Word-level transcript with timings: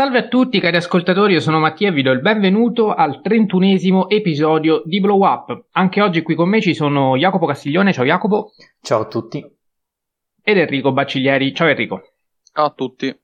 Salve 0.00 0.16
a 0.16 0.28
tutti 0.28 0.60
cari 0.60 0.76
ascoltatori, 0.76 1.34
io 1.34 1.40
sono 1.40 1.58
Mattia 1.58 1.88
e 1.88 1.92
vi 1.92 2.00
do 2.00 2.10
il 2.10 2.22
benvenuto 2.22 2.94
al 2.94 3.20
trentunesimo 3.20 4.08
episodio 4.08 4.80
di 4.86 4.98
Blow 4.98 5.22
Up. 5.22 5.66
Anche 5.72 6.00
oggi 6.00 6.22
qui 6.22 6.34
con 6.34 6.48
me 6.48 6.62
ci 6.62 6.72
sono 6.72 7.18
Jacopo 7.18 7.44
Castiglione, 7.44 7.92
ciao 7.92 8.06
Jacopo. 8.06 8.52
Ciao 8.80 9.02
a 9.02 9.04
tutti. 9.04 9.44
Ed 10.42 10.56
Enrico 10.56 10.92
Bacciglieri, 10.92 11.54
ciao 11.54 11.68
Enrico. 11.68 12.14
Ciao 12.50 12.64
a 12.64 12.70
tutti. 12.70 13.14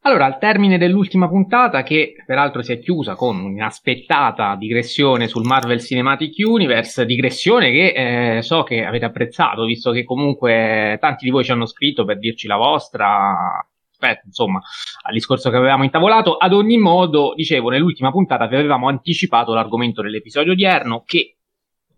Allora, 0.00 0.24
al 0.24 0.38
termine 0.38 0.76
dell'ultima 0.76 1.28
puntata, 1.28 1.84
che 1.84 2.14
peraltro 2.26 2.62
si 2.62 2.72
è 2.72 2.80
chiusa 2.80 3.14
con 3.14 3.38
un'inaspettata 3.38 4.56
digressione 4.56 5.28
sul 5.28 5.46
Marvel 5.46 5.80
Cinematic 5.80 6.34
Universe, 6.44 7.06
digressione 7.06 7.70
che 7.70 8.38
eh, 8.38 8.42
so 8.42 8.64
che 8.64 8.84
avete 8.84 9.04
apprezzato, 9.04 9.64
visto 9.64 9.92
che 9.92 10.02
comunque 10.02 10.96
tanti 11.00 11.26
di 11.26 11.30
voi 11.30 11.44
ci 11.44 11.52
hanno 11.52 11.66
scritto 11.66 12.04
per 12.04 12.18
dirci 12.18 12.48
la 12.48 12.56
vostra, 12.56 13.64
rispetto 13.96 14.26
insomma 14.26 14.60
al 15.02 15.12
discorso 15.12 15.50
che 15.50 15.56
avevamo 15.56 15.84
intavolato. 15.84 16.36
Ad 16.36 16.52
ogni 16.52 16.78
modo, 16.78 17.32
dicevo, 17.34 17.70
nell'ultima 17.70 18.10
puntata 18.10 18.46
vi 18.46 18.56
avevamo 18.56 18.88
anticipato 18.88 19.54
l'argomento 19.54 20.02
dell'episodio 20.02 20.52
odierno 20.52 21.02
che, 21.04 21.38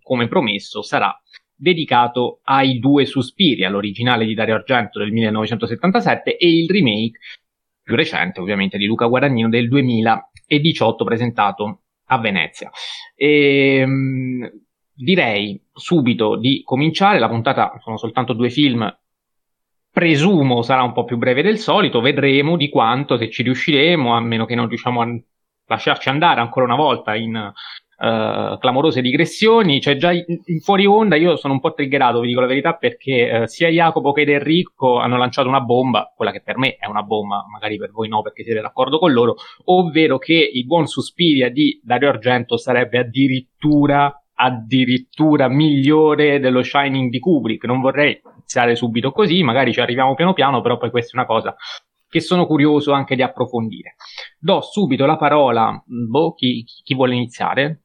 come 0.03 0.29
promesso, 0.29 0.83
sarà 0.83 1.15
dedicato 1.55 2.41
ai 2.45 2.79
due 2.79 3.05
Suspiri, 3.05 3.65
all'originale 3.65 4.25
di 4.25 4.35
Dario 4.35 4.55
Argento 4.55 5.01
del 5.01 5.11
1977 5.11 6.37
e 6.37 6.49
il 6.49 6.69
remake 6.69 7.19
più 7.83 7.97
recente, 7.97 8.41
ovviamente, 8.41 8.79
di 8.79 8.87
Luca 8.87 9.07
Guadagnino 9.07 9.49
del 9.49 9.69
2018 9.69 11.05
presentato 11.05 11.83
a 12.11 12.19
Venezia. 12.19 12.71
E, 13.15 13.79
ehm, 13.81 14.51
direi 14.95 15.61
subito 15.73 16.37
di 16.37 16.63
cominciare, 16.65 17.19
la 17.19 17.29
puntata 17.29 17.79
sono 17.83 17.97
soltanto 17.97 18.35
due 18.35 18.51
film 18.51 18.87
presumo 19.99 20.63
sarà 20.63 20.85
un 20.85 20.93
po' 20.93 21.03
più 21.03 21.17
breve 21.17 21.43
del 21.43 21.59
solito, 21.59 22.01
vedremo 22.01 22.57
di 22.57 22.69
quanto, 22.69 23.17
se 23.17 23.29
ci 23.31 23.43
riusciremo, 23.43 24.15
a 24.15 24.21
meno 24.21 24.47
che 24.47 24.55
non 24.55 24.69
riusciamo 24.69 25.01
a 25.01 25.07
lasciarci 25.67 26.09
andare 26.09 26.39
ancora 26.39 26.67
una 26.67 26.77
volta 26.77 27.17
in 27.17 27.35
uh, 27.35 28.59
clamorose 28.59 29.01
digressioni. 29.01 29.81
Cioè, 29.81 29.97
già 29.97 30.13
in, 30.13 30.25
fuori 30.63 30.87
onda 30.87 31.17
io 31.17 31.35
sono 31.35 31.55
un 31.55 31.59
po' 31.59 31.73
triggerato, 31.73 32.21
vi 32.21 32.29
dico 32.29 32.39
la 32.39 32.47
verità, 32.47 32.75
perché 32.75 33.41
uh, 33.41 33.47
sia 33.47 33.71
Jacopo 33.71 34.13
che 34.13 34.23
Enrico 34.23 34.99
hanno 34.99 35.17
lanciato 35.17 35.49
una 35.49 35.63
bomba, 35.63 36.13
quella 36.15 36.31
che 36.31 36.43
per 36.43 36.59
me 36.59 36.77
è 36.77 36.87
una 36.87 37.03
bomba, 37.03 37.45
magari 37.51 37.77
per 37.77 37.91
voi 37.91 38.07
no, 38.07 38.23
perché 38.23 38.45
siete 38.45 38.61
d'accordo 38.61 39.01
con 39.01 39.13
loro, 39.13 39.35
ovvero 39.65 40.19
che 40.19 40.49
il 40.53 40.65
buon 40.65 40.87
Suspiria 40.87 41.51
di 41.51 41.81
Dario 41.83 42.11
Argento 42.11 42.57
sarebbe 42.57 42.99
addirittura 42.99 44.17
addirittura 44.41 45.49
migliore 45.49 46.39
dello 46.39 46.63
Shining 46.63 47.11
di 47.11 47.19
Kubrick. 47.19 47.65
Non 47.65 47.81
vorrei 47.81 48.21
iniziare 48.37 48.77
subito 48.77 49.11
così, 49.11 49.43
magari 49.43 49.73
ci 49.73 49.81
arriviamo 49.81 50.15
piano 50.15 50.33
piano, 50.33 50.61
però 50.61 50.79
poi 50.79 50.91
questa 50.91 51.17
è 51.17 51.19
una 51.19 51.27
cosa 51.27 51.57
che 52.09 52.21
sono 52.21 52.47
curioso 52.47 52.93
anche 52.93 53.17
di 53.17 53.23
approfondire. 53.23 53.97
Do 54.39 54.61
subito 54.61 55.07
la 55.07 55.17
parola, 55.17 55.83
boh, 55.85 56.35
chi, 56.35 56.65
chi 56.65 56.95
vuole 56.95 57.15
iniziare? 57.15 57.83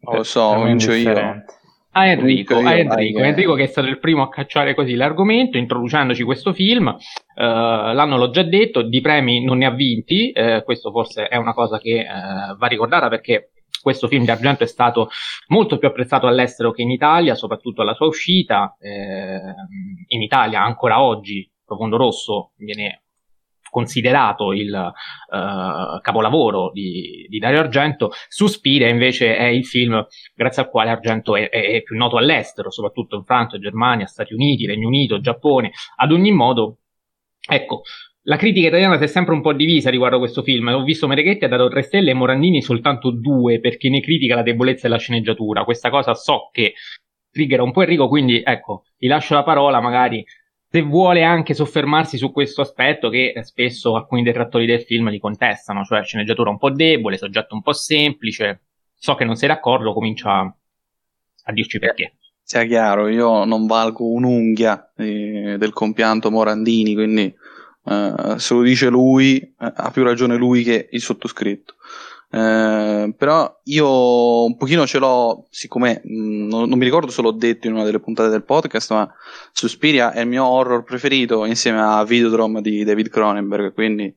Non 0.00 0.16
lo 0.16 0.22
so, 0.22 0.54
comincio 0.54 0.92
io. 0.92 1.44
A 1.92 2.06
Enrico, 2.06 2.56
a 2.56 2.76
Enrico, 2.76 3.18
Enrico 3.18 3.54
che 3.54 3.64
è 3.64 3.66
stato 3.66 3.88
il 3.88 3.98
primo 3.98 4.22
a 4.22 4.28
cacciare 4.28 4.74
così 4.74 4.94
l'argomento, 4.94 5.58
introducendoci 5.58 6.22
questo 6.22 6.52
film. 6.52 6.86
Uh, 6.86 7.42
l'anno 7.42 8.16
l'ho 8.16 8.30
già 8.30 8.42
detto, 8.42 8.82
di 8.82 9.00
premi 9.00 9.44
non 9.44 9.58
ne 9.58 9.66
ha 9.66 9.70
vinti, 9.70 10.32
uh, 10.34 10.62
questo 10.62 10.90
forse 10.90 11.26
è 11.26 11.36
una 11.36 11.52
cosa 11.52 11.78
che 11.78 12.06
uh, 12.06 12.56
va 12.56 12.66
ricordata 12.68 13.08
perché 13.08 13.50
questo 13.80 14.08
film 14.08 14.24
di 14.24 14.30
Argento 14.30 14.64
è 14.64 14.66
stato 14.66 15.08
molto 15.48 15.78
più 15.78 15.88
apprezzato 15.88 16.26
all'estero 16.26 16.70
che 16.70 16.82
in 16.82 16.90
Italia, 16.90 17.34
soprattutto 17.34 17.82
alla 17.82 17.94
sua 17.94 18.06
uscita. 18.06 18.76
Eh, 18.78 19.54
in 20.08 20.22
Italia 20.22 20.62
ancora 20.62 21.00
oggi 21.02 21.50
Profondo 21.64 21.96
Rosso 21.96 22.52
viene 22.56 23.02
considerato 23.70 24.52
il 24.52 24.72
uh, 24.72 26.00
capolavoro 26.00 26.70
di, 26.72 27.26
di, 27.28 27.38
Dario 27.38 27.60
Argento, 27.60 28.10
Suspiria 28.28 28.88
invece 28.88 29.36
è 29.36 29.44
il 29.44 29.64
film 29.64 30.04
grazie 30.34 30.62
al 30.62 30.68
quale 30.68 30.90
Argento 30.90 31.36
è, 31.36 31.48
è, 31.48 31.82
più 31.82 31.96
noto 31.96 32.16
all'estero, 32.16 32.70
soprattutto 32.70 33.16
in 33.16 33.24
Francia, 33.24 33.58
Germania, 33.58 34.06
Stati 34.06 34.34
Uniti, 34.34 34.66
Regno 34.66 34.88
Unito, 34.88 35.20
Giappone. 35.20 35.70
Ad 35.96 36.10
ogni 36.10 36.32
modo, 36.32 36.78
ecco, 37.48 37.82
la 38.30 38.36
critica 38.36 38.68
italiana 38.68 38.96
si 38.96 39.02
è 39.02 39.06
sempre 39.08 39.34
un 39.34 39.40
po' 39.40 39.52
divisa 39.52 39.90
riguardo 39.90 40.18
questo 40.18 40.42
film. 40.44 40.68
Ho 40.68 40.84
visto 40.84 41.08
Mereghetti 41.08 41.44
ha 41.44 41.48
dato 41.48 41.66
3 41.66 41.82
stelle 41.82 42.12
e 42.12 42.14
Morandini 42.14 42.62
soltanto 42.62 43.10
2 43.10 43.58
perché 43.58 43.90
ne 43.90 44.00
critica 44.00 44.36
la 44.36 44.42
debolezza 44.42 44.86
della 44.86 45.00
sceneggiatura. 45.00 45.64
Questa 45.64 45.90
cosa 45.90 46.14
so 46.14 46.48
che 46.52 46.74
triggera 47.28 47.64
un 47.64 47.72
po' 47.72 47.82
Enrico, 47.82 48.06
quindi 48.06 48.40
ecco, 48.44 48.84
gli 48.96 49.08
lascio 49.08 49.34
la 49.34 49.42
parola 49.42 49.80
magari 49.80 50.24
se 50.68 50.80
vuole 50.82 51.24
anche 51.24 51.54
soffermarsi 51.54 52.18
su 52.18 52.30
questo 52.30 52.60
aspetto 52.60 53.08
che 53.08 53.34
spesso 53.42 53.96
alcuni 53.96 54.22
detrattori 54.22 54.64
del 54.64 54.82
film 54.82 55.10
li 55.10 55.18
contestano, 55.18 55.82
cioè 55.82 56.04
sceneggiatura 56.04 56.50
un 56.50 56.58
po' 56.58 56.70
debole, 56.70 57.16
soggetto 57.16 57.56
un 57.56 57.62
po' 57.62 57.72
semplice. 57.72 58.60
So 58.94 59.16
che 59.16 59.24
non 59.24 59.34
sei 59.34 59.48
d'accordo, 59.48 59.92
comincia 59.92 60.42
a 61.42 61.52
dirci 61.52 61.80
perché. 61.80 62.14
Sia 62.40 62.64
chiaro, 62.64 63.08
io 63.08 63.44
non 63.44 63.66
valgo 63.66 64.12
un'unghia 64.12 64.92
eh, 64.96 65.56
del 65.58 65.72
compianto 65.72 66.30
Morandini, 66.30 66.94
quindi 66.94 67.34
Uh, 67.82 68.36
se 68.36 68.52
lo 68.52 68.60
dice 68.60 68.88
lui, 68.88 69.40
uh, 69.58 69.72
ha 69.74 69.90
più 69.90 70.02
ragione 70.02 70.36
lui 70.36 70.62
che 70.62 70.88
il 70.90 71.00
sottoscritto. 71.00 71.74
Uh, 72.30 73.12
però 73.16 73.60
io 73.64 74.44
un 74.44 74.56
pochino 74.56 74.86
ce 74.86 74.98
l'ho, 74.98 75.46
siccome 75.50 76.00
mh, 76.04 76.12
mm, 76.12 76.48
non, 76.48 76.68
non, 76.68 76.78
mi 76.78 76.84
ricordo 76.84 77.10
se 77.10 77.22
l'ho 77.22 77.32
detto 77.32 77.66
in 77.66 77.72
una 77.72 77.84
delle 77.84 77.98
puntate 77.98 78.28
del 78.28 78.44
podcast, 78.44 78.92
ma 78.92 79.12
Suspiria 79.52 80.12
è 80.12 80.20
il 80.20 80.28
mio 80.28 80.44
horror 80.44 80.84
preferito 80.84 81.44
insieme 81.46 81.80
a 81.80 82.04
Videodrome 82.04 82.60
di 82.60 82.84
David 82.84 83.08
Cronenberg, 83.08 83.72
quindi, 83.72 84.14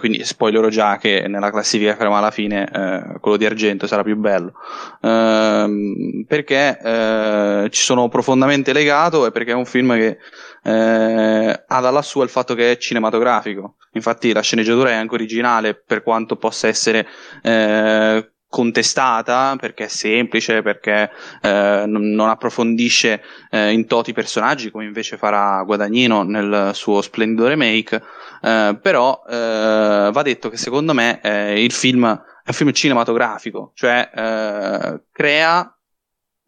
quindi 0.00 0.24
spoilerò 0.24 0.66
già 0.68 0.96
che 0.96 1.26
nella 1.28 1.52
classifica 1.52 1.94
faremo 1.94 2.16
alla 2.16 2.32
fine 2.32 3.16
quello 3.20 3.36
di 3.36 3.46
Argento 3.46 3.86
sarà 3.86 4.02
più 4.02 4.16
bello. 4.16 4.54
Ehm, 5.02 6.24
perché 6.26 7.68
ci 7.70 7.82
sono 7.82 8.08
profondamente 8.08 8.72
legato 8.72 9.24
e 9.24 9.30
perché 9.30 9.52
è 9.52 9.54
un 9.54 9.66
film 9.66 9.94
che 9.94 10.18
eh, 10.66 11.64
ha 11.64 11.80
da 11.80 11.90
lassù 11.90 12.22
il 12.22 12.28
fatto 12.28 12.54
che 12.54 12.72
è 12.72 12.76
cinematografico. 12.76 13.76
Infatti 13.92 14.32
la 14.32 14.42
sceneggiatura 14.42 14.90
è 14.90 14.94
anche 14.94 15.14
originale 15.14 15.74
per 15.74 16.02
quanto 16.02 16.36
possa 16.36 16.66
essere 16.66 17.06
eh, 17.42 18.32
contestata 18.48 19.56
perché 19.56 19.84
è 19.84 19.88
semplice, 19.88 20.62
perché 20.62 21.10
eh, 21.40 21.84
non 21.86 22.28
approfondisce 22.28 23.22
eh, 23.50 23.70
in 23.72 23.86
toti 23.86 24.12
personaggi 24.12 24.70
come 24.70 24.84
invece 24.84 25.16
farà 25.16 25.62
Guadagnino 25.62 26.24
nel 26.24 26.70
suo 26.74 27.00
splendido 27.00 27.46
remake, 27.46 28.02
eh, 28.42 28.76
però 28.80 29.22
eh, 29.28 30.10
va 30.12 30.22
detto 30.22 30.48
che 30.48 30.56
secondo 30.56 30.94
me 30.94 31.20
eh, 31.22 31.62
il 31.62 31.72
film 31.72 32.06
è 32.06 32.48
un 32.48 32.54
film 32.54 32.72
cinematografico, 32.72 33.70
cioè 33.74 34.10
eh, 34.12 35.02
crea 35.12 35.70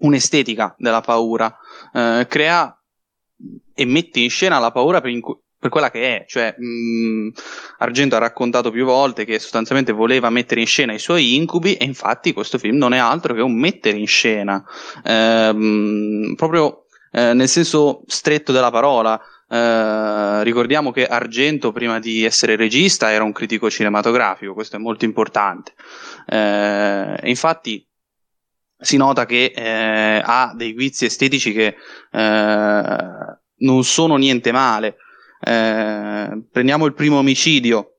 un'estetica 0.01 0.77
della 0.79 1.01
paura, 1.01 1.57
crea 1.91 2.78
e 3.79 3.85
mette 3.85 4.19
in 4.19 4.29
scena 4.29 4.59
la 4.59 4.73
paura 4.73 5.01
per, 5.01 5.13
incu- 5.13 5.41
per 5.57 5.71
quella 5.71 5.89
che 5.89 6.17
è. 6.17 6.25
Cioè, 6.27 6.57
mh, 6.59 6.67
mm, 6.67 7.29
Argento 7.79 8.17
ha 8.17 8.19
raccontato 8.19 8.73
più 8.73 8.85
volte 8.85 9.25
che 9.25 9.39
sostanzialmente 9.39 9.93
voleva 9.93 10.31
mettere 10.31 10.61
in 10.61 10.67
scena 10.67 10.93
i 10.93 10.99
suoi 10.99 11.37
incubi, 11.37 11.77
e 11.77 11.85
infatti 11.85 12.33
questo 12.33 12.59
film 12.59 12.77
non 12.77 12.93
è 12.93 12.99
altro 12.99 13.35
che 13.35 13.41
un 13.41 13.55
mettere 13.55 13.97
in 13.97 14.09
scena, 14.09 14.65
ehm, 15.05 16.35
proprio 16.35 16.87
eh, 17.13 17.35
nel 17.35 17.49
senso 17.49 18.03
stretto 18.07 18.51
della 18.51 18.73
parola. 18.73 19.21
Eh, 19.49 20.43
ricordiamo 20.43 20.91
che 20.91 21.07
Argento, 21.07 21.71
prima 21.71 22.01
di 22.01 22.25
essere 22.25 22.57
regista, 22.57 23.13
era 23.13 23.23
un 23.23 23.33
critico 23.33 23.71
cinematografico, 23.71 24.55
questo 24.55 24.75
è 24.75 24.81
molto 24.81 25.05
importante. 25.05 25.73
Eh, 26.27 27.21
infatti, 27.23 27.87
si 28.81 28.97
nota 28.97 29.25
che 29.25 29.53
eh, 29.55 30.21
ha 30.25 30.53
dei 30.55 30.75
guizzi 30.75 31.05
estetici 31.05 31.53
che 31.53 31.77
eh, 32.13 33.39
non 33.59 33.85
sono 33.85 34.17
niente 34.17 34.53
male. 34.53 34.97
Eh, 35.41 36.43
prendiamo 36.51 36.87
il 36.87 36.95
primo 36.95 37.19
omicidio. 37.19 37.95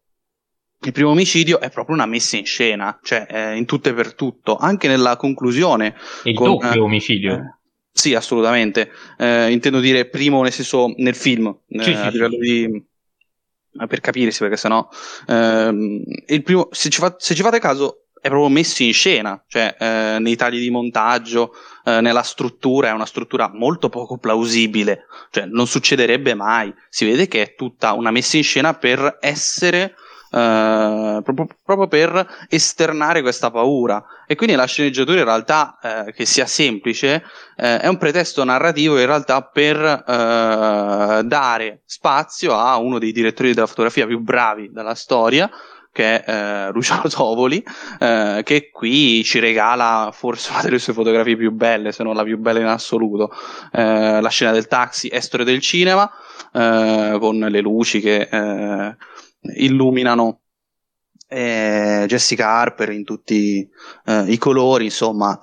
Il 0.81 0.91
primo 0.93 1.09
omicidio 1.09 1.59
è 1.59 1.69
proprio 1.69 1.95
una 1.95 2.05
messa 2.05 2.37
in 2.37 2.45
scena, 2.45 2.97
cioè 3.03 3.27
eh, 3.29 3.57
in 3.57 3.65
tutto 3.65 3.89
e 3.89 3.93
per 3.93 4.13
tutto, 4.13 4.55
anche 4.55 4.87
nella 4.87 5.17
conclusione. 5.17 5.95
Il 6.23 6.35
con, 6.35 6.57
doppio 6.57 6.83
omicidio. 6.85 7.33
Eh, 7.33 7.57
sì, 7.91 8.13
assolutamente. 8.15 8.89
intendo 9.17 9.81
dire 9.81 10.05
primo 10.05 10.41
nel 10.41 10.53
senso 10.53 10.93
nel 10.95 11.15
film, 11.15 11.53
sì, 11.67 11.91
a 11.91 12.09
livello 12.09 12.37
sì. 12.39 12.39
di 12.39 12.83
per 13.87 13.99
capirsi, 13.99 14.39
perché 14.39 14.57
sennò 14.57 14.87
ehm, 15.27 16.03
il 16.27 16.43
primo, 16.43 16.69
se 16.71 16.89
ci, 16.89 16.99
fa, 16.99 17.15
se 17.17 17.35
ci 17.35 17.41
fate 17.41 17.59
caso, 17.59 18.05
è 18.21 18.27
proprio 18.27 18.49
messo 18.49 18.83
in 18.83 18.93
scena, 18.93 19.41
cioè 19.47 19.75
eh, 19.79 20.17
nei 20.19 20.35
tagli 20.35 20.59
di 20.59 20.69
montaggio, 20.69 21.53
eh, 21.97 22.01
nella 22.01 22.23
struttura, 22.23 22.89
è 22.89 22.91
una 22.91 23.05
struttura 23.05 23.49
molto 23.53 23.89
poco 23.89 24.17
plausibile, 24.17 25.05
cioè 25.31 25.45
non 25.45 25.67
succederebbe 25.67 26.33
mai. 26.33 26.73
Si 26.89 27.05
vede 27.05 27.27
che 27.27 27.41
è 27.41 27.55
tutta 27.55 27.93
una 27.93 28.11
messa 28.11 28.37
in 28.37 28.43
scena 28.43 28.73
per 28.73 29.17
essere 29.19 29.95
eh, 30.31 31.21
proprio, 31.23 31.47
proprio, 31.63 31.87
per 31.87 32.27
esternare 32.49 33.21
questa 33.21 33.49
paura. 33.49 34.03
E 34.27 34.35
quindi 34.35 34.55
la 34.55 34.65
sceneggiatura 34.65 35.19
in 35.19 35.25
realtà, 35.25 35.79
eh, 35.81 36.13
che 36.13 36.25
sia 36.25 36.45
semplice, 36.45 37.23
eh, 37.55 37.79
è 37.79 37.87
un 37.87 37.97
pretesto 37.97 38.43
narrativo 38.43 38.99
in 38.99 39.05
realtà 39.05 39.41
per 39.41 39.77
dare 41.25 41.81
spazio 41.85 42.55
a 42.55 42.77
uno 42.77 42.99
dei 42.99 43.11
direttori 43.11 43.53
della 43.53 43.67
fotografia 43.67 44.05
più 44.05 44.19
bravi 44.19 44.69
della 44.71 44.95
storia, 44.95 45.49
che 45.91 46.23
è 46.23 46.29
eh, 46.67 46.71
Luciano 46.71 47.07
Tovoli, 47.09 47.63
eh, 47.99 48.41
che 48.43 48.69
qui 48.71 49.23
ci 49.23 49.39
regala 49.39 50.11
forse 50.13 50.51
una 50.51 50.61
delle 50.61 50.79
sue 50.79 50.93
fotografie 50.93 51.35
più 51.35 51.51
belle, 51.51 51.91
se 51.91 52.03
non 52.03 52.15
la 52.15 52.23
più 52.23 52.37
bella 52.37 52.59
in 52.59 52.65
assoluto. 52.65 53.31
Eh, 53.71 54.21
la 54.21 54.29
scena 54.29 54.51
del 54.51 54.67
taxi 54.67 55.07
è 55.07 55.19
storia 55.19 55.45
del 55.45 55.59
cinema, 55.59 56.09
eh, 56.53 57.17
con 57.19 57.37
le 57.37 57.61
luci 57.61 57.99
che 57.99 58.27
eh, 58.31 58.95
illuminano 59.57 60.41
eh, 61.27 62.05
Jessica 62.07 62.49
Harper 62.49 62.89
in 62.89 63.03
tutti 63.03 63.67
i 64.05 64.37
colori, 64.37 64.85
insomma, 64.85 65.39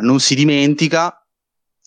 non 0.00 0.20
si 0.20 0.34
dimentica. 0.34 1.18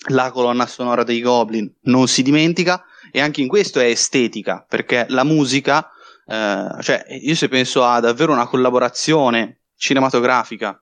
La 0.10 0.32
colonna 0.32 0.68
sonora 0.68 1.04
dei 1.04 1.22
Goblin 1.22 1.72
non 1.84 2.08
si 2.08 2.22
dimentica, 2.22 2.84
e 3.12 3.22
anche 3.22 3.42
in 3.42 3.48
questo 3.48 3.80
è 3.80 3.86
estetica, 3.86 4.66
perché 4.68 5.06
la 5.10 5.24
musica, 5.24 5.90
eh, 6.28 6.82
cioè, 6.82 7.06
io 7.22 7.36
se 7.36 7.48
penso 7.48 7.86
a 7.86 8.00
davvero 8.02 8.34
una 8.34 8.48
collaborazione 8.48 9.62
cinematografica 9.78 10.82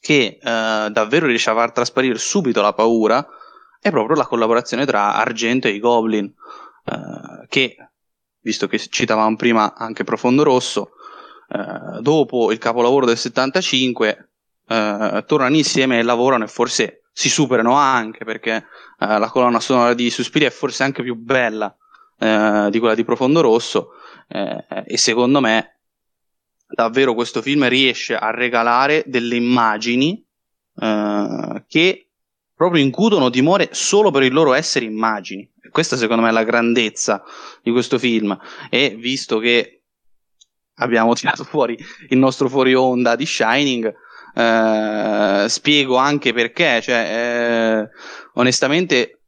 che 0.00 0.38
eh, 0.42 0.88
davvero 0.90 1.26
riesce 1.26 1.50
a 1.50 1.54
far 1.54 1.72
trasparire 1.72 2.18
subito 2.18 2.60
la 2.60 2.72
paura, 2.72 3.24
è 3.80 3.90
proprio 3.90 4.16
la 4.16 4.26
collaborazione 4.26 4.86
tra 4.86 5.14
Argento 5.14 5.68
e 5.68 5.72
i 5.72 5.78
Goblin, 5.78 6.24
eh, 6.24 7.46
che 7.48 7.76
visto 8.40 8.66
che 8.66 8.78
citavamo 8.78 9.36
prima 9.36 9.74
anche 9.74 10.02
Profondo 10.02 10.42
Rosso, 10.42 10.92
eh, 11.48 12.00
dopo 12.00 12.50
il 12.50 12.58
capolavoro 12.58 13.06
del 13.06 13.18
75 13.18 14.28
eh, 14.66 15.24
tornano 15.26 15.56
insieme 15.56 15.98
e 15.98 16.02
lavorano 16.02 16.44
e 16.44 16.48
forse 16.48 17.02
si 17.12 17.28
superano 17.28 17.74
anche 17.74 18.24
perché 18.24 18.64
la 19.00 19.28
colonna 19.28 19.60
sonora 19.60 19.94
di 19.94 20.10
Suspiria 20.10 20.48
è 20.48 20.50
forse 20.50 20.82
anche 20.84 21.02
più 21.02 21.14
bella 21.14 21.74
eh, 22.20 22.68
di 22.70 22.78
quella 22.78 22.94
di 22.94 23.04
Profondo 23.04 23.40
Rosso 23.40 23.92
eh, 24.28 24.64
e 24.86 24.96
secondo 24.98 25.40
me 25.40 25.78
davvero 26.66 27.14
questo 27.14 27.42
film 27.42 27.66
riesce 27.66 28.14
a 28.14 28.30
regalare 28.30 29.02
delle 29.06 29.36
immagini 29.36 30.24
eh, 30.80 31.64
che 31.66 32.08
proprio 32.54 32.82
incutono 32.82 33.30
timore 33.30 33.70
solo 33.72 34.10
per 34.10 34.22
il 34.22 34.32
loro 34.32 34.52
essere 34.52 34.84
immagini. 34.84 35.50
Questa 35.70 35.96
secondo 35.96 36.22
me 36.22 36.28
è 36.28 36.32
la 36.32 36.44
grandezza 36.44 37.22
di 37.62 37.70
questo 37.70 37.98
film. 37.98 38.38
E 38.68 38.94
visto 38.98 39.38
che 39.38 39.82
abbiamo 40.74 41.14
tirato 41.16 41.44
fuori 41.44 41.78
il 42.10 42.18
nostro 42.18 42.48
fuori 42.50 42.74
onda 42.74 43.16
di 43.16 43.24
Shining 43.24 43.92
eh, 44.34 45.46
spiego 45.48 45.96
anche 45.96 46.32
perché 46.32 46.80
cioè, 46.82 46.96
eh, 46.96 47.88
onestamente 48.34 49.19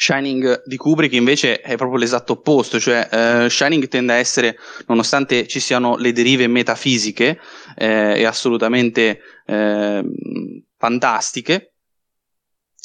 Shining 0.00 0.62
di 0.64 0.76
Kubrick 0.76 1.14
invece 1.14 1.60
è 1.60 1.74
proprio 1.74 1.98
l'esatto 1.98 2.34
opposto, 2.34 2.78
cioè 2.78 3.08
eh, 3.10 3.50
Shining 3.50 3.88
tende 3.88 4.12
a 4.12 4.16
essere, 4.16 4.56
nonostante 4.86 5.48
ci 5.48 5.58
siano 5.58 5.96
le 5.96 6.12
derive 6.12 6.46
metafisiche 6.46 7.40
eh, 7.76 8.20
e 8.20 8.24
assolutamente 8.24 9.20
eh, 9.44 10.04
fantastiche, 10.76 11.72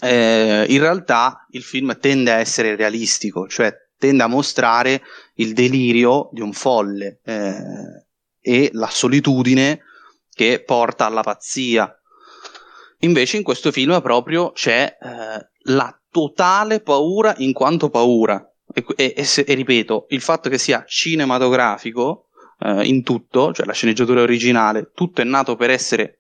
eh, 0.02 0.66
in 0.68 0.80
realtà 0.80 1.46
il 1.52 1.62
film 1.62 1.96
tende 2.00 2.32
a 2.32 2.40
essere 2.40 2.76
realistico, 2.76 3.48
cioè 3.48 3.72
tende 3.96 4.24
a 4.24 4.28
mostrare 4.28 5.04
il 5.36 5.54
delirio 5.54 6.30
di 6.32 6.42
un 6.42 6.52
folle 6.52 7.20
eh, 7.24 8.08
e 8.42 8.70
la 8.74 8.90
solitudine 8.90 9.82
che 10.34 10.64
porta 10.66 11.06
alla 11.06 11.22
pazzia. 11.22 11.96
Invece 13.04 13.38
in 13.38 13.44
questo 13.44 13.72
film 13.72 14.02
proprio 14.02 14.52
c'è 14.52 14.98
eh, 15.00 15.50
la 15.72 16.02
totale 16.10 16.82
paura 16.82 17.34
in 17.38 17.54
quanto 17.54 17.90
paura. 17.90 18.46
E, 18.74 18.86
e, 18.96 19.14
e, 19.16 19.46
e 19.46 19.54
ripeto, 19.54 20.06
il 20.10 20.22
fatto 20.22 20.50
che 20.50 20.58
sia 20.58 20.84
cinematografico 20.88 22.28
eh, 22.60 22.86
in 22.86 23.04
tutto, 23.04 23.54
cioè 23.54 23.66
la 23.66 23.74
sceneggiatura 23.74 24.22
originale, 24.22 24.92
tutto 24.94 25.22
è 25.22 25.26
nato 25.26 25.56
per 25.56 25.70
essere 25.70 26.20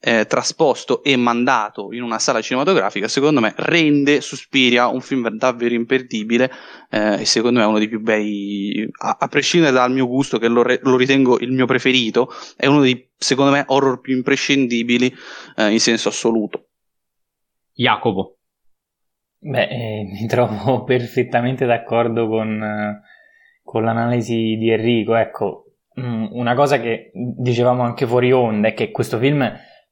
eh, 0.00 0.26
trasposto 0.26 1.02
e 1.02 1.16
mandato 1.16 1.92
in 1.92 2.02
una 2.02 2.18
sala 2.18 2.40
cinematografica, 2.40 3.08
secondo 3.08 3.40
me 3.40 3.52
rende 3.56 4.20
Suspiria 4.20 4.86
un 4.86 5.00
film 5.00 5.28
davvero 5.30 5.74
imperdibile 5.74 6.50
eh, 6.90 7.20
e 7.20 7.24
secondo 7.24 7.58
me 7.58 7.64
è 7.64 7.68
uno 7.68 7.78
dei 7.78 7.88
più 7.88 8.00
bei, 8.00 8.88
a, 9.00 9.16
a 9.18 9.28
prescindere 9.28 9.72
dal 9.72 9.90
mio 9.90 10.06
gusto 10.06 10.38
che 10.38 10.48
lo, 10.48 10.62
re, 10.62 10.78
lo, 10.82 10.96
ritengo 10.96 11.38
il 11.40 11.52
mio 11.52 11.66
preferito, 11.66 12.28
è 12.56 12.66
uno 12.66 12.80
dei, 12.80 13.10
secondo 13.16 13.50
me, 13.50 13.64
horror 13.66 14.00
più 14.00 14.14
imprescindibili 14.14 15.12
eh, 15.56 15.72
in 15.72 15.80
senso 15.80 16.08
assoluto. 16.08 16.68
Jacopo. 17.72 18.38
Beh, 19.40 19.68
eh, 19.68 20.04
mi 20.04 20.26
trovo 20.26 20.82
perfettamente 20.84 21.64
d'accordo 21.66 22.28
con, 22.28 23.00
con 23.62 23.84
l'analisi 23.84 24.56
di 24.56 24.70
Enrico. 24.70 25.14
Ecco, 25.14 25.74
mm, 26.00 26.26
una 26.32 26.54
cosa 26.54 26.80
che 26.80 27.10
dicevamo 27.12 27.82
anche 27.82 28.06
fuori 28.06 28.32
onda 28.32 28.68
è 28.68 28.74
che 28.74 28.90
questo 28.90 29.18
film 29.18 29.48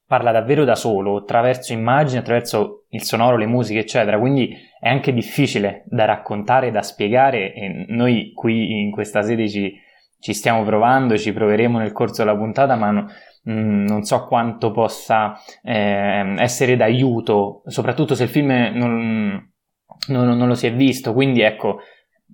parla 0.07 0.31
davvero 0.31 0.63
da 0.63 0.75
solo, 0.75 1.17
attraverso 1.17 1.73
immagini, 1.73 2.19
attraverso 2.19 2.85
il 2.89 3.03
sonoro, 3.03 3.35
le 3.35 3.45
musiche, 3.45 3.79
eccetera. 3.79 4.17
Quindi 4.17 4.55
è 4.79 4.87
anche 4.87 5.13
difficile 5.13 5.83
da 5.85 6.05
raccontare, 6.05 6.71
da 6.71 6.81
spiegare 6.81 7.53
e 7.53 7.85
noi 7.89 8.31
qui 8.33 8.79
in 8.79 8.91
questa 8.91 9.21
sede 9.21 9.49
ci, 9.49 9.77
ci 10.19 10.33
stiamo 10.33 10.63
provando, 10.63 11.17
ci 11.17 11.33
proveremo 11.33 11.77
nel 11.77 11.91
corso 11.91 12.23
della 12.23 12.37
puntata, 12.37 12.75
ma 12.75 12.91
no, 12.91 13.07
mm, 13.49 13.85
non 13.85 14.03
so 14.03 14.25
quanto 14.25 14.71
possa 14.71 15.37
eh, 15.61 16.35
essere 16.37 16.77
d'aiuto, 16.77 17.63
soprattutto 17.65 18.15
se 18.15 18.23
il 18.23 18.29
film 18.29 18.71
non, 18.73 19.51
non, 20.07 20.37
non 20.37 20.47
lo 20.47 20.55
si 20.55 20.67
è 20.67 20.73
visto. 20.73 21.13
Quindi 21.13 21.41
ecco, 21.41 21.79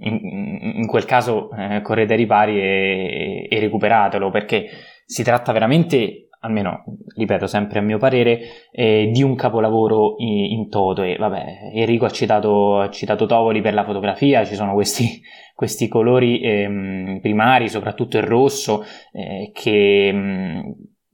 in, 0.02 0.76
in 0.76 0.86
quel 0.86 1.06
caso 1.06 1.50
eh, 1.58 1.82
correte 1.82 2.14
ai 2.14 2.20
ripari 2.20 2.60
e, 2.62 3.48
e 3.50 3.60
recuperatelo 3.60 4.30
perché 4.30 4.70
si 5.06 5.24
tratta 5.24 5.52
veramente 5.52 6.28
almeno 6.44 6.84
ripeto 7.16 7.48
sempre 7.48 7.80
a 7.80 7.82
mio 7.82 7.98
parere, 7.98 8.40
eh, 8.72 9.10
di 9.12 9.24
un 9.24 9.36
capolavoro 9.36 10.16
in, 10.18 10.60
in, 10.60 10.70
toto. 10.70 11.02
E 11.02 11.16
vabbè, 11.18 11.72
Enrico 11.74 12.06
ha 12.06 12.10
citato, 12.10 12.80
ha 12.80 12.90
citato 12.90 13.26
Tovoli 13.26 13.62
per 13.62 13.74
la 13.74 13.86
fotografia, 13.86 14.46
ci 14.46 14.56
sono 14.56 14.74
questi, 14.74 15.22
questi 15.56 15.88
colori 15.88 16.42
eh, 16.42 17.20
primari, 17.22 17.70
soprattutto 17.70 18.18
il 18.18 18.24
rosso, 18.24 18.84
eh, 19.14 19.52
che, 19.54 20.12
mm, 20.14 20.60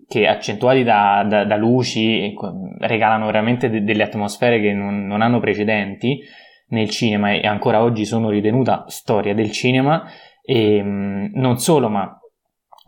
che, 0.07 0.27
accentuati 0.27 0.83
da, 0.83 1.25
da, 1.27 1.45
da, 1.45 1.55
luci 1.55 2.33
regalano 2.79 3.27
veramente 3.27 3.69
de- 3.69 3.83
delle 3.83 4.03
atmosfere 4.03 4.59
che 4.59 4.73
non, 4.73 5.05
non 5.05 5.21
hanno 5.21 5.39
precedenti 5.39 6.19
nel 6.69 6.89
cinema 6.89 7.31
e 7.31 7.45
ancora 7.45 7.83
oggi 7.83 8.05
sono 8.05 8.29
ritenuta 8.29 8.85
storia 8.87 9.35
del 9.35 9.51
cinema. 9.51 10.03
E 10.43 10.81
mm, 10.81 11.27
non 11.33 11.59
solo, 11.59 11.89
ma 11.89 12.18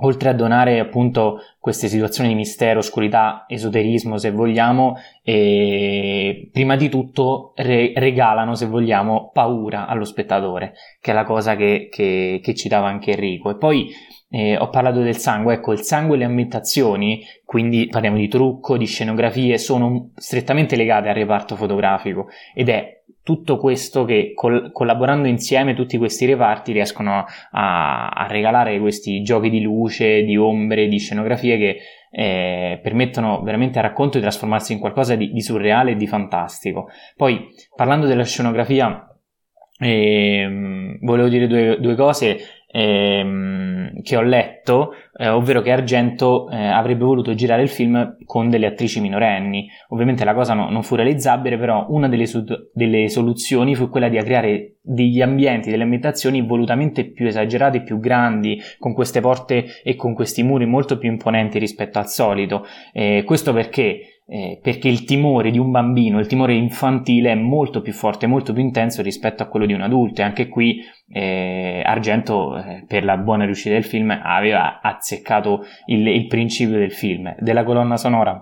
oltre 0.01 0.29
a 0.29 0.33
donare 0.33 0.79
appunto 0.79 1.39
queste 1.59 1.87
situazioni 1.87 2.29
di 2.29 2.35
mistero, 2.35 2.79
oscurità, 2.79 3.45
esoterismo, 3.47 4.17
se 4.17 4.31
vogliamo, 4.31 4.95
prima 5.23 6.75
di 6.75 6.89
tutto 6.89 7.53
re- 7.55 7.93
regalano, 7.95 8.55
se 8.55 8.65
vogliamo, 8.65 9.31
paura 9.33 9.87
allo 9.87 10.05
spettatore, 10.05 10.73
che 10.99 11.11
è 11.11 11.13
la 11.13 11.23
cosa 11.23 11.55
che, 11.55 11.87
che, 11.91 12.39
che 12.41 12.55
citava 12.55 12.87
anche 12.87 13.11
Enrico. 13.11 13.49
E 13.51 13.57
poi 13.57 13.89
eh, 14.29 14.57
ho 14.57 14.69
parlato 14.69 15.01
del 15.01 15.17
sangue, 15.17 15.55
ecco, 15.55 15.73
il 15.73 15.81
sangue 15.81 16.15
e 16.15 16.19
le 16.19 16.25
ambientazioni, 16.25 17.21
quindi 17.45 17.87
parliamo 17.87 18.17
di 18.17 18.29
trucco, 18.29 18.77
di 18.77 18.85
scenografie, 18.85 19.57
sono 19.57 20.11
strettamente 20.15 20.75
legate 20.75 21.09
al 21.09 21.15
reparto 21.15 21.55
fotografico 21.55 22.27
ed 22.53 22.69
è 22.69 23.00
tutto 23.23 23.57
questo 23.57 24.03
che 24.03 24.33
col- 24.33 24.71
collaborando 24.71 25.27
insieme 25.27 25.73
tutti 25.73 25.97
questi 25.97 26.25
reparti 26.25 26.71
riescono 26.71 27.25
a-, 27.51 28.09
a, 28.09 28.27
regalare 28.27 28.79
questi 28.79 29.21
giochi 29.21 29.49
di 29.49 29.61
luce, 29.61 30.23
di 30.23 30.35
ombre, 30.37 30.87
di 30.87 30.97
scenografie 30.97 31.57
che 31.57 31.77
eh, 32.11 32.79
permettono 32.81 33.41
veramente 33.41 33.79
al 33.79 33.85
racconto 33.85 34.17
di 34.17 34.23
trasformarsi 34.23 34.73
in 34.73 34.79
qualcosa 34.79 35.15
di, 35.15 35.31
di 35.31 35.41
surreale 35.41 35.91
e 35.91 35.95
di 35.95 36.07
fantastico. 36.07 36.89
Poi 37.15 37.49
parlando 37.75 38.07
della 38.07 38.25
scenografia 38.25 39.05
eh, 39.79 40.97
volevo 41.01 41.27
dire 41.27 41.47
due, 41.47 41.77
due 41.79 41.95
cose 41.95 42.39
ehm, 42.71 44.01
che 44.01 44.15
ho 44.15 44.21
letto, 44.21 44.93
eh, 45.17 45.27
ovvero 45.27 45.61
che 45.61 45.71
Argento 45.71 46.49
eh, 46.49 46.55
avrebbe 46.55 47.03
voluto 47.03 47.33
girare 47.33 47.61
il 47.61 47.69
film 47.69 48.17
con 48.25 48.49
delle 48.49 48.67
attrici 48.67 48.99
minorenni. 49.01 49.67
Ovviamente 49.89 50.23
la 50.23 50.33
cosa 50.33 50.53
no, 50.53 50.69
non 50.69 50.83
fu 50.83 50.95
realizzabile, 50.95 51.57
però 51.57 51.85
una 51.89 52.07
delle, 52.07 52.25
su- 52.25 52.43
delle, 52.73 53.09
soluzioni 53.09 53.75
fu 53.75 53.89
quella 53.89 54.09
di 54.09 54.17
creare 54.17 54.77
degli 54.81 55.21
ambienti, 55.21 55.69
delle 55.69 55.83
ambientazioni 55.83 56.41
volutamente 56.41 57.05
più 57.05 57.27
esagerate, 57.27 57.83
più 57.83 57.99
grandi, 57.99 58.59
con 58.79 58.93
queste 58.93 59.21
porte 59.21 59.65
e 59.83 59.95
con 59.95 60.13
questi 60.13 60.43
muri 60.43 60.65
molto 60.65 60.97
più 60.97 61.09
imponenti 61.09 61.59
rispetto 61.59 61.99
al 61.99 62.07
solito. 62.07 62.65
Eh, 62.93 63.23
questo 63.25 63.53
perché 63.53 64.20
eh, 64.33 64.61
perché 64.63 64.87
il 64.87 65.03
timore 65.03 65.51
di 65.51 65.59
un 65.59 65.71
bambino, 65.71 66.17
il 66.17 66.27
timore 66.27 66.53
infantile 66.53 67.33
è 67.33 67.35
molto 67.35 67.81
più 67.81 67.91
forte, 67.91 68.27
molto 68.27 68.53
più 68.53 68.61
intenso 68.61 69.01
rispetto 69.01 69.43
a 69.43 69.47
quello 69.47 69.65
di 69.65 69.73
un 69.73 69.81
adulto. 69.81 70.21
E 70.21 70.23
anche 70.23 70.47
qui 70.47 70.81
eh, 71.09 71.81
Argento 71.85 72.55
eh, 72.57 72.85
per 72.87 73.03
la 73.03 73.17
buona 73.17 73.43
riuscita 73.43 73.73
del 73.73 73.83
film 73.83 74.09
aveva 74.09 74.79
azzeccato 74.79 75.65
il, 75.87 76.07
il 76.07 76.27
principio 76.27 76.77
del 76.77 76.93
film. 76.93 77.35
Della 77.39 77.65
colonna 77.65 77.97
sonora? 77.97 78.41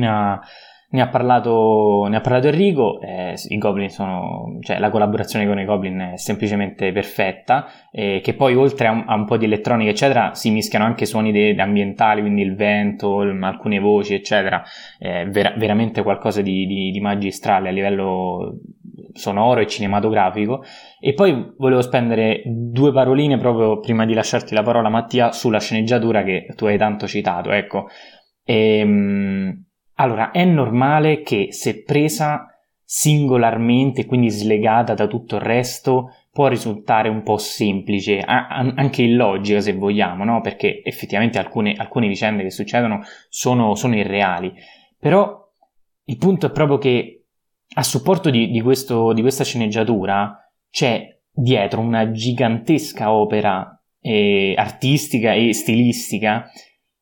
Ha 0.00 0.40
ne 0.92 1.02
ha 1.02 1.08
parlato, 1.08 2.06
ne 2.08 2.16
ha 2.16 2.20
parlato 2.20 2.48
Enrico, 2.48 3.00
eh, 3.00 3.34
sono, 3.88 4.58
cioè 4.60 4.78
la 4.80 4.90
collaborazione 4.90 5.46
con 5.46 5.58
i 5.60 5.64
Goblin 5.64 6.12
è 6.14 6.16
semplicemente 6.16 6.90
perfetta, 6.90 7.66
eh, 7.92 8.20
che 8.20 8.34
poi 8.34 8.56
oltre 8.56 8.88
a 8.88 8.90
un, 8.90 9.04
a 9.06 9.14
un, 9.14 9.24
po' 9.24 9.36
di 9.36 9.44
elettronica 9.44 9.90
eccetera 9.90 10.34
si 10.34 10.50
mischiano 10.50 10.84
anche 10.84 11.06
suoni 11.06 11.30
de, 11.30 11.54
ambientali, 11.60 12.22
quindi 12.22 12.42
il 12.42 12.56
vento, 12.56 13.22
il, 13.22 13.40
alcune 13.40 13.78
voci 13.78 14.14
eccetera, 14.14 14.64
eh, 14.98 15.26
vera, 15.26 15.54
veramente 15.56 16.02
qualcosa 16.02 16.42
di, 16.42 16.66
di, 16.66 16.90
di 16.90 17.00
magistrale 17.00 17.68
a 17.68 17.72
livello 17.72 18.58
sonoro 19.12 19.60
e 19.60 19.68
cinematografico. 19.68 20.64
E 20.98 21.14
poi 21.14 21.54
volevo 21.56 21.82
spendere 21.82 22.42
due 22.44 22.92
paroline 22.92 23.38
proprio 23.38 23.78
prima 23.78 24.04
di 24.04 24.14
lasciarti 24.14 24.54
la 24.54 24.62
parola 24.62 24.88
Mattia 24.88 25.30
sulla 25.30 25.60
sceneggiatura 25.60 26.24
che 26.24 26.46
tu 26.56 26.66
hai 26.66 26.76
tanto 26.76 27.06
citato, 27.06 27.52
ecco. 27.52 27.86
Ehm, 28.44 29.69
allora, 30.00 30.30
è 30.30 30.44
normale 30.44 31.22
che 31.22 31.48
se 31.50 31.82
presa 31.82 32.46
singolarmente, 32.82 34.06
quindi 34.06 34.30
slegata 34.30 34.94
da 34.94 35.06
tutto 35.06 35.36
il 35.36 35.42
resto, 35.42 36.14
può 36.32 36.48
risultare 36.48 37.08
un 37.08 37.22
po' 37.22 37.36
semplice, 37.36 38.20
anche 38.20 39.02
illogica 39.02 39.60
se 39.60 39.74
vogliamo, 39.74 40.24
no? 40.24 40.40
Perché 40.40 40.82
effettivamente 40.82 41.38
alcune, 41.38 41.74
alcune 41.76 42.08
vicende 42.08 42.42
che 42.42 42.50
succedono 42.50 43.02
sono, 43.28 43.74
sono, 43.74 43.94
irreali. 43.94 44.52
Però 44.98 45.38
il 46.04 46.16
punto 46.16 46.46
è 46.46 46.50
proprio 46.50 46.78
che 46.78 47.26
a 47.74 47.82
supporto 47.82 48.30
di, 48.30 48.50
di, 48.50 48.60
questo, 48.62 49.12
di 49.12 49.20
questa 49.20 49.44
sceneggiatura 49.44 50.50
c'è 50.70 51.16
dietro 51.30 51.80
una 51.80 52.10
gigantesca 52.10 53.12
opera 53.12 53.80
eh, 54.00 54.54
artistica 54.56 55.34
e 55.34 55.52
stilistica 55.52 56.50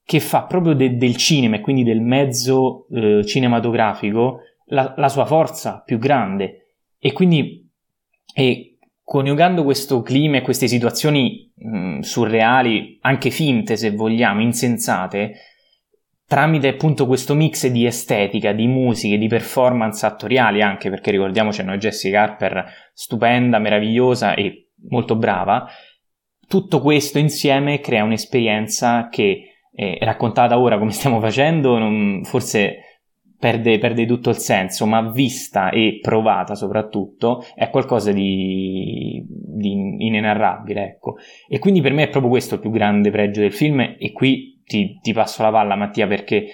che 0.08 0.20
fa 0.20 0.44
proprio 0.44 0.72
de- 0.72 0.96
del 0.96 1.16
cinema 1.16 1.56
e 1.56 1.60
quindi 1.60 1.82
del 1.82 2.00
mezzo 2.00 2.86
eh, 2.90 3.22
cinematografico 3.26 4.38
la-, 4.68 4.94
la, 4.96 5.10
sua 5.10 5.26
forza 5.26 5.82
più 5.84 5.98
grande. 5.98 6.76
E 6.98 7.12
quindi 7.12 7.70
e 8.32 8.78
coniugando 9.02 9.64
questo 9.64 10.00
clima 10.00 10.38
e 10.38 10.40
queste 10.40 10.66
situazioni 10.66 11.52
mh, 11.54 11.98
surreali, 11.98 12.96
anche 13.02 13.28
finte 13.28 13.76
se 13.76 13.90
vogliamo, 13.90 14.40
insensate, 14.40 15.34
tramite 16.26 16.68
appunto 16.68 17.06
questo 17.06 17.34
mix 17.34 17.66
di 17.66 17.84
estetica, 17.84 18.52
di 18.52 18.66
musiche, 18.66 19.18
di 19.18 19.28
performance 19.28 20.06
attoriali 20.06 20.62
anche 20.62 20.88
perché 20.88 21.10
ricordiamoci 21.10 21.60
hanno 21.60 21.76
Jessica 21.76 22.22
Harper 22.22 22.64
stupenda, 22.94 23.58
meravigliosa 23.58 24.32
e 24.32 24.70
molto 24.88 25.16
brava, 25.16 25.68
tutto 26.46 26.80
questo 26.80 27.18
insieme 27.18 27.80
crea 27.80 28.04
un'esperienza 28.04 29.10
che 29.10 29.52
eh, 29.80 29.96
raccontata 30.00 30.58
ora 30.58 30.76
come 30.76 30.90
stiamo 30.90 31.20
facendo, 31.20 31.78
non, 31.78 32.22
forse 32.24 33.02
perde, 33.38 33.78
perde, 33.78 34.06
tutto 34.06 34.30
il 34.30 34.36
senso, 34.36 34.86
ma 34.86 35.08
vista 35.12 35.70
e 35.70 36.00
provata 36.02 36.56
soprattutto 36.56 37.44
è 37.54 37.70
qualcosa 37.70 38.10
di, 38.10 39.24
di 39.24 40.04
inenarrabile, 40.04 40.82
ecco. 40.82 41.14
E 41.48 41.60
quindi 41.60 41.80
per 41.80 41.92
me 41.92 42.02
è 42.02 42.08
proprio 42.08 42.32
questo 42.32 42.56
il 42.56 42.60
più 42.60 42.70
grande 42.70 43.12
pregio 43.12 43.40
del 43.40 43.52
film 43.52 43.94
e 43.96 44.10
qui 44.12 44.60
ti, 44.64 44.98
ti 45.00 45.12
passo 45.12 45.44
la 45.44 45.52
palla 45.52 45.76
Mattia 45.76 46.08
perché 46.08 46.46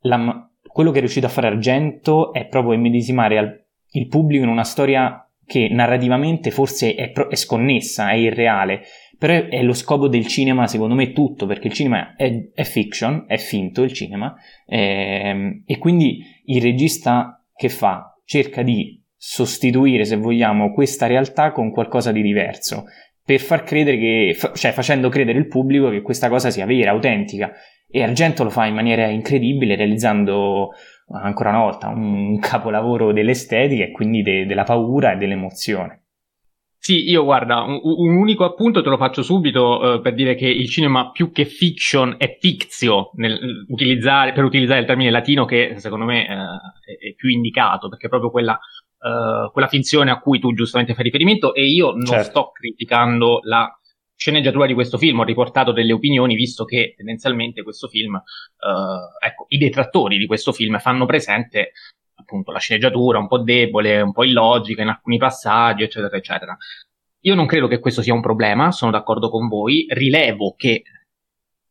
la, 0.00 0.46
quello 0.66 0.90
che 0.90 0.98
è 0.98 1.00
riuscito 1.00 1.24
a 1.24 1.30
fare 1.30 1.46
Argento 1.46 2.34
è 2.34 2.44
proprio 2.46 2.74
immedesimare 2.74 3.38
al, 3.38 3.64
il 3.92 4.06
pubblico 4.06 4.44
in 4.44 4.50
una 4.50 4.64
storia 4.64 5.26
che 5.46 5.68
narrativamente 5.70 6.50
forse 6.50 6.94
è, 6.94 7.12
è 7.12 7.36
sconnessa, 7.36 8.10
è 8.10 8.16
irreale, 8.16 8.82
però 9.18 9.46
è 9.48 9.62
lo 9.62 9.72
scopo 9.72 10.08
del 10.08 10.26
cinema, 10.26 10.66
secondo 10.66 10.94
me, 10.94 11.12
tutto, 11.12 11.46
perché 11.46 11.68
il 11.68 11.72
cinema 11.72 12.14
è, 12.16 12.50
è 12.52 12.64
fiction, 12.64 13.24
è 13.26 13.38
finto 13.38 13.82
il 13.82 13.92
cinema, 13.92 14.34
ehm, 14.66 15.62
e 15.66 15.78
quindi 15.78 16.22
il 16.44 16.60
regista 16.60 17.44
che 17.54 17.68
fa? 17.68 18.18
Cerca 18.24 18.62
di 18.62 19.02
sostituire, 19.16 20.04
se 20.04 20.16
vogliamo, 20.16 20.72
questa 20.72 21.06
realtà 21.06 21.52
con 21.52 21.70
qualcosa 21.70 22.12
di 22.12 22.22
diverso, 22.22 22.84
per 23.24 23.40
far 23.40 23.64
credere 23.64 23.98
che, 23.98 24.36
cioè 24.54 24.72
facendo 24.72 25.08
credere 25.08 25.38
il 25.38 25.48
pubblico 25.48 25.90
che 25.90 26.02
questa 26.02 26.28
cosa 26.28 26.50
sia 26.50 26.66
vera, 26.66 26.92
autentica. 26.92 27.52
E 27.88 28.02
Argento 28.02 28.44
lo 28.44 28.50
fa 28.50 28.66
in 28.66 28.74
maniera 28.74 29.06
incredibile, 29.06 29.76
realizzando 29.76 30.70
ancora 31.08 31.50
una 31.50 31.60
volta 31.60 31.88
un 31.88 32.38
capolavoro 32.38 33.12
dell'estetica 33.12 33.84
e 33.84 33.90
quindi 33.90 34.22
de- 34.22 34.44
della 34.44 34.64
paura 34.64 35.12
e 35.12 35.16
dell'emozione. 35.16 36.05
Sì, 36.86 37.10
io 37.10 37.24
guarda, 37.24 37.62
un, 37.62 37.80
un, 37.82 38.16
unico 38.16 38.44
appunto 38.44 38.80
te 38.80 38.88
lo 38.88 38.96
faccio 38.96 39.24
subito 39.24 39.94
eh, 39.94 40.00
per 40.00 40.14
dire 40.14 40.36
che 40.36 40.46
il 40.46 40.68
cinema 40.68 41.10
più 41.10 41.32
che 41.32 41.44
fiction 41.44 42.14
è 42.16 42.36
fictio 42.38 43.10
nel, 43.14 43.64
utilizzare, 43.66 44.32
per 44.32 44.44
utilizzare 44.44 44.78
il 44.78 44.86
termine 44.86 45.10
latino 45.10 45.46
che 45.46 45.74
secondo 45.78 46.04
me 46.04 46.28
eh, 46.28 47.08
è, 47.08 47.14
più 47.16 47.28
indicato 47.28 47.88
perché 47.88 48.06
è 48.06 48.08
proprio 48.08 48.30
quella, 48.30 48.56
eh, 48.56 49.50
quella, 49.50 49.66
finzione 49.66 50.12
a 50.12 50.20
cui 50.20 50.38
tu 50.38 50.54
giustamente 50.54 50.94
fai 50.94 51.02
riferimento 51.02 51.54
e 51.54 51.66
io 51.66 51.90
non 51.90 52.04
certo. 52.04 52.24
sto 52.24 52.50
criticando 52.52 53.40
la 53.42 53.68
sceneggiatura 54.14 54.66
di 54.66 54.74
questo 54.74 54.96
film, 54.96 55.18
ho 55.18 55.24
riportato 55.24 55.72
delle 55.72 55.92
opinioni 55.92 56.36
visto 56.36 56.64
che 56.64 56.94
tendenzialmente 56.96 57.64
questo 57.64 57.88
film, 57.88 58.14
eh, 58.14 59.26
ecco, 59.26 59.46
i 59.48 59.58
detrattori 59.58 60.18
di 60.18 60.26
questo 60.26 60.52
film 60.52 60.78
fanno 60.78 61.04
presente 61.04 61.72
appunto 62.16 62.52
la 62.52 62.58
sceneggiatura 62.58 63.18
un 63.18 63.28
po' 63.28 63.38
debole, 63.38 64.00
un 64.00 64.12
po' 64.12 64.24
illogica 64.24 64.82
in 64.82 64.88
alcuni 64.88 65.18
passaggi, 65.18 65.84
eccetera, 65.84 66.16
eccetera. 66.16 66.56
Io 67.20 67.34
non 67.34 67.46
credo 67.46 67.66
che 67.66 67.78
questo 67.80 68.02
sia 68.02 68.14
un 68.14 68.20
problema, 68.20 68.70
sono 68.70 68.90
d'accordo 68.90 69.30
con 69.30 69.48
voi, 69.48 69.86
rilevo 69.88 70.54
che 70.56 70.82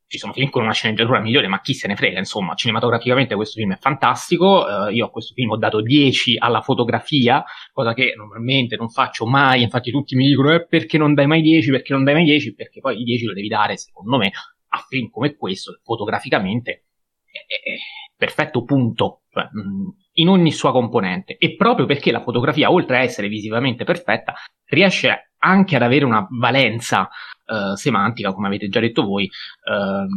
ci 0.07 0.17
sono 0.17 0.33
film 0.33 0.49
con 0.49 0.63
una 0.63 0.73
sceneggiatura 0.73 1.19
migliore, 1.19 1.47
ma 1.47 1.61
chi 1.61 1.73
se 1.73 1.87
ne 1.87 1.95
frega, 1.95 2.19
insomma, 2.19 2.53
cinematograficamente 2.53 3.35
questo 3.35 3.59
film 3.59 3.73
è 3.73 3.77
fantastico, 3.77 4.65
uh, 4.65 4.89
io 4.89 5.05
a 5.05 5.09
questo 5.09 5.33
film 5.33 5.51
ho 5.51 5.57
dato 5.57 5.81
10 5.81 6.37
alla 6.37 6.61
fotografia, 6.61 7.43
cosa 7.73 7.93
che 7.93 8.13
normalmente 8.15 8.75
non 8.75 8.89
faccio 8.89 9.25
mai, 9.25 9.63
infatti 9.63 9.91
tutti 9.91 10.15
mi 10.15 10.27
dicono 10.27 10.53
eh, 10.53 10.65
perché 10.65 10.97
non 10.97 11.13
dai 11.13 11.25
mai 11.25 11.41
10, 11.41 11.71
perché 11.71 11.93
non 11.93 12.03
dai 12.03 12.13
mai 12.13 12.23
10, 12.23 12.53
perché 12.53 12.81
poi 12.81 13.01
i 13.01 13.03
10 13.03 13.25
lo 13.25 13.33
devi 13.33 13.47
dare, 13.47 13.77
secondo 13.77 14.17
me, 14.17 14.31
a 14.67 14.85
film 14.87 15.09
come 15.09 15.35
questo, 15.35 15.79
fotograficamente 15.83 16.85
è, 17.25 17.69
è 17.71 17.75
perfetto 18.15 18.63
punto, 18.63 19.23
cioè, 19.31 19.47
mh, 19.51 19.59
mm, 19.59 19.87
in 20.15 20.27
ogni 20.27 20.51
sua 20.51 20.71
componente. 20.71 21.37
E 21.37 21.55
proprio 21.55 21.85
perché 21.85 22.11
la 22.11 22.21
fotografia, 22.21 22.71
oltre 22.71 22.97
a 22.97 23.01
essere 23.01 23.27
visivamente 23.27 23.83
perfetta, 23.83 24.33
riesce 24.65 25.31
anche 25.37 25.75
ad 25.75 25.81
avere 25.81 26.05
una 26.05 26.27
valenza 26.29 27.09
uh, 27.45 27.75
semantica, 27.75 28.33
come 28.33 28.47
avete 28.47 28.67
già 28.67 28.79
detto 28.79 29.03
voi, 29.03 29.25
uh, 29.25 30.07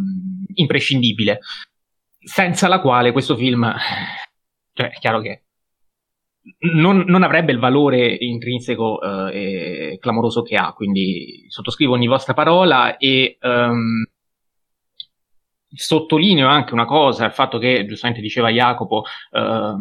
imprescindibile, 0.55 1.41
senza 2.19 2.69
la 2.69 2.81
quale 2.81 3.13
questo 3.13 3.37
film, 3.37 3.73
cioè, 4.73 4.91
è 4.91 4.99
chiaro 4.99 5.21
che 5.21 5.43
non, 6.73 7.05
non 7.07 7.23
avrebbe 7.23 7.53
il 7.53 7.59
valore 7.59 8.07
intrinseco 8.09 8.99
uh, 9.03 9.29
e 9.31 9.99
clamoroso 10.01 10.43
che 10.43 10.57
ha, 10.57 10.73
quindi 10.73 11.45
sottoscrivo 11.49 11.93
ogni 11.93 12.07
vostra 12.07 12.33
parola 12.33 12.97
e 12.97 13.37
um, 13.43 14.05
sottolineo 15.75 16.49
anche 16.49 16.73
una 16.73 16.87
cosa, 16.87 17.27
il 17.27 17.33
fatto 17.33 17.59
che 17.59 17.85
giustamente 17.87 18.23
diceva 18.23 18.51
Jacopo, 18.51 19.05
eh, 19.33 19.75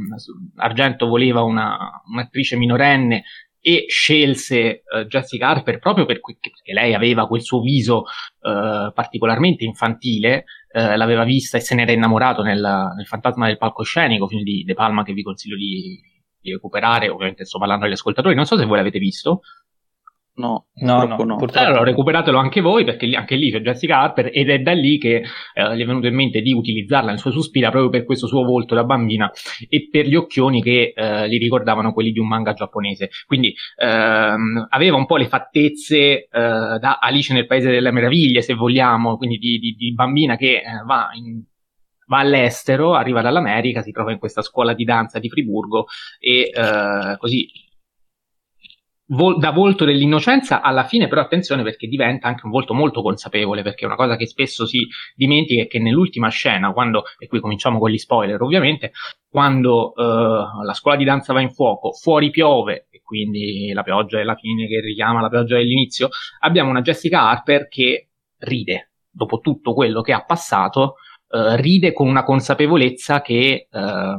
Argento 0.55 1.07
voleva 1.07 1.41
una, 1.41 2.01
un'attrice 2.07 2.57
minorenne 2.57 3.23
e 3.59 3.85
scelse 3.89 4.83
eh, 4.83 5.05
Jessica 5.07 5.49
Harper 5.49 5.79
proprio 5.79 6.05
perché, 6.05 6.37
perché, 6.39 6.73
lei 6.73 6.93
aveva 6.93 7.27
quel 7.27 7.41
suo 7.41 7.59
viso 7.59 8.05
eh, 8.41 8.91
particolarmente 8.93 9.65
infantile, 9.65 10.45
eh, 10.71 10.95
l'aveva 10.95 11.23
vista 11.23 11.57
e 11.57 11.61
se 11.61 11.75
n'era 11.75 11.91
innamorato 11.91 12.43
nel, 12.43 12.61
nel 12.61 13.05
Fantasma 13.05 13.47
del 13.47 13.57
palcoscenico, 13.57 14.27
film 14.27 14.43
di 14.43 14.63
De 14.63 14.73
Palma 14.73 15.03
che 15.03 15.13
vi 15.13 15.23
consiglio 15.23 15.57
di, 15.57 15.99
di 16.39 16.51
recuperare, 16.51 17.09
ovviamente 17.09 17.45
sto 17.45 17.59
parlando 17.59 17.85
agli 17.85 17.93
ascoltatori, 17.93 18.35
non 18.35 18.45
so 18.45 18.57
se 18.57 18.65
voi 18.65 18.77
l'avete 18.77 18.99
visto. 18.99 19.41
No, 20.37 20.67
no, 20.81 21.03
no, 21.05 21.23
no. 21.23 21.35
Purtroppo. 21.35 21.65
Allora 21.65 21.83
recuperatelo 21.83 22.37
anche 22.37 22.61
voi 22.61 22.83
perché 22.83 23.07
anche 23.15 23.35
lì 23.35 23.51
c'è 23.51 23.59
Jessica 23.59 24.01
Harper 24.01 24.29
ed 24.31 24.51
è 24.51 24.59
da 24.59 24.71
lì 24.73 24.99
che 24.99 25.23
eh, 25.53 25.75
gli 25.75 25.81
è 25.81 25.85
venuto 25.85 26.05
in 26.05 26.13
mente 26.13 26.41
di 26.41 26.53
utilizzarla 26.53 27.09
nel 27.09 27.19
suo 27.19 27.31
Suspira 27.31 27.71
proprio 27.71 27.89
per 27.89 28.05
questo 28.05 28.27
suo 28.27 28.43
volto 28.43 28.75
da 28.75 28.83
bambina 28.83 29.31
e 29.67 29.87
per 29.89 30.05
gli 30.05 30.13
occhioni 30.13 30.61
che 30.61 30.93
eh, 30.95 31.27
gli 31.27 31.39
ricordavano 31.39 31.91
quelli 31.91 32.11
di 32.11 32.19
un 32.19 32.27
manga 32.27 32.53
giapponese. 32.53 33.09
Quindi 33.25 33.55
ehm, 33.77 34.67
aveva 34.69 34.97
un 34.97 35.07
po' 35.07 35.17
le 35.17 35.27
fattezze 35.27 35.97
eh, 35.97 36.27
da 36.29 36.99
Alice 37.01 37.33
nel 37.33 37.47
Paese 37.47 37.71
delle 37.71 37.91
Meraviglie, 37.91 38.43
se 38.43 38.53
vogliamo, 38.53 39.17
quindi 39.17 39.37
di, 39.37 39.57
di, 39.57 39.73
di 39.73 39.93
bambina 39.93 40.35
che 40.35 40.57
eh, 40.57 40.83
va 40.85 41.09
in 41.13 41.41
va 42.09 42.19
all'estero, 42.19 42.93
arriva 42.93 43.21
dall'America, 43.21 43.81
si 43.81 43.91
trova 43.91 44.13
in 44.13 44.17
questa 44.17 44.41
scuola 44.41 44.73
di 44.73 44.85
danza 44.85 45.19
di 45.19 45.29
Friburgo 45.29 45.87
e 46.19 46.51
eh, 46.53 47.17
così 47.17 47.49
vol- 49.07 49.37
da 49.37 49.51
volto 49.51 49.85
dell'innocenza 49.85 50.61
alla 50.61 50.83
fine 50.83 51.07
però 51.07 51.21
attenzione 51.21 51.63
perché 51.63 51.87
diventa 51.87 52.27
anche 52.27 52.45
un 52.45 52.51
volto 52.51 52.73
molto 52.73 53.01
consapevole 53.01 53.61
perché 53.61 53.85
una 53.85 53.95
cosa 53.95 54.15
che 54.15 54.27
spesso 54.27 54.65
si 54.65 54.87
dimentica 55.15 55.63
è 55.63 55.67
che 55.67 55.79
nell'ultima 55.79 56.29
scena 56.29 56.71
quando 56.71 57.03
e 57.17 57.27
qui 57.27 57.39
cominciamo 57.39 57.79
con 57.79 57.89
gli 57.89 57.97
spoiler 57.97 58.41
ovviamente 58.41 58.91
quando 59.29 59.93
uh, 59.95 60.63
la 60.63 60.73
scuola 60.73 60.97
di 60.97 61.03
danza 61.03 61.33
va 61.33 61.41
in 61.41 61.51
fuoco 61.51 61.91
fuori 61.91 62.29
piove 62.29 62.87
e 62.89 63.01
quindi 63.01 63.71
la 63.73 63.83
pioggia 63.83 64.19
è 64.19 64.23
la 64.23 64.35
fine 64.35 64.67
che 64.67 64.81
richiama 64.81 65.21
la 65.21 65.29
pioggia 65.29 65.57
dell'inizio 65.57 66.09
abbiamo 66.39 66.69
una 66.69 66.81
Jessica 66.81 67.29
Harper 67.29 67.67
che 67.67 68.09
ride. 68.39 68.91
Dopo 69.09 69.39
tutto 69.39 69.73
quello 69.73 70.01
che 70.01 70.13
ha 70.13 70.23
passato 70.23 70.95
uh, 71.29 71.55
ride 71.55 71.93
con 71.93 72.07
una 72.07 72.23
consapevolezza 72.23 73.21
che 73.21 73.67
uh, 73.71 74.17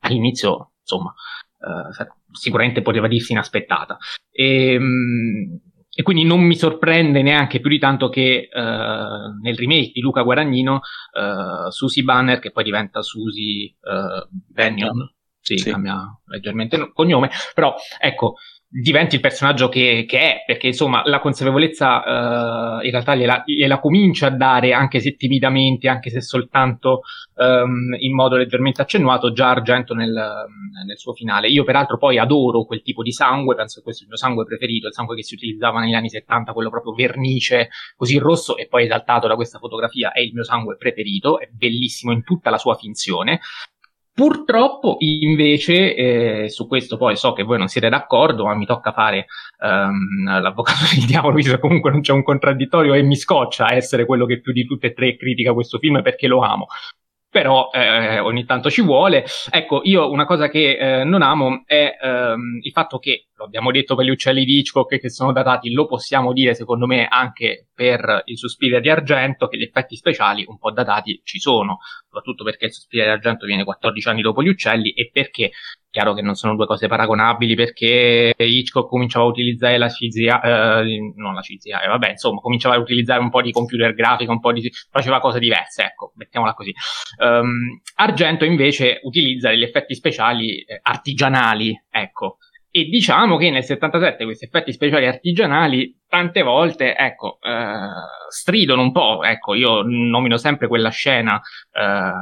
all'inizio 0.00 0.72
insomma 0.80 1.12
uh, 1.58 1.92
sicuramente 2.32 2.82
poteva 2.82 3.08
dirsi 3.08 3.32
inaspettata. 3.32 3.96
E, 4.30 4.76
um, 4.76 5.60
e, 5.92 6.02
quindi 6.02 6.24
non 6.24 6.40
mi 6.40 6.56
sorprende 6.56 7.22
neanche 7.22 7.60
più 7.60 7.70
di 7.70 7.78
tanto 7.78 8.08
che 8.08 8.48
uh, 8.52 9.40
nel 9.42 9.56
remake 9.56 9.92
di 9.92 10.00
Luca 10.00 10.22
Guadagnino 10.22 10.74
uh, 10.74 11.70
Susie 11.70 12.02
Banner, 12.02 12.38
che 12.38 12.52
poi 12.52 12.64
diventa 12.64 13.02
Susie 13.02 13.74
uh, 13.80 14.26
Bennion, 14.30 15.12
sì, 15.40 15.56
sì. 15.56 15.70
cambia 15.70 16.02
leggermente 16.26 16.76
il 16.76 16.92
cognome, 16.92 17.30
però 17.54 17.74
ecco, 17.98 18.34
diventi 18.72 19.16
il 19.16 19.20
personaggio 19.20 19.68
che, 19.68 20.04
che, 20.06 20.18
è, 20.18 20.42
perché 20.46 20.68
insomma 20.68 21.02
la 21.04 21.18
consapevolezza 21.18 22.78
uh, 22.78 22.84
in 22.84 22.90
realtà 22.92 23.16
gliela, 23.16 23.42
gliela, 23.44 23.80
comincia 23.80 24.28
a 24.28 24.30
dare, 24.30 24.72
anche 24.72 25.00
se 25.00 25.16
timidamente, 25.16 25.88
anche 25.88 26.08
se 26.08 26.20
soltanto 26.20 27.00
um, 27.34 27.96
in 27.98 28.14
modo 28.14 28.36
leggermente 28.36 28.80
accennuato, 28.80 29.32
già 29.32 29.50
Argento 29.50 29.92
nel, 29.92 30.12
nel, 30.12 30.98
suo 30.98 31.14
finale. 31.14 31.48
Io 31.48 31.64
peraltro 31.64 31.98
poi 31.98 32.18
adoro 32.18 32.64
quel 32.64 32.82
tipo 32.82 33.02
di 33.02 33.10
sangue, 33.10 33.56
penso 33.56 33.78
che 33.78 33.82
questo 33.82 34.02
è 34.02 34.04
il 34.04 34.10
mio 34.10 34.18
sangue 34.18 34.44
preferito, 34.44 34.86
il 34.86 34.94
sangue 34.94 35.16
che 35.16 35.24
si 35.24 35.34
utilizzava 35.34 35.80
negli 35.80 35.94
anni 35.94 36.08
70, 36.08 36.52
quello 36.52 36.70
proprio 36.70 36.92
vernice, 36.92 37.70
così 37.96 38.18
rosso 38.18 38.56
e 38.56 38.68
poi 38.68 38.84
esaltato 38.84 39.26
da 39.26 39.34
questa 39.34 39.58
fotografia, 39.58 40.12
è 40.12 40.20
il 40.20 40.32
mio 40.32 40.44
sangue 40.44 40.76
preferito, 40.76 41.40
è 41.40 41.48
bellissimo 41.50 42.12
in 42.12 42.22
tutta 42.22 42.50
la 42.50 42.58
sua 42.58 42.76
finzione. 42.76 43.40
Purtroppo, 44.20 44.96
invece, 44.98 45.94
eh, 45.94 46.48
su 46.50 46.66
questo 46.68 46.98
poi 46.98 47.16
so 47.16 47.32
che 47.32 47.42
voi 47.42 47.56
non 47.56 47.68
siete 47.68 47.88
d'accordo, 47.88 48.44
ma 48.44 48.54
mi 48.54 48.66
tocca 48.66 48.92
fare 48.92 49.24
um, 49.60 50.42
l'avvocato 50.42 50.80
del 50.94 51.06
diavolo, 51.08 51.36
visto 51.36 51.54
che 51.54 51.58
comunque 51.58 51.90
non 51.90 52.02
c'è 52.02 52.12
un 52.12 52.22
contraddittorio 52.22 52.92
e 52.92 53.00
mi 53.00 53.16
scoccia 53.16 53.72
essere 53.72 54.04
quello 54.04 54.26
che 54.26 54.42
più 54.42 54.52
di 54.52 54.66
tutte 54.66 54.88
e 54.88 54.92
tre 54.92 55.16
critica 55.16 55.54
questo 55.54 55.78
film 55.78 56.02
perché 56.02 56.26
lo 56.26 56.42
amo 56.42 56.66
però 57.30 57.70
eh, 57.72 58.18
ogni 58.18 58.44
tanto 58.44 58.68
ci 58.68 58.82
vuole. 58.82 59.24
Ecco, 59.50 59.80
io 59.84 60.10
una 60.10 60.26
cosa 60.26 60.48
che 60.48 60.76
eh, 60.76 61.04
non 61.04 61.22
amo 61.22 61.62
è 61.64 61.96
ehm, 62.02 62.58
il 62.60 62.72
fatto 62.72 62.98
che, 62.98 63.28
lo 63.36 63.44
abbiamo 63.44 63.70
detto 63.70 63.94
per 63.94 64.04
gli 64.04 64.10
uccelli 64.10 64.44
di 64.44 64.58
Hitchcock 64.58 64.98
che 64.98 65.08
sono 65.08 65.32
datati, 65.32 65.72
lo 65.72 65.86
possiamo 65.86 66.32
dire 66.32 66.54
secondo 66.54 66.86
me 66.86 67.06
anche 67.06 67.68
per 67.72 68.22
il 68.24 68.36
Suspiria 68.36 68.80
di 68.80 68.90
Argento, 68.90 69.46
che 69.46 69.56
gli 69.56 69.62
effetti 69.62 69.94
speciali 69.94 70.44
un 70.46 70.58
po' 70.58 70.72
datati 70.72 71.20
ci 71.24 71.38
sono, 71.38 71.78
soprattutto 72.04 72.42
perché 72.42 72.66
il 72.66 72.72
Suspiria 72.72 73.06
di 73.06 73.12
Argento 73.12 73.46
viene 73.46 73.64
14 73.64 74.08
anni 74.08 74.22
dopo 74.22 74.42
gli 74.42 74.48
uccelli 74.48 74.90
e 74.90 75.08
perché 75.12 75.52
Chiaro 75.90 76.14
che 76.14 76.22
non 76.22 76.34
sono 76.34 76.54
due 76.54 76.66
cose 76.66 76.86
paragonabili 76.86 77.56
perché 77.56 78.32
Hitchcock 78.36 78.88
cominciava 78.88 79.24
a 79.24 79.28
utilizzare 79.28 79.76
la 79.76 79.88
CGI, 79.88 80.26
eh, 80.26 81.12
non 81.16 81.34
la 81.34 81.40
CGI, 81.40 81.88
vabbè, 81.88 82.10
insomma, 82.10 82.40
cominciava 82.40 82.76
a 82.76 82.78
utilizzare 82.78 83.20
un 83.20 83.28
po' 83.28 83.42
di 83.42 83.50
computer 83.50 83.92
grafica, 83.92 84.30
un 84.30 84.38
po' 84.38 84.52
di, 84.52 84.70
faceva 84.88 85.18
cose 85.18 85.40
diverse, 85.40 85.82
ecco, 85.82 86.12
mettiamola 86.14 86.54
così. 86.54 86.72
Um, 87.18 87.80
Argento 87.96 88.44
invece 88.44 89.00
utilizza 89.02 89.48
degli 89.48 89.64
effetti 89.64 89.96
speciali 89.96 90.60
eh, 90.62 90.78
artigianali, 90.80 91.76
ecco. 91.90 92.36
E 92.70 92.84
diciamo 92.84 93.36
che 93.36 93.50
nel 93.50 93.64
77 93.64 94.22
questi 94.22 94.44
effetti 94.44 94.72
speciali 94.72 95.06
artigianali 95.08 96.02
tante 96.06 96.42
volte, 96.42 96.94
ecco, 96.94 97.38
eh, 97.42 98.28
stridono 98.28 98.82
un 98.82 98.92
po', 98.92 99.24
ecco, 99.24 99.54
io 99.54 99.82
nomino 99.82 100.36
sempre 100.36 100.68
quella 100.68 100.90
scena 100.90 101.40
eh, 101.72 102.12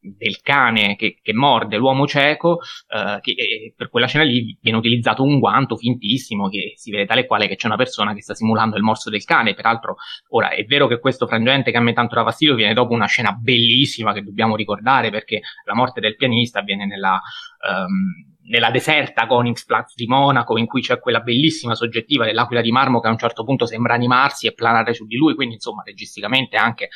del 0.00 0.40
cane 0.42 0.96
che, 0.96 1.18
che, 1.20 1.32
morde 1.32 1.76
l'uomo 1.76 2.06
cieco, 2.06 2.60
eh, 2.88 3.18
che 3.20 3.74
per 3.76 3.90
quella 3.90 4.06
scena 4.06 4.24
lì 4.24 4.56
viene 4.60 4.78
utilizzato 4.78 5.22
un 5.22 5.38
guanto 5.38 5.76
fintissimo 5.76 6.48
che 6.48 6.74
si 6.76 6.90
vede 6.90 7.06
tale 7.06 7.26
quale 7.26 7.48
che 7.48 7.56
c'è 7.56 7.66
una 7.66 7.76
persona 7.76 8.14
che 8.14 8.22
sta 8.22 8.34
simulando 8.34 8.76
il 8.76 8.82
morso 8.82 9.10
del 9.10 9.24
cane. 9.24 9.54
Peraltro, 9.54 9.96
ora 10.28 10.50
è 10.50 10.64
vero 10.64 10.86
che 10.86 11.00
questo 11.00 11.26
frangente 11.26 11.70
che 11.70 11.76
a 11.76 11.80
me 11.80 11.92
tanto 11.92 12.14
dà 12.14 12.24
fastidio 12.24 12.54
viene 12.54 12.74
dopo 12.74 12.92
una 12.94 13.06
scena 13.06 13.32
bellissima 13.32 14.12
che 14.12 14.22
dobbiamo 14.22 14.56
ricordare 14.56 15.10
perché 15.10 15.40
la 15.64 15.74
morte 15.74 16.00
del 16.00 16.16
pianista 16.16 16.60
avviene 16.60 16.86
nella. 16.86 17.20
Um, 17.68 18.36
nella 18.48 18.70
deserta 18.70 19.26
Koningsplatz 19.26 19.94
di 19.94 20.06
Monaco, 20.06 20.56
in 20.56 20.64
cui 20.64 20.80
c'è 20.80 20.98
quella 20.98 21.20
bellissima 21.20 21.74
soggettiva 21.74 22.24
dell'aquila 22.24 22.62
di 22.62 22.70
marmo 22.70 22.98
che 22.98 23.08
a 23.08 23.10
un 23.10 23.18
certo 23.18 23.44
punto 23.44 23.66
sembra 23.66 23.92
animarsi 23.92 24.46
e 24.46 24.54
planare 24.54 24.94
su 24.94 25.06
di 25.06 25.16
lui, 25.16 25.34
quindi 25.34 25.56
insomma 25.56 25.82
registicamente 25.84 26.56
anche, 26.56 26.88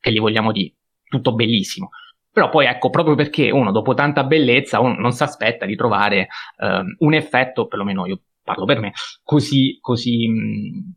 che 0.00 0.10
gli 0.10 0.18
vogliamo 0.18 0.52
dire, 0.52 0.72
tutto 1.06 1.34
bellissimo. 1.34 1.90
Però 2.36 2.50
poi 2.50 2.66
ecco, 2.66 2.90
proprio 2.90 3.14
perché 3.14 3.50
uno 3.50 3.72
dopo 3.72 3.94
tanta 3.94 4.22
bellezza 4.22 4.78
uno 4.78 4.92
non 4.92 5.12
si 5.12 5.22
aspetta 5.22 5.64
di 5.64 5.74
trovare 5.74 6.28
eh, 6.58 6.82
un 6.98 7.14
effetto, 7.14 7.66
perlomeno 7.66 8.04
io 8.04 8.20
parlo 8.42 8.66
per 8.66 8.78
me, 8.78 8.92
così, 9.24 9.78
così 9.80 10.28
mh, 10.28 10.92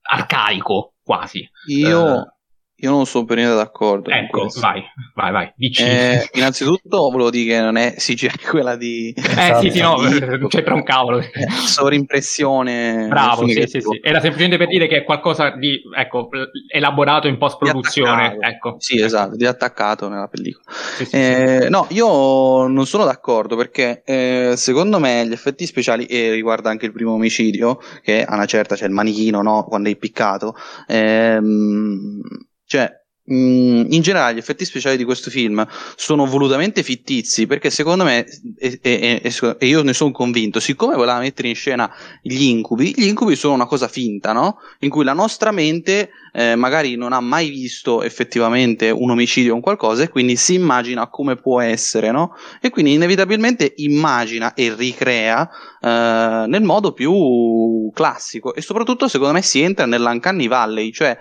arcaico 0.00 0.94
quasi. 1.02 1.46
Io, 1.66 2.22
eh, 2.22 2.35
io 2.78 2.90
non 2.90 3.06
sono 3.06 3.24
per 3.24 3.36
niente 3.38 3.54
d'accordo. 3.54 4.10
Ecco, 4.10 4.48
vai, 4.60 4.82
vai, 5.14 5.32
vai, 5.32 5.52
dici. 5.56 5.82
Eh, 5.82 6.28
innanzitutto 6.34 7.08
volevo 7.10 7.30
dire 7.30 7.54
che 7.54 7.60
non 7.60 7.76
è 7.76 7.94
CGI 7.96 8.38
quella 8.50 8.76
di... 8.76 9.14
Eh 9.16 9.54
sì, 9.60 9.70
sì, 9.70 9.80
no, 9.80 9.96
non 9.96 10.48
c'entra 10.48 10.74
un 10.74 10.82
cavolo. 10.82 11.20
Eh, 11.20 11.48
sovrimpressione. 11.48 13.06
Bravo, 13.08 13.46
sì, 13.46 13.66
sì, 13.66 13.80
sì. 13.80 14.00
Era 14.02 14.20
semplicemente 14.20 14.58
per 14.58 14.68
dire 14.68 14.88
che 14.88 14.98
è 14.98 15.04
qualcosa 15.04 15.56
di, 15.56 15.80
ecco, 15.96 16.28
elaborato 16.70 17.28
in 17.28 17.38
post-produzione. 17.38 18.36
Ecco. 18.40 18.76
Sì, 18.78 19.00
esatto, 19.00 19.36
di 19.36 19.46
attaccato 19.46 20.10
nella 20.10 20.28
pellicola. 20.28 20.64
Sì, 20.68 21.06
sì, 21.06 21.16
eh, 21.16 21.58
sì. 21.62 21.68
No, 21.70 21.86
io 21.90 22.66
non 22.66 22.84
sono 22.84 23.04
d'accordo 23.04 23.56
perché 23.56 24.02
eh, 24.04 24.52
secondo 24.56 24.98
me 24.98 25.26
gli 25.26 25.32
effetti 25.32 25.64
speciali, 25.64 26.04
e 26.04 26.32
riguarda 26.32 26.68
anche 26.68 26.84
il 26.84 26.92
primo 26.92 27.12
omicidio, 27.12 27.78
che 28.02 28.22
a 28.22 28.34
una 28.34 28.44
certa 28.44 28.74
c'è 28.74 28.84
il 28.84 28.92
manichino, 28.92 29.40
no, 29.40 29.64
quando 29.64 29.88
è 29.88 29.92
impiccato, 29.92 30.54
ehm 30.86 32.20
cioè, 32.66 32.90
mm, 33.32 33.86
in 33.90 34.02
generale 34.02 34.34
gli 34.34 34.38
effetti 34.38 34.64
speciali 34.64 34.96
di 34.96 35.04
questo 35.04 35.30
film 35.30 35.66
sono 35.94 36.26
volutamente 36.26 36.82
fittizi 36.82 37.46
perché 37.46 37.70
secondo 37.70 38.04
me, 38.04 38.26
e, 38.58 38.78
e, 38.82 39.20
e, 39.22 39.56
e 39.58 39.66
io 39.66 39.82
ne 39.82 39.92
sono 39.92 40.10
convinto, 40.10 40.60
siccome 40.60 40.96
voleva 40.96 41.18
mettere 41.18 41.48
in 41.48 41.54
scena 41.54 41.90
gli 42.20 42.42
incubi, 42.42 42.92
gli 42.96 43.06
incubi 43.06 43.36
sono 43.36 43.54
una 43.54 43.66
cosa 43.66 43.88
finta, 43.88 44.32
no? 44.32 44.58
In 44.80 44.90
cui 44.90 45.04
la 45.04 45.12
nostra 45.12 45.52
mente 45.52 46.10
eh, 46.32 46.56
magari 46.56 46.96
non 46.96 47.12
ha 47.12 47.20
mai 47.20 47.48
visto 47.48 48.02
effettivamente 48.02 48.90
un 48.90 49.10
omicidio 49.10 49.52
o 49.52 49.54
un 49.54 49.62
qualcosa 49.62 50.02
e 50.02 50.08
quindi 50.08 50.36
si 50.36 50.54
immagina 50.54 51.08
come 51.08 51.36
può 51.36 51.60
essere, 51.60 52.10
no? 52.10 52.34
E 52.60 52.70
quindi 52.70 52.92
inevitabilmente 52.92 53.74
immagina 53.76 54.54
e 54.54 54.74
ricrea 54.74 55.48
eh, 55.80 56.44
nel 56.48 56.62
modo 56.62 56.92
più 56.92 57.90
classico 57.94 58.54
e 58.54 58.60
soprattutto 58.60 59.08
secondo 59.08 59.34
me 59.34 59.42
si 59.42 59.60
entra 59.60 59.86
nell'Uncanny 59.86 60.48
Valley, 60.48 60.92
cioè 60.92 61.16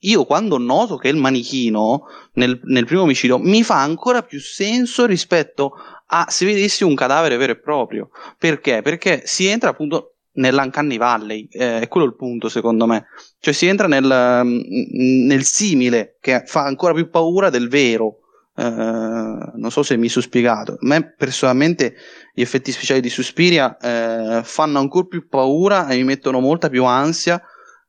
io 0.00 0.24
quando 0.24 0.56
noto 0.58 0.96
che 0.96 1.08
il 1.08 1.16
manichino 1.16 2.04
nel, 2.34 2.58
nel, 2.64 2.86
primo 2.86 3.02
omicidio 3.02 3.38
mi 3.38 3.62
fa 3.62 3.82
ancora 3.82 4.22
più 4.22 4.40
senso 4.40 5.04
rispetto 5.04 5.72
a 6.06 6.26
se 6.28 6.46
vedessi 6.46 6.84
un 6.84 6.94
cadavere 6.94 7.36
vero 7.36 7.52
e 7.52 7.60
proprio. 7.60 8.10
Perché? 8.38 8.82
Perché 8.82 9.22
si 9.24 9.46
entra 9.46 9.70
appunto 9.70 10.14
nell'Uncanny 10.32 10.96
Valley, 10.96 11.48
eh, 11.50 11.80
è 11.80 11.88
quello 11.88 12.06
il 12.06 12.16
punto 12.16 12.48
secondo 12.48 12.86
me. 12.86 13.06
Cioè 13.38 13.52
si 13.52 13.66
entra 13.66 13.86
nel, 13.86 14.40
mm, 14.44 15.26
nel 15.26 15.44
simile 15.44 16.16
che 16.20 16.44
fa 16.46 16.64
ancora 16.64 16.94
più 16.94 17.08
paura 17.10 17.50
del 17.50 17.68
vero. 17.68 18.16
Uh, 18.52 19.56
non 19.56 19.70
so 19.70 19.82
se 19.82 19.96
mi 19.96 20.08
sono 20.08 20.24
spiegato. 20.24 20.72
A 20.72 20.78
me 20.80 21.14
personalmente 21.16 21.94
gli 22.34 22.42
effetti 22.42 22.72
speciali 22.72 23.00
di 23.00 23.08
Suspiria 23.08 23.74
uh, 23.80 24.42
fanno 24.42 24.78
ancora 24.78 25.06
più 25.06 25.28
paura 25.28 25.88
e 25.88 25.96
mi 25.96 26.04
mettono 26.04 26.40
molta 26.40 26.68
più 26.68 26.84
ansia 26.84 27.40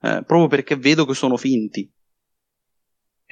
uh, 0.01 0.23
proprio 0.23 0.47
perché 0.47 0.77
vedo 0.77 1.05
che 1.05 1.13
sono 1.13 1.35
finti. 1.35 1.91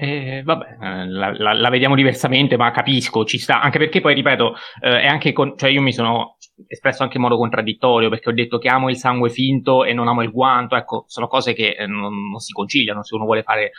Eh, 0.02 0.44
vabbè, 0.46 0.78
la, 1.08 1.34
la, 1.38 1.52
la, 1.52 1.70
vediamo 1.70 1.94
diversamente, 1.94 2.56
ma 2.56 2.72
capisco, 2.72 3.26
ci 3.26 3.38
sta, 3.38 3.60
anche 3.60 3.80
perché 3.80 4.00
poi, 4.00 4.14
ripeto, 4.14 4.56
eh, 4.82 5.02
è 5.02 5.06
anche 5.08 5.34
con, 5.34 5.58
cioè 5.58 5.70
io 5.70 5.82
mi 5.82 5.92
sono 5.92 6.38
espresso 6.68 7.04
anche 7.04 7.18
in 7.18 7.24
modo 7.24 7.36
contraddittorio, 7.36 8.08
perché 8.08 8.30
ho 8.30 8.34
detto 8.34 8.60
che 8.60 8.70
amo 8.70 8.90
il 8.90 8.96
sangue 8.96 9.30
finto 9.30 9.84
e 9.84 9.92
non 9.92 10.08
amo 10.08 10.22
il 10.22 10.32
guanto, 10.32 10.78
ecco, 10.78 11.04
sono 11.08 11.28
cose 11.28 11.52
che 11.52 11.76
eh, 11.78 11.86
non, 11.86 12.30
non, 12.30 12.40
si 12.40 12.54
conciliano. 12.54 13.04
Se 13.04 13.14
uno 13.14 13.26
vuole 13.26 13.44
fare, 13.44 13.72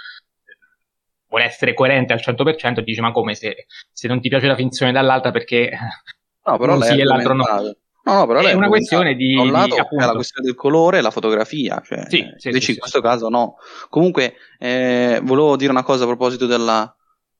vuole 1.26 1.44
essere 1.44 1.72
coerente 1.72 2.12
al 2.12 2.20
100% 2.22 2.80
e 2.80 2.82
dice, 2.82 3.00
ma 3.00 3.12
come 3.12 3.34
se, 3.34 3.64
se 3.90 4.06
non 4.06 4.20
ti 4.20 4.28
piace 4.28 4.46
la 4.46 4.56
finzione 4.56 4.92
dall'altra 4.92 5.30
perché 5.30 5.70
no, 6.44 6.58
però 6.58 6.78
sì 6.82 7.00
e 7.00 7.04
l'altro 7.04 7.32
no. 7.32 7.44
No, 8.02 8.14
no, 8.14 8.26
però 8.26 8.40
è 8.40 8.52
una 8.54 8.68
questione 8.68 9.14
di, 9.14 9.34
da 9.34 9.42
un 9.42 9.50
lato 9.50 9.74
di, 9.74 9.96
è 9.96 10.04
la 10.04 10.12
questione 10.12 10.46
del 10.46 10.54
colore 10.54 10.98
e 10.98 11.00
la 11.02 11.10
fotografia, 11.10 11.82
cioè, 11.84 12.06
sì, 12.08 12.26
sì, 12.36 12.48
invece 12.48 12.66
sì, 12.66 12.72
in 12.72 12.78
questo 12.78 13.00
caso 13.00 13.28
no. 13.28 13.56
Comunque, 13.88 14.34
eh, 14.58 15.20
volevo 15.22 15.56
dire 15.56 15.70
una 15.70 15.82
cosa 15.82 16.04
a 16.04 16.06
proposito 16.06 16.46
della, 16.46 16.82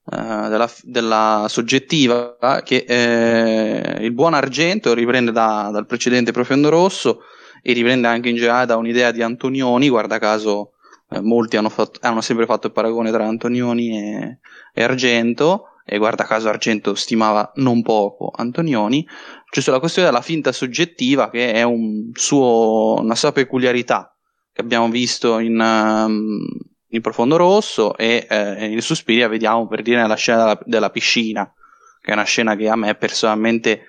uh, 0.05 0.49
della, 0.49 0.71
della 0.83 1.47
soggettiva, 1.49 2.37
che 2.63 2.85
eh, 2.87 4.05
il 4.05 4.13
buon 4.13 4.35
argento 4.35 4.93
riprende 4.93 5.33
da, 5.33 5.71
dal 5.73 5.87
precedente 5.87 6.33
Profondo 6.33 6.69
Rosso 6.69 7.23
e 7.63 7.73
riprende 7.73 8.09
anche 8.09 8.29
in 8.29 8.37
generale 8.37 8.67
da 8.67 8.77
un'idea 8.77 9.13
di 9.13 9.23
Antonioni, 9.23 9.89
guarda 9.89 10.19
caso 10.19 10.73
eh, 11.11 11.21
molti 11.21 11.57
hanno, 11.57 11.69
fatto, 11.69 11.99
hanno, 12.03 12.21
sempre 12.21 12.47
fatto 12.47 12.69
il 12.69 12.73
paragone 12.73 13.11
tra 13.11 13.27
Antonioni 13.27 13.99
e, 13.99 14.39
e, 14.73 14.83
Argento 14.83 15.70
e 15.85 15.99
guarda 15.99 16.25
caso 16.25 16.49
Argento 16.49 16.95
stimava 16.95 17.53
non 17.57 17.83
poco 17.83 18.31
Antonioni, 18.35 19.07
cioè 19.51 19.63
sulla 19.63 19.81
questione 19.81 20.09
della 20.09 20.23
finta 20.23 20.53
soggettiva 20.53 21.31
che 21.31 21.53
è 21.53 21.63
un 21.63 22.11
suo, 22.13 22.97
una 23.01 23.15
sua 23.15 23.33
peculiarità 23.33 24.15
che 24.53 24.61
abbiamo 24.61 24.89
visto 24.89 25.39
in, 25.39 25.59
um, 25.59 26.47
in 26.89 27.01
Profondo 27.01 27.37
Rosso 27.37 27.97
e 27.97 28.27
eh, 28.29 28.67
in 28.67 28.81
Suspiria 28.81 29.29
vediamo 29.29 29.67
per 29.67 29.83
dire 29.83 30.07
la 30.07 30.15
scena 30.15 30.39
della, 30.39 30.61
della, 30.65 30.91
piscina, 30.91 31.53
che 32.01 32.11
è 32.11 32.15
una 32.15 32.25
scena 32.25 32.57
che 32.57 32.69
a 32.69 32.77
me 32.77 32.95
personalmente 32.95 33.83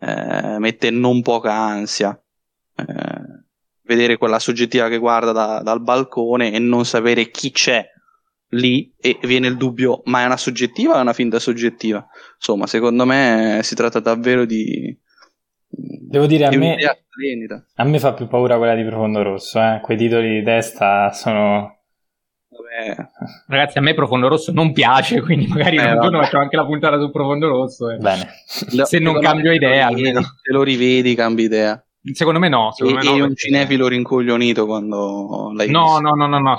eh, 0.00 0.56
mette 0.58 0.90
non 0.90 1.22
poca 1.22 1.52
ansia. 1.52 2.18
Eh, 2.76 2.84
vedere 3.86 4.16
quella 4.16 4.38
soggettiva 4.38 4.88
che 4.88 4.98
guarda 4.98 5.32
da, 5.32 5.60
dal 5.62 5.80
balcone 5.80 6.52
e 6.52 6.58
non 6.58 6.84
sapere 6.84 7.30
chi 7.30 7.52
c'è 7.52 7.84
lì 8.50 8.94
e 8.98 9.18
viene 9.22 9.48
il 9.48 9.56
dubbio 9.56 10.02
ma 10.04 10.22
è 10.22 10.24
una 10.26 10.36
soggettiva 10.36 10.94
o 10.94 10.98
è 10.98 11.00
una 11.00 11.12
finta 11.12 11.38
soggettiva 11.38 12.06
insomma 12.36 12.66
secondo 12.66 13.04
me 13.04 13.60
si 13.62 13.74
tratta 13.74 13.98
davvero 13.98 14.44
di 14.44 14.96
devo 15.68 16.26
dire 16.26 16.46
a 16.46 16.56
me, 16.56 16.76
a 17.74 17.84
me 17.84 17.98
fa 17.98 18.14
più 18.14 18.28
paura 18.28 18.56
quella 18.56 18.74
di 18.74 18.84
Profondo 18.84 19.22
Rosso 19.22 19.60
eh? 19.60 19.80
quei 19.82 19.96
titoli 19.96 20.38
di 20.38 20.42
testa 20.44 21.12
sono 21.12 21.76
Vabbè. 22.56 23.08
Ragazzi, 23.48 23.78
a 23.78 23.80
me 23.82 23.92
Profondo 23.94 24.28
Rosso 24.28 24.52
non 24.52 24.72
piace, 24.72 25.20
quindi 25.20 25.46
magari 25.46 25.76
eh, 25.76 25.92
un 25.92 26.00
giorno 26.00 26.22
faccio 26.22 26.38
anche 26.38 26.56
la 26.56 26.64
puntata 26.64 26.98
su 26.98 27.10
Profondo 27.10 27.48
Rosso. 27.48 27.90
Eh. 27.90 27.98
Bene. 27.98 28.28
Se 28.46 28.98
non 28.98 29.20
cambio 29.20 29.52
idea, 29.52 29.86
almeno. 29.86 30.22
Se 30.22 30.52
lo 30.52 30.62
rivedi, 30.62 31.14
cambi 31.14 31.42
idea. 31.42 31.85
Secondo 32.12 32.38
me 32.38 32.48
no. 32.48 32.72
Secondo 32.72 33.00
e, 33.00 33.04
me 33.04 33.18
no, 33.18 33.24
un 33.24 33.34
cinefilo 33.34 33.88
rincoglionito 33.88 34.66
quando 34.66 35.52
l'hai 35.54 35.68
no, 35.68 35.84
visto. 35.84 36.00
No, 36.00 36.14
no, 36.14 36.26
no, 36.26 36.38
no, 36.38 36.38
no. 36.38 36.56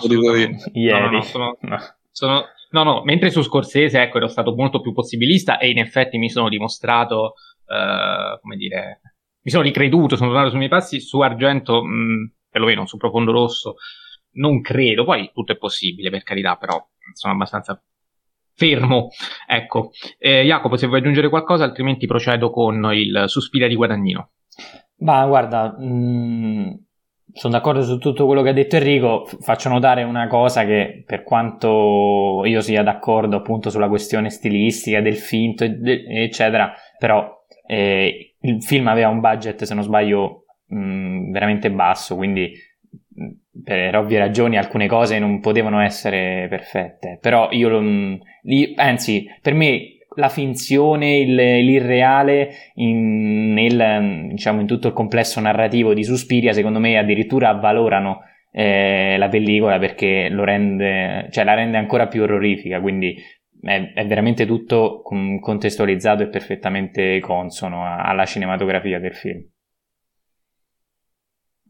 Ieri. 0.73 1.03
No, 1.03 1.09
no, 1.09 1.21
sono, 1.21 1.57
no. 1.61 1.77
Sono, 2.11 2.45
no, 2.71 2.83
no, 2.83 3.03
mentre 3.03 3.29
su 3.29 3.41
Scorsese, 3.41 4.01
ecco, 4.01 4.17
ero 4.17 4.27
stato 4.27 4.55
molto 4.55 4.81
più 4.81 4.91
possibilista 4.91 5.57
e 5.57 5.69
in 5.69 5.77
effetti 5.77 6.17
mi 6.17 6.29
sono 6.29 6.49
dimostrato, 6.49 7.33
uh, 7.65 8.39
come 8.41 8.55
dire, 8.55 9.01
mi 9.41 9.51
sono 9.51 9.63
ricreduto, 9.63 10.15
sono 10.15 10.29
tornato 10.29 10.49
sui 10.49 10.57
miei 10.57 10.69
passi, 10.69 10.99
su 10.99 11.19
Argento, 11.19 11.83
mh, 11.83 12.33
perlomeno 12.49 12.87
su 12.87 12.97
Profondo 12.97 13.31
Rosso, 13.31 13.75
non 14.33 14.61
credo, 14.61 15.05
poi 15.05 15.31
tutto 15.33 15.51
è 15.51 15.57
possibile, 15.57 16.09
per 16.09 16.23
carità, 16.23 16.55
però 16.55 16.83
sono 17.13 17.33
abbastanza 17.33 17.81
fermo. 18.53 19.09
Ecco, 19.47 19.91
eh, 20.17 20.43
Jacopo, 20.43 20.75
se 20.75 20.87
vuoi 20.87 20.99
aggiungere 20.99 21.29
qualcosa, 21.29 21.63
altrimenti 21.63 22.07
procedo 22.07 22.49
con 22.49 22.89
il 22.93 23.25
Suspira 23.27 23.67
di 23.67 23.75
Guadagnino. 23.75 24.31
Ma 24.99 25.25
guarda, 25.25 25.75
mh, 25.77 25.85
mm, 25.85 26.73
sono 27.33 27.53
d'accordo 27.53 27.83
su 27.83 27.97
tutto 27.99 28.25
quello 28.25 28.41
che 28.41 28.49
ha 28.49 28.53
detto 28.53 28.77
Enrico. 28.77 29.25
Faccio 29.41 29.69
notare 29.69 30.03
una 30.03 30.27
cosa 30.27 30.65
che, 30.65 31.03
per 31.05 31.23
quanto 31.23 32.41
io 32.45 32.61
sia 32.61 32.83
d'accordo 32.83 33.37
appunto 33.37 33.69
sulla 33.69 33.89
questione 33.89 34.29
stilistica 34.29 35.01
del 35.01 35.17
finto, 35.17 35.63
eccetera, 35.63 36.73
però 36.97 37.31
eh, 37.67 38.35
il 38.39 38.63
film 38.63 38.87
aveva 38.87 39.09
un 39.09 39.19
budget, 39.19 39.63
se 39.63 39.73
non 39.73 39.83
sbaglio, 39.83 40.45
mh, 40.67 40.77
mm, 40.79 41.31
veramente 41.31 41.69
basso, 41.71 42.15
quindi 42.15 42.51
mm, 43.21 43.61
per 43.63 43.95
ovvie 43.95 44.17
ragioni 44.17 44.57
alcune 44.57 44.87
cose 44.87 45.19
non 45.19 45.39
potevano 45.39 45.79
essere 45.81 46.47
perfette. 46.49 47.19
Però 47.21 47.49
io, 47.51 47.69
anzi, 48.75 49.27
per 49.41 49.53
me 49.53 49.96
la 50.17 50.29
finzione, 50.29 51.17
il, 51.17 51.35
l'irreale 51.35 52.49
in, 52.75 53.53
nel, 53.53 54.29
diciamo, 54.29 54.61
in 54.61 54.67
tutto 54.67 54.87
il 54.87 54.93
complesso 54.93 55.39
narrativo 55.39 55.93
di 55.93 56.03
Suspiria, 56.03 56.53
secondo 56.53 56.79
me 56.79 56.97
addirittura 56.97 57.49
avvalorano 57.49 58.21
eh, 58.51 59.15
la 59.17 59.29
pellicola 59.29 59.77
perché 59.77 60.29
rende, 60.29 61.27
cioè 61.31 61.43
la 61.43 61.53
rende 61.53 61.77
ancora 61.77 62.07
più 62.07 62.23
orrorifica, 62.23 62.81
quindi 62.81 63.15
è, 63.61 63.91
è 63.93 64.05
veramente 64.07 64.45
tutto 64.45 65.01
contestualizzato 65.01 66.23
e 66.23 66.29
perfettamente 66.29 67.19
consono 67.19 67.85
alla 67.85 68.25
cinematografia 68.25 68.99
del 68.99 69.13
film. 69.13 69.45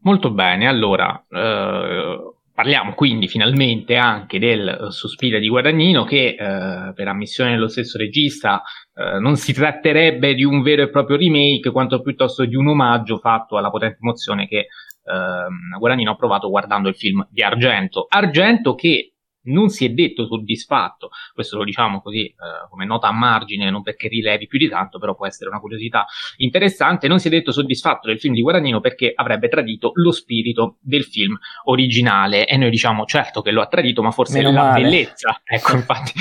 Molto 0.02 0.30
bene, 0.32 0.66
allora 0.66 1.22
eh, 1.28 2.37
Parliamo 2.58 2.94
quindi 2.94 3.28
finalmente 3.28 3.94
anche 3.94 4.40
del 4.40 4.78
uh, 4.80 4.90
Sospiro 4.90 5.38
di 5.38 5.48
Guadagnino 5.48 6.02
che 6.02 6.34
uh, 6.36 6.92
per 6.92 7.06
ammissione 7.06 7.52
dello 7.52 7.68
stesso 7.68 7.96
regista 7.98 8.64
uh, 8.94 9.20
non 9.20 9.36
si 9.36 9.52
tratterebbe 9.52 10.34
di 10.34 10.42
un 10.42 10.62
vero 10.62 10.82
e 10.82 10.90
proprio 10.90 11.16
remake 11.16 11.70
quanto 11.70 12.02
piuttosto 12.02 12.44
di 12.44 12.56
un 12.56 12.66
omaggio 12.66 13.18
fatto 13.18 13.58
alla 13.58 13.70
potente 13.70 13.98
emozione 14.00 14.48
che 14.48 14.66
ehm, 15.04 15.78
Guadagnino 15.78 16.10
ha 16.10 16.16
provato 16.16 16.48
guardando 16.48 16.88
il 16.88 16.96
film 16.96 17.24
di 17.30 17.44
Argento. 17.44 18.06
Argento 18.08 18.74
che 18.74 19.12
non 19.48 19.68
si 19.68 19.84
è 19.84 19.90
detto 19.90 20.26
soddisfatto, 20.26 21.10
questo 21.32 21.56
lo 21.56 21.64
diciamo 21.64 22.00
così 22.00 22.26
eh, 22.26 22.34
come 22.70 22.84
nota 22.84 23.08
a 23.08 23.12
margine, 23.12 23.70
non 23.70 23.82
perché 23.82 24.08
rilevi 24.08 24.46
più 24.46 24.58
di 24.58 24.68
tanto, 24.68 24.98
però 24.98 25.14
può 25.14 25.26
essere 25.26 25.50
una 25.50 25.60
curiosità 25.60 26.06
interessante, 26.36 27.08
non 27.08 27.18
si 27.18 27.28
è 27.28 27.30
detto 27.30 27.52
soddisfatto 27.52 28.08
del 28.08 28.18
film 28.18 28.34
di 28.34 28.42
Guadagnino 28.42 28.80
perché 28.80 29.12
avrebbe 29.14 29.48
tradito 29.48 29.92
lo 29.94 30.12
spirito 30.12 30.76
del 30.80 31.04
film 31.04 31.36
originale. 31.64 32.46
E 32.46 32.56
noi 32.56 32.70
diciamo 32.70 33.04
certo 33.04 33.42
che 33.42 33.50
lo 33.50 33.60
ha 33.60 33.66
tradito, 33.66 34.02
ma 34.02 34.10
forse 34.10 34.38
Meno 34.38 34.52
la 34.52 34.62
male. 34.62 34.82
bellezza, 34.82 35.40
ecco 35.44 35.74
infatti, 35.74 36.12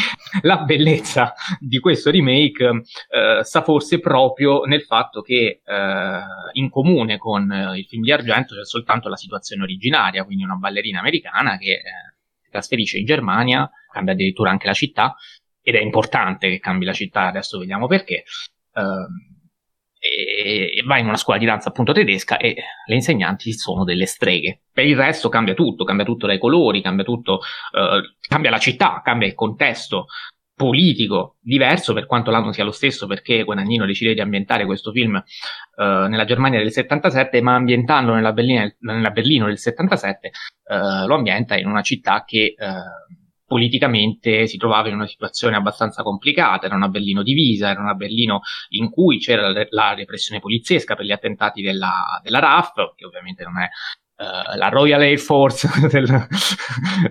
la 0.41 0.57
bellezza 0.57 1.33
di 1.59 1.79
questo 1.79 2.11
remake 2.11 2.65
eh, 3.09 3.43
sta 3.43 3.61
forse 3.61 3.99
proprio 3.99 4.63
nel 4.63 4.83
fatto 4.83 5.21
che 5.21 5.61
eh, 5.63 6.19
in 6.53 6.69
comune 6.69 7.17
con 7.17 7.51
eh, 7.51 7.77
il 7.77 7.85
film 7.85 8.03
di 8.03 8.11
Argento 8.11 8.55
c'è 8.55 8.65
soltanto 8.65 9.09
la 9.09 9.15
situazione 9.15 9.63
originaria, 9.63 10.23
quindi 10.23 10.43
una 10.43 10.55
ballerina 10.55 10.99
americana 10.99 11.57
che 11.57 11.81
eh, 12.47 12.51
trasferisce 12.51 12.97
in 12.97 13.05
Germania, 13.05 13.69
cambia 13.91 14.13
addirittura 14.13 14.49
anche 14.49 14.67
la 14.67 14.73
città, 14.73 15.15
ed 15.61 15.75
è 15.75 15.81
importante 15.81 16.49
che 16.49 16.59
cambi 16.59 16.85
la 16.85 16.93
città, 16.93 17.27
adesso 17.27 17.59
vediamo 17.59 17.87
perché, 17.87 18.23
uh, 18.73 18.81
e, 19.99 20.81
va 20.85 20.97
in 20.97 21.07
una 21.07 21.17
scuola 21.17 21.39
di 21.39 21.45
danza 21.45 21.69
appunto 21.69 21.91
tedesca 21.91 22.37
e 22.37 22.55
le 22.85 22.95
insegnanti 22.95 23.51
sono 23.51 23.83
delle 23.83 24.05
streghe. 24.05 24.61
Per 24.71 24.85
il 24.85 24.95
resto 24.95 25.27
cambia 25.27 25.53
tutto, 25.53 25.83
cambia 25.83 26.05
tutto 26.05 26.25
dai 26.27 26.39
colori, 26.39 26.81
cambia 26.81 27.03
tutto, 27.03 27.41
uh, 27.73 28.01
cambia 28.27 28.49
la 28.49 28.59
città, 28.59 29.01
cambia 29.03 29.27
il 29.27 29.33
contesto, 29.33 30.05
politico 30.57 31.37
diverso 31.39 31.93
per 31.93 32.07
quanto 32.07 32.31
l'anno 32.31 32.51
sia 32.51 32.63
lo 32.63 32.71
stesso 32.71 33.05
perché 33.05 33.43
Guadagnino 33.43 33.85
decide 33.85 34.15
di 34.15 34.21
ambientare 34.21 34.65
questo 34.65 34.91
film 34.91 35.13
uh, 35.13 35.83
nella 35.83 36.25
Germania 36.25 36.57
del 36.57 36.71
77 36.71 37.41
ma 37.43 37.53
ambientandolo 37.53 38.15
nella, 38.15 38.33
Berlina, 38.33 38.67
nella 38.79 39.11
Berlino 39.11 39.45
del 39.45 39.59
77 39.59 40.31
uh, 40.63 40.73
eh, 40.73 41.05
lo 41.05 41.13
ambienta 41.13 41.55
in 41.55 41.67
una 41.67 41.83
città 41.83 42.23
che 42.25 42.55
uh, 42.57 43.15
politicamente 43.45 44.47
si 44.47 44.57
trovava 44.57 44.87
in 44.89 44.95
una 44.95 45.07
situazione 45.07 45.55
abbastanza 45.55 46.01
complicata, 46.01 46.65
era 46.65 46.75
una 46.75 46.89
Berlino 46.89 47.21
divisa, 47.21 47.69
era 47.69 47.79
una 47.79 47.93
Berlino 47.93 48.41
in 48.69 48.89
cui 48.89 49.19
c'era 49.19 49.53
la 49.69 49.93
repressione 49.93 50.41
poliziesca 50.41 50.95
per 50.95 51.05
gli 51.05 51.11
attentati 51.11 51.61
della, 51.61 52.19
della 52.21 52.39
RAF, 52.39 52.73
che 52.95 53.05
ovviamente 53.05 53.43
non 53.43 53.61
è 53.61 53.69
Uh, 54.19 54.57
la 54.57 54.69
Royal 54.69 55.01
Air 55.01 55.19
Force 55.19 55.69
del, 55.89 56.07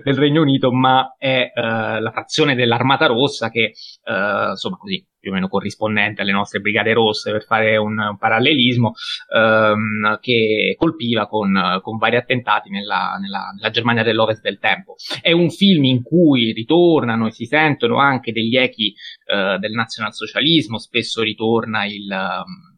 del, 0.03 0.15
Regno 0.17 0.41
Unito, 0.41 0.73
ma 0.73 1.15
è 1.17 1.53
uh, 1.55 2.01
la 2.01 2.11
frazione 2.11 2.53
dell'Armata 2.53 3.05
Rossa 3.05 3.49
che, 3.49 3.71
uh, 4.03 4.49
insomma, 4.49 4.75
così 4.75 5.07
più 5.17 5.31
o 5.31 5.33
meno 5.33 5.47
corrispondente 5.47 6.21
alle 6.21 6.33
nostre 6.33 6.59
Brigate 6.59 6.91
Rosse 6.91 7.31
per 7.31 7.45
fare 7.45 7.77
un, 7.77 7.97
un 7.97 8.17
parallelismo, 8.17 8.91
um, 9.33 10.19
che 10.19 10.75
colpiva 10.77 11.27
con, 11.27 11.79
con, 11.81 11.97
vari 11.97 12.17
attentati 12.17 12.69
nella, 12.69 13.17
nella, 13.21 13.51
nella, 13.55 13.69
Germania 13.69 14.03
dell'Ovest 14.03 14.41
del 14.41 14.59
tempo. 14.59 14.95
È 15.21 15.31
un 15.31 15.49
film 15.49 15.85
in 15.85 16.03
cui 16.03 16.51
ritornano 16.51 17.27
e 17.27 17.31
si 17.31 17.45
sentono 17.45 17.99
anche 17.99 18.33
degli 18.33 18.57
echi 18.57 18.93
del 19.25 19.71
nazionalsocialismo, 19.71 20.77
spesso 20.77 21.21
ritorna 21.21 21.85
il. 21.85 22.09
Um, 22.09 22.76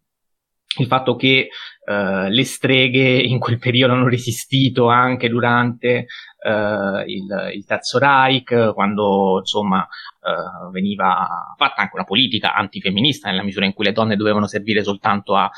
il 0.78 0.86
fatto 0.86 1.16
che 1.16 1.50
uh, 1.86 2.28
le 2.28 2.44
streghe 2.44 3.20
in 3.20 3.40
quel 3.40 3.58
periodo 3.58 3.94
hanno 3.94 4.08
resistito 4.08 4.88
anche 4.88 5.28
durante 5.28 6.06
uh, 6.44 7.00
il, 7.08 7.52
il, 7.56 7.66
Terzo 7.66 7.98
Reich, 7.98 8.74
quando 8.74 9.40
insomma 9.40 9.80
uh, 9.80 10.70
veniva 10.72 11.28
fatta 11.58 11.82
anche 11.82 11.96
una 11.96 12.06
politica 12.06 12.54
antifemminista 12.54 13.30
nella 13.30 13.44
misura 13.44 13.66
in 13.66 13.74
cui 13.74 13.86
le 13.86 13.94
donne 13.94 14.16
dovevano 14.16 14.46
servire 14.46 14.84
soltanto 14.84 15.36
a 15.36 15.50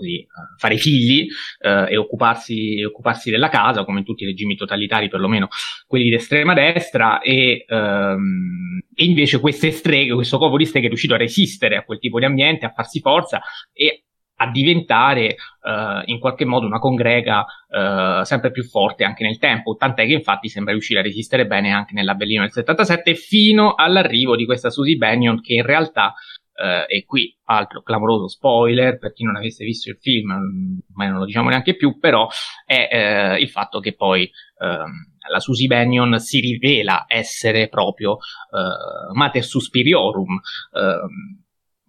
così, 0.00 0.18
eh, 0.20 0.26
fare 0.56 0.76
figli 0.76 1.26
eh, 1.60 1.86
e 1.90 1.96
occuparsi, 1.96 2.82
occuparsi, 2.82 3.30
della 3.30 3.48
casa, 3.48 3.84
come 3.84 4.00
in 4.00 4.04
tutti 4.04 4.24
i 4.24 4.26
regimi 4.26 4.56
totalitari, 4.56 5.08
perlomeno 5.08 5.48
quelli 5.86 6.08
di 6.08 6.14
estrema 6.14 6.54
destra, 6.54 7.20
e, 7.20 7.64
ehm, 7.68 8.80
e 8.94 9.04
invece 9.04 9.40
queste 9.40 9.70
streghe, 9.70 10.14
questo 10.14 10.38
corpo 10.38 10.56
di 10.56 10.64
streghe 10.64 10.86
è 10.86 10.88
riuscito 10.88 11.14
a 11.14 11.18
resistere 11.18 11.76
a 11.76 11.84
quel 11.84 11.98
tipo 11.98 12.18
di 12.18 12.24
ambiente, 12.24 12.66
a 12.66 12.72
farsi 12.74 13.00
forza 13.00 13.40
e 13.72 14.04
a 14.42 14.50
diventare 14.50 15.36
uh, 15.60 16.02
in 16.06 16.18
qualche 16.18 16.46
modo 16.46 16.64
una 16.64 16.78
congrega 16.78 17.40
uh, 17.40 18.24
sempre 18.24 18.50
più 18.50 18.64
forte 18.64 19.04
anche 19.04 19.22
nel 19.22 19.38
tempo, 19.38 19.76
tant'è 19.76 20.06
che 20.06 20.14
infatti 20.14 20.48
sembra 20.48 20.72
riuscire 20.72 21.00
a 21.00 21.02
resistere 21.02 21.46
bene 21.46 21.72
anche 21.72 21.92
nella 21.92 22.14
Berlino 22.14 22.40
del 22.40 22.50
77 22.50 23.14
fino 23.16 23.74
all'arrivo 23.74 24.36
di 24.36 24.46
questa 24.46 24.70
Susie 24.70 24.96
Bennion 24.96 25.42
che 25.42 25.52
in 25.52 25.62
realtà 25.62 26.14
eh, 26.60 26.84
e 26.86 27.04
qui 27.04 27.34
altro 27.44 27.82
clamoroso 27.82 28.28
spoiler 28.28 28.98
per 28.98 29.12
chi 29.12 29.24
non 29.24 29.36
avesse 29.36 29.64
visto 29.64 29.88
il 29.88 29.98
film, 29.98 30.82
ma 30.94 31.08
non 31.08 31.20
lo 31.20 31.24
diciamo 31.24 31.48
neanche 31.48 31.74
più, 31.74 31.98
però 31.98 32.28
è 32.64 32.88
eh, 32.90 33.40
il 33.40 33.48
fatto 33.48 33.80
che 33.80 33.94
poi 33.94 34.30
ehm, 34.58 35.16
la 35.30 35.40
Susie 35.40 35.66
Bennion 35.66 36.18
si 36.18 36.40
rivela 36.40 37.06
essere 37.08 37.68
proprio 37.68 38.16
eh, 38.16 39.14
Mater 39.14 39.44
Suspiriorum. 39.44 40.40
Ehm, 40.74 41.44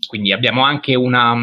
quindi 0.07 0.31
abbiamo 0.31 0.63
anche 0.63 0.95
una, 0.95 1.36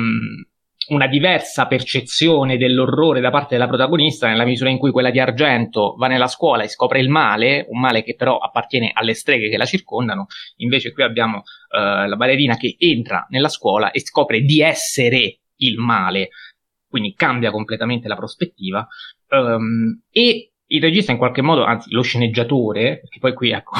una 0.88 1.06
diversa 1.06 1.66
percezione 1.66 2.56
dell'orrore 2.56 3.20
da 3.20 3.30
parte 3.30 3.54
della 3.54 3.66
protagonista 3.66 4.28
nella 4.28 4.44
misura 4.44 4.70
in 4.70 4.78
cui 4.78 4.90
quella 4.90 5.10
di 5.10 5.20
Argento 5.20 5.94
va 5.96 6.06
nella 6.06 6.28
scuola 6.28 6.62
e 6.62 6.68
scopre 6.68 7.00
il 7.00 7.08
male, 7.08 7.66
un 7.68 7.80
male 7.80 8.02
che 8.02 8.14
però 8.14 8.38
appartiene 8.38 8.90
alle 8.94 9.14
streghe 9.14 9.48
che 9.48 9.56
la 9.56 9.64
circondano, 9.64 10.26
invece 10.56 10.92
qui 10.92 11.02
abbiamo 11.02 11.38
uh, 11.38 12.06
la 12.06 12.16
ballerina 12.16 12.56
che 12.56 12.76
entra 12.78 13.26
nella 13.30 13.48
scuola 13.48 13.90
e 13.90 14.00
scopre 14.00 14.40
di 14.40 14.60
essere 14.60 15.40
il 15.56 15.78
male, 15.78 16.30
quindi 16.88 17.14
cambia 17.14 17.50
completamente 17.50 18.08
la 18.08 18.16
prospettiva. 18.16 18.86
Um, 19.30 20.02
e 20.10 20.52
il 20.66 20.82
regista 20.82 21.12
in 21.12 21.18
qualche 21.18 21.42
modo, 21.42 21.64
anzi 21.64 21.90
lo 21.92 22.02
sceneggiatore, 22.02 23.00
perché 23.00 23.18
poi 23.18 23.34
qui 23.34 23.50
ecco 23.50 23.72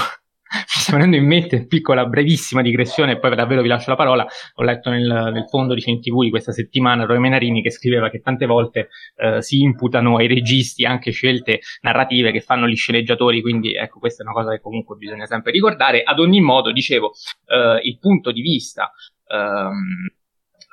mi 0.51 0.81
sta 0.81 0.93
venendo 0.93 1.17
in 1.17 1.27
mente 1.27 1.67
piccola, 1.67 2.07
brevissima 2.07 2.63
digressione, 2.63 3.13
e 3.13 3.19
poi 3.19 3.35
davvero 3.35 3.63
vi 3.63 3.69
lascio 3.69 3.91
la 3.91 3.97
parola. 3.97 4.27
Ho 4.55 4.63
letto 4.63 4.91
nel, 4.91 5.31
nel 5.33 5.47
fondo 5.49 5.75
di 5.75 5.81
CNTV 5.81 6.23
di 6.23 6.31
questa 6.31 6.53
settimana 6.53 7.05
Roy 7.05 7.19
Menarini 7.19 7.63
che 7.63 7.71
scriveva 7.71 8.09
che 8.11 8.21
tante 8.21 8.47
volte 8.47 8.89
eh, 9.17 9.43
si 9.43 9.61
imputano 9.61 10.17
ai 10.17 10.27
registi 10.27 10.85
anche 10.85 11.11
scelte 11.11 11.61
narrative 11.83 12.33
che 12.33 12.41
fanno 12.41 12.67
gli 12.67 12.77
sceneggiatori, 12.77 13.41
quindi 13.43 13.75
ecco, 13.75 13.99
questa 13.99 14.23
è 14.23 14.27
una 14.27 14.35
cosa 14.35 14.51
che 14.53 14.61
comunque 14.61 14.97
bisogna 14.97 15.27
sempre 15.27 15.53
ricordare. 15.53 16.03
Ad 16.03 16.19
ogni 16.19 16.41
modo, 16.41 16.73
dicevo, 16.73 17.13
eh, 17.47 17.81
il 17.83 17.99
punto 17.99 18.33
di 18.33 18.41
vista. 18.41 18.93
Ehm, 19.27 20.11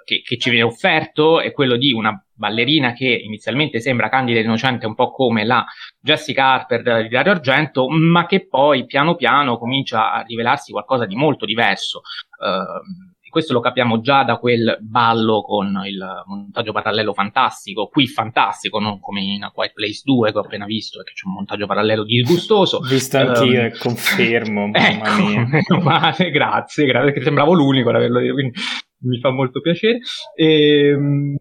che, 0.05 0.21
che, 0.23 0.37
ci 0.37 0.51
viene 0.51 0.63
offerto 0.63 1.41
è 1.41 1.51
quello 1.51 1.75
di 1.75 1.91
una 1.91 2.24
ballerina 2.35 2.93
che 2.93 3.07
inizialmente 3.07 3.79
sembra 3.79 4.09
candida 4.09 4.39
e 4.39 4.43
innocente, 4.43 4.85
un 4.85 4.95
po' 4.95 5.11
come 5.11 5.45
la 5.45 5.65
Jessica 5.99 6.53
Harper 6.53 7.03
di 7.03 7.09
Dario 7.09 7.31
Argento, 7.31 7.87
ma 7.89 8.25
che 8.25 8.47
poi 8.47 8.85
piano 8.85 9.15
piano 9.15 9.57
comincia 9.57 10.11
a 10.11 10.21
rivelarsi 10.21 10.71
qualcosa 10.71 11.05
di 11.05 11.15
molto 11.15 11.45
diverso. 11.45 12.01
Uh, 12.37 13.13
questo 13.35 13.51
lo 13.51 13.59
capiamo 13.59 13.99
già 13.99 14.23
da 14.23 14.37
quel 14.37 14.77
ballo 14.79 15.41
con 15.41 15.81
il 15.83 16.23
montaggio 16.25 16.71
parallelo 16.71 17.11
fantastico, 17.11 17.87
qui 17.87 18.07
fantastico, 18.07 18.79
non 18.79 19.01
come 19.01 19.19
in 19.23 19.43
A 19.43 19.51
Quiet 19.51 19.73
Place 19.73 20.03
2 20.05 20.31
che 20.31 20.37
ho 20.37 20.41
appena 20.41 20.63
visto, 20.63 20.99
perché 20.99 21.11
c'è 21.15 21.27
un 21.27 21.33
montaggio 21.33 21.65
parallelo 21.65 22.05
disgustoso. 22.05 22.79
Visto 22.79 23.17
anch'io 23.17 23.59
um, 23.59 23.65
e 23.65 23.77
confermo, 23.77 24.67
mamma 24.71 24.87
ecco, 24.87 25.21
mia. 25.21 25.43
grazie, 26.31 26.31
grazie, 26.31 26.85
perché 26.87 27.21
sembravo 27.23 27.51
l'unico 27.51 27.89
ad 27.89 27.95
averlo 27.95 28.19
detto, 28.19 28.33
quindi 28.35 28.53
mi 28.99 29.19
fa 29.19 29.31
molto 29.31 29.59
piacere. 29.59 29.99
E, 30.33 30.87
ehm, 30.91 31.35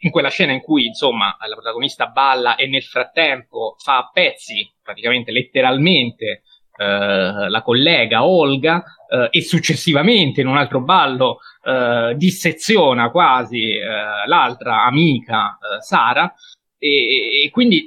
in 0.00 0.10
quella 0.10 0.28
scena 0.28 0.52
in 0.52 0.60
cui, 0.60 0.86
insomma, 0.86 1.36
la 1.46 1.54
protagonista 1.54 2.06
balla 2.06 2.56
e 2.56 2.66
nel 2.66 2.82
frattempo 2.82 3.76
fa 3.78 3.98
a 3.98 4.10
pezzi, 4.12 4.70
praticamente 4.82 5.30
letteralmente, 5.30 6.42
eh, 6.76 7.48
la 7.48 7.62
collega 7.62 8.24
Olga 8.24 8.82
eh, 9.08 9.28
e 9.30 9.42
successivamente 9.42 10.40
in 10.40 10.46
un 10.46 10.56
altro 10.56 10.80
ballo 10.80 11.40
eh, 11.62 12.14
disseziona 12.16 13.10
quasi 13.10 13.72
eh, 13.72 13.82
l'altra 14.26 14.84
amica 14.84 15.58
eh, 15.58 15.82
Sara. 15.82 16.32
E, 16.78 17.44
e, 17.44 17.50
quindi 17.50 17.86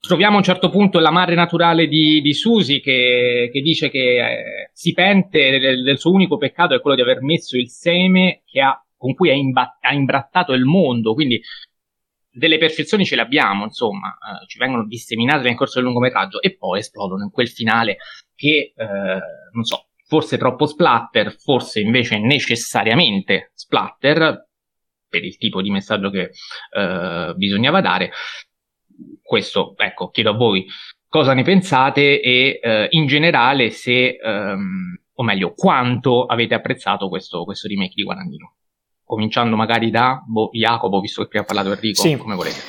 troviamo 0.00 0.36
a 0.36 0.38
un 0.38 0.44
certo 0.44 0.70
punto 0.70 0.98
la 0.98 1.10
madre 1.10 1.34
naturale 1.34 1.86
di, 1.86 2.22
di 2.22 2.32
Susi 2.32 2.80
che, 2.80 3.50
che, 3.52 3.60
dice 3.60 3.90
che 3.90 3.98
eh, 3.98 4.70
si 4.72 4.94
pente 4.94 5.58
del, 5.58 5.82
del, 5.82 5.98
suo 5.98 6.12
unico 6.12 6.38
peccato 6.38 6.74
è 6.74 6.80
quello 6.80 6.96
di 6.96 7.02
aver 7.02 7.20
messo 7.20 7.58
il 7.58 7.68
seme 7.68 8.40
ha, 8.62 8.82
con 9.00 9.14
cui 9.14 9.30
ha, 9.30 9.34
imba- 9.34 9.78
ha, 9.80 9.94
imbrattato 9.94 10.52
il 10.52 10.66
mondo, 10.66 11.14
quindi 11.14 11.40
delle 12.30 12.58
percezioni 12.58 13.06
ce 13.06 13.16
le 13.16 13.22
abbiamo, 13.22 13.64
insomma, 13.64 14.10
eh, 14.10 14.46
ci 14.46 14.58
vengono 14.58 14.86
disseminate 14.86 15.44
nel 15.44 15.56
corso 15.56 15.76
del 15.76 15.84
lungometraggio 15.84 16.42
e 16.42 16.54
poi 16.54 16.80
esplodono 16.80 17.24
in 17.24 17.30
quel 17.30 17.48
finale 17.48 17.96
che, 18.34 18.74
eh, 18.76 19.18
non 19.52 19.64
so, 19.64 19.86
forse 20.04 20.36
troppo 20.36 20.66
splatter, 20.66 21.34
forse 21.34 21.80
invece 21.80 22.18
necessariamente 22.18 23.52
splatter, 23.54 24.48
per 25.08 25.24
il 25.24 25.38
tipo 25.38 25.62
di 25.62 25.70
messaggio 25.70 26.10
che 26.10 26.30
eh, 26.76 27.32
bisognava 27.36 27.80
dare, 27.80 28.12
questo, 29.22 29.74
ecco, 29.78 30.10
chiedo 30.10 30.30
a 30.30 30.34
voi 30.34 30.66
cosa 31.08 31.32
ne 31.32 31.42
pensate 31.42 32.20
e 32.20 32.60
eh, 32.62 32.86
in 32.90 33.06
generale 33.06 33.70
se, 33.70 34.18
ehm, 34.22 35.00
o 35.14 35.22
meglio, 35.22 35.52
quanto 35.54 36.26
avete 36.26 36.54
apprezzato 36.54 37.08
questo, 37.08 37.44
questo 37.44 37.66
remake 37.66 37.94
di 37.94 38.04
Guadagnino. 38.04 38.54
Cominciando 39.10 39.56
magari 39.56 39.90
da 39.90 40.22
boh, 40.24 40.50
Jacopo, 40.52 41.00
visto 41.00 41.22
che 41.22 41.28
prima 41.28 41.42
ha 41.42 41.46
parlato 41.46 41.72
Enrico, 41.72 42.00
sì. 42.00 42.16
come 42.16 42.36
volete. 42.36 42.60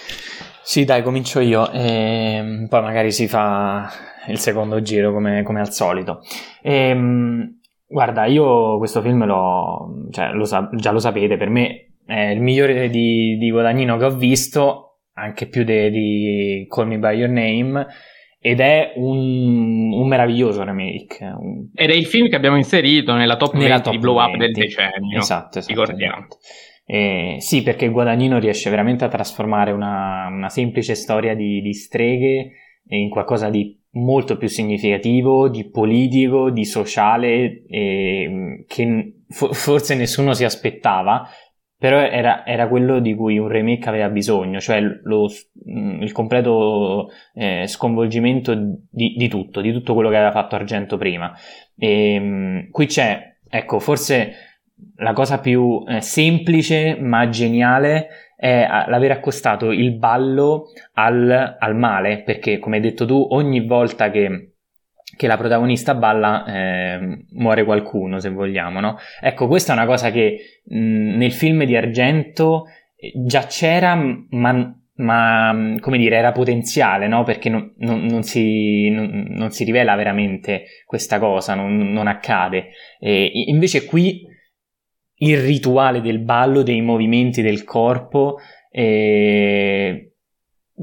Sì, 0.64 0.86
dai, 0.86 1.04
comincio 1.04 1.40
io, 1.40 1.70
e 1.70 2.34
ehm, 2.36 2.68
poi 2.68 2.82
magari 2.82 3.12
si 3.12 3.28
fa 3.28 3.88
il 4.28 4.40
secondo 4.40 4.82
giro 4.82 5.14
come, 5.14 5.44
come 5.44 5.60
al 5.60 5.72
solito. 5.72 6.22
E, 6.64 6.74
ehm, 6.74 7.60
guarda, 7.86 8.26
io 8.26 8.80
questo 8.80 9.04
film 9.04 9.24
lo, 9.26 10.08
cioè, 10.10 10.32
lo 10.32 10.46
sa- 10.46 10.68
già 10.74 10.90
lo 10.90 10.98
sapete, 10.98 11.38
per 11.38 11.50
me 11.50 11.92
è 12.08 12.30
il 12.30 12.42
migliore 12.42 12.90
di, 12.90 13.38
di 13.38 13.52
Guadagnino 13.52 13.98
che 13.98 14.06
ho 14.06 14.16
visto 14.16 15.02
anche 15.14 15.46
più 15.46 15.64
di 15.64 16.66
Call 16.68 16.88
Me 16.88 16.98
By 16.98 17.18
Your 17.18 17.30
Name 17.30 17.86
ed 18.44 18.60
è 18.60 18.94
un, 18.96 19.94
un 19.94 20.08
meraviglioso 20.08 20.64
remake. 20.64 21.24
Un... 21.24 21.70
Ed 21.76 21.92
è 21.92 21.94
il 21.94 22.08
film 22.08 22.28
che 22.28 22.36
abbiamo 22.36 22.58
inserito 22.58 23.14
nella 23.14 23.38
top 23.38 23.54
nella 23.54 23.76
20 23.76 23.84
top 23.84 23.94
di 23.94 24.00
blow 24.00 24.16
20. 24.16 24.32
up 24.32 24.40
del 24.40 24.52
decennio. 24.52 25.20
Esatto, 25.20 25.60
esatto. 25.60 25.82
Esatto. 25.82 26.38
Eh, 26.84 27.36
sì, 27.38 27.62
perché 27.62 27.88
Guadagnino 27.90 28.40
riesce 28.40 28.72
veramente 28.72 29.06
a 29.06 29.10
trasformare 29.10 29.72
una, 29.72 30.28
una 30.28 30.50
semplice 30.50 30.96
storia 30.96 31.36
di, 31.36 31.62
di 31.62 31.74
streghe 31.74 32.52
in 32.88 33.10
qualcosa 33.10 33.50
di 33.52 33.80
molto 33.92 34.38
più 34.38 34.48
significativo, 34.48 35.48
di 35.48 35.70
politico, 35.70 36.50
di 36.50 36.66
sociale, 36.66 37.64
eh, 37.68 38.66
che 38.68 39.14
forse 39.30 39.96
nessuno 39.96 40.34
si 40.34 40.44
aspettava, 40.44 41.28
però 41.82 41.98
era, 41.98 42.46
era, 42.46 42.67
quello 42.67 43.00
di 43.00 43.15
cui 43.15 43.39
un 43.39 43.48
remake 43.48 43.89
aveva 43.89 44.08
bisogno, 44.10 44.60
cioè 44.60 44.80
lo, 44.82 45.28
mm, 45.67 46.04
il 46.04 46.12
completo 46.12 47.10
eh, 47.34 47.65
sconvolgimento 47.65 48.54
di, 48.54 49.15
di, 49.17 49.28
tutto, 49.28 49.62
di 49.62 49.72
tutto 49.72 49.96
quello 49.96 50.10
che 50.10 50.17
aveva 50.17 50.32
fatto 50.32 50.54
Argento 50.54 50.98
prima. 50.98 51.36
E, 51.76 52.20
um, 52.20 52.70
qui 52.70 52.86
c'è, 52.86 53.38
ecco, 53.50 53.80
forse 53.80 54.34
la 54.98 55.13
cosa 55.13 55.39
più 55.39 55.84
eh, 55.88 56.02
semplice 56.02 56.98
ma 57.00 57.28
geniale 57.30 58.10
è 58.36 58.67
l'aver 58.86 59.10
accostato 59.10 59.72
il 59.72 59.94
ballo 59.94 60.67
al, 60.94 61.58
al 61.58 61.76
male, 61.76 62.22
perché 62.22 62.60
come 62.60 62.76
hai 62.76 62.84
detto 62.84 63.08
tu, 63.08 63.26
ogni 63.32 63.65
volta 63.65 64.12
che 64.12 64.51
che 65.22 65.28
la 65.28 65.38
protagonista 65.38 65.94
balla 65.94 66.46
eh, 66.46 67.26
muore 67.34 67.64
qualcuno, 67.64 68.18
se 68.18 68.32
vogliamo, 68.32 68.80
no? 68.80 68.98
Ecco, 69.22 69.46
questa 69.46 69.72
è 69.72 69.76
una 69.76 69.86
cosa 69.86 70.10
che 70.10 70.62
mh, 70.66 71.16
nel 71.16 71.32
film 71.32 71.64
di 71.64 71.76
Argento 71.76 72.64
eh, 72.96 73.12
già 73.24 73.46
c'era, 73.46 73.94
ma, 73.94 74.76
ma 74.96 75.76
come 75.80 76.00
dire, 76.00 76.16
era 76.16 76.32
potenziale, 76.32 77.08
no? 77.08 77.24
Perché 77.24 77.50
non, 77.50 77.72
non, 77.78 78.04
non, 78.08 78.24
si, 78.24 78.90
non, 78.90 79.52
si, 79.52 79.64
rivela 79.64 79.94
veramente 79.94 80.64
questa 80.88 81.20
cosa, 81.20 81.54
non, 81.54 82.08
accade. 82.08 82.70
E 83.00 83.32
invece 83.46 83.86
qui 83.86 84.26
il 85.18 85.40
rituale 85.40 86.02
del 86.02 86.18
ballo, 86.18 86.64
dei 86.64 86.82
movimenti 86.82 87.44
del 87.44 87.64
corpo, 87.64 88.40
eh, 88.72 90.11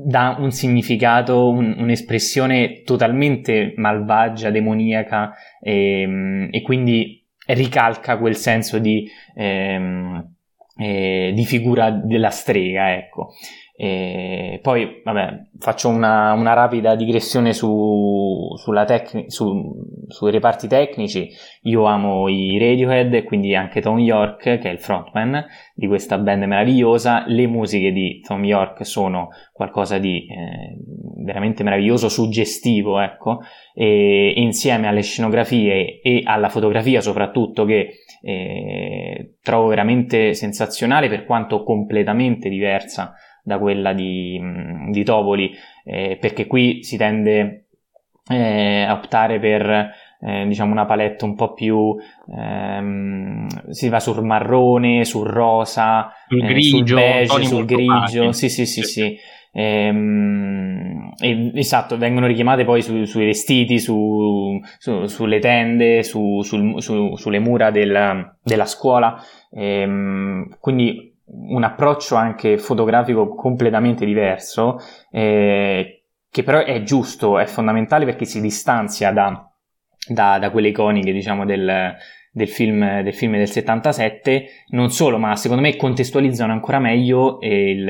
dà 0.05 0.37
un 0.39 0.53
significato, 0.53 1.49
un, 1.49 1.75
un'espressione 1.77 2.83
totalmente 2.83 3.73
malvagia, 3.77 4.51
demoniaca 4.51 5.35
e, 5.61 6.03
ehm, 6.03 6.49
e, 6.53 6.63
quindi 6.63 7.25
ricalca 7.47 8.17
quel 8.17 8.37
senso 8.37 8.79
di, 8.79 9.09
ehm, 9.35 10.35
eh, 10.77 11.33
di 11.35 11.45
figura 11.45 11.91
della 11.91 12.31
strega, 12.31 12.95
ecco. 12.95 13.33
E 13.81 14.59
poi, 14.61 15.03
vabbè, 15.05 15.51
faccio 15.61 15.89
una, 15.89 16.33
una 16.33 16.53
rapida 16.53 16.97
digressione 16.97 17.53
su, 17.53 18.53
tec- 18.85 19.31
su, 19.31 19.73
sui 20.09 20.33
reparti 20.33 20.67
tecnici. 20.67 21.29
Io 21.63 21.85
amo 21.85 22.27
i 22.27 22.59
Radiohead 22.59 23.15
e 23.15 23.23
quindi 23.23 23.55
anche 23.55 23.81
Tom 23.81 24.01
York, 24.01 24.59
che 24.59 24.59
è 24.63 24.71
il 24.71 24.81
frontman 24.81 25.47
di 25.75 25.87
questa 25.87 26.19
band 26.19 26.43
meravigliosa. 26.43 27.23
Le 27.29 27.47
musiche 27.47 27.93
di 27.93 28.21
Tom 28.21 28.45
York 28.45 28.85
sono 28.85 29.29
qualcosa 29.53 29.99
di 29.99 30.27
eh, 30.27 30.77
veramente 31.25 31.63
meraviglioso, 31.63 32.09
suggestivo, 32.09 32.99
ecco, 32.99 33.43
e 33.75 34.33
insieme 34.39 34.89
alle 34.89 35.03
scenografie 35.03 36.01
e 36.01 36.23
alla 36.25 36.49
fotografia 36.49 37.01
soprattutto 37.01 37.65
che 37.65 37.91
eh, 38.23 39.37
trovo 39.41 39.69
veramente 39.69 40.35
sensazionale 40.35 41.09
per 41.09 41.25
quanto 41.25 41.63
completamente 41.63 42.49
diversa 42.49 43.15
da 43.43 43.59
quella 43.59 43.93
di, 43.93 44.39
mm, 44.41 44.91
di 44.91 45.05
Tovoli, 45.05 45.53
eh, 45.85 46.17
perché 46.21 46.47
qui 46.47 46.83
si 46.83 46.97
tende 46.97 47.67
eh, 48.29 48.83
a 48.83 48.93
optare 48.93 49.39
per 49.39 49.91
eh, 50.21 50.47
diciamo 50.47 50.73
una 50.73 50.85
palette 50.85 51.25
un 51.25 51.35
po' 51.35 51.55
più 51.55 51.97
ehm, 52.37 53.47
si 53.71 53.89
va 53.89 54.01
sul 54.01 54.23
marrone, 54.25 55.05
sul 55.05 55.27
rosa, 55.27 56.11
sul 56.29 56.45
grigio, 56.45 56.77
sul 56.77 56.95
beige, 56.95 57.45
sul 57.45 57.65
grigio, 57.65 58.33
sì 58.33 58.49
sì 58.49 58.67
sì 58.67 58.83
sì. 58.83 59.17
Ehm, 59.53 61.13
e, 61.19 61.53
esatto, 61.55 61.97
vengono 61.97 62.27
richiamate 62.27 62.65
poi 62.65 62.83
su, 62.83 63.05
sui 63.05 63.25
vestiti, 63.27 63.79
su, 63.79 64.61
su, 64.79 65.07
sulle 65.07 65.39
tende, 65.39 66.03
sulle 66.03 67.39
mura 67.39 67.71
del, 67.71 68.37
della 68.43 68.67
scuola. 68.67 69.21
Ehm, 69.51 70.59
quindi 70.61 71.08
un 71.31 71.63
approccio 71.63 72.15
anche 72.15 72.59
fotografico 72.59 73.35
completamente 73.35 74.05
diverso, 74.05 74.79
eh, 75.11 76.05
che 76.31 76.43
però 76.43 76.65
è 76.65 76.83
giusto, 76.83 77.39
è 77.39 77.47
fondamentale 77.47 78.05
perché 78.05 78.25
si 78.25 78.41
distanzia 78.41 79.13
da, 79.13 79.51
da, 80.09 80.39
da 80.39 80.51
quelle 80.51 80.69
iconiche, 80.69 81.13
diciamo, 81.13 81.45
del, 81.45 81.95
del 82.31 82.49
film, 82.49 83.03
del 83.03 83.15
film, 83.15 83.37
del 83.37 83.49
77, 83.49 84.47
non 84.69 84.91
solo, 84.91 85.19
ma 85.19 85.37
secondo 85.37 85.63
me 85.63 85.77
contestualizzano 85.77 86.53
ancora 86.53 86.79
meglio 86.79 87.39
il, 87.41 87.85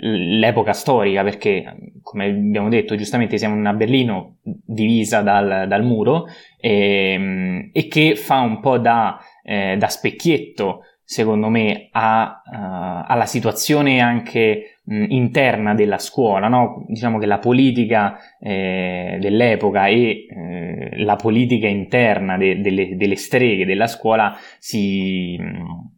l'epoca 0.00 0.72
storica, 0.72 1.22
perché, 1.22 1.64
come 2.02 2.26
abbiamo 2.26 2.68
detto, 2.68 2.96
giustamente 2.96 3.36
siamo 3.36 3.54
in 3.54 3.60
una 3.60 3.74
Berlino 3.74 4.38
divisa 4.42 5.20
dal, 5.20 5.66
dal 5.68 5.84
muro 5.84 6.26
e, 6.58 7.12
ehm, 7.12 7.70
e, 7.72 7.88
che 7.88 8.16
fa 8.16 8.40
un 8.40 8.60
po' 8.60 8.78
da, 8.78 9.18
eh, 9.42 9.76
da 9.76 9.88
specchietto 9.88 10.80
secondo 11.04 11.48
me, 11.48 11.88
a, 11.92 12.42
uh, 12.44 13.04
alla 13.06 13.26
situazione 13.26 14.00
anche 14.00 14.80
mh, 14.84 15.04
interna 15.08 15.74
della 15.74 15.98
scuola, 15.98 16.48
no? 16.48 16.84
Diciamo 16.88 17.18
che 17.18 17.26
la 17.26 17.38
politica 17.38 18.18
eh, 18.40 19.18
dell'epoca 19.20 19.86
e 19.86 20.26
eh, 20.26 21.02
la 21.04 21.16
politica 21.16 21.66
interna 21.68 22.36
de- 22.36 22.60
delle, 22.60 22.96
delle, 22.96 23.16
streghe 23.16 23.64
della 23.64 23.86
scuola 23.86 24.36
si... 24.58 25.36
Mh, 25.38 25.92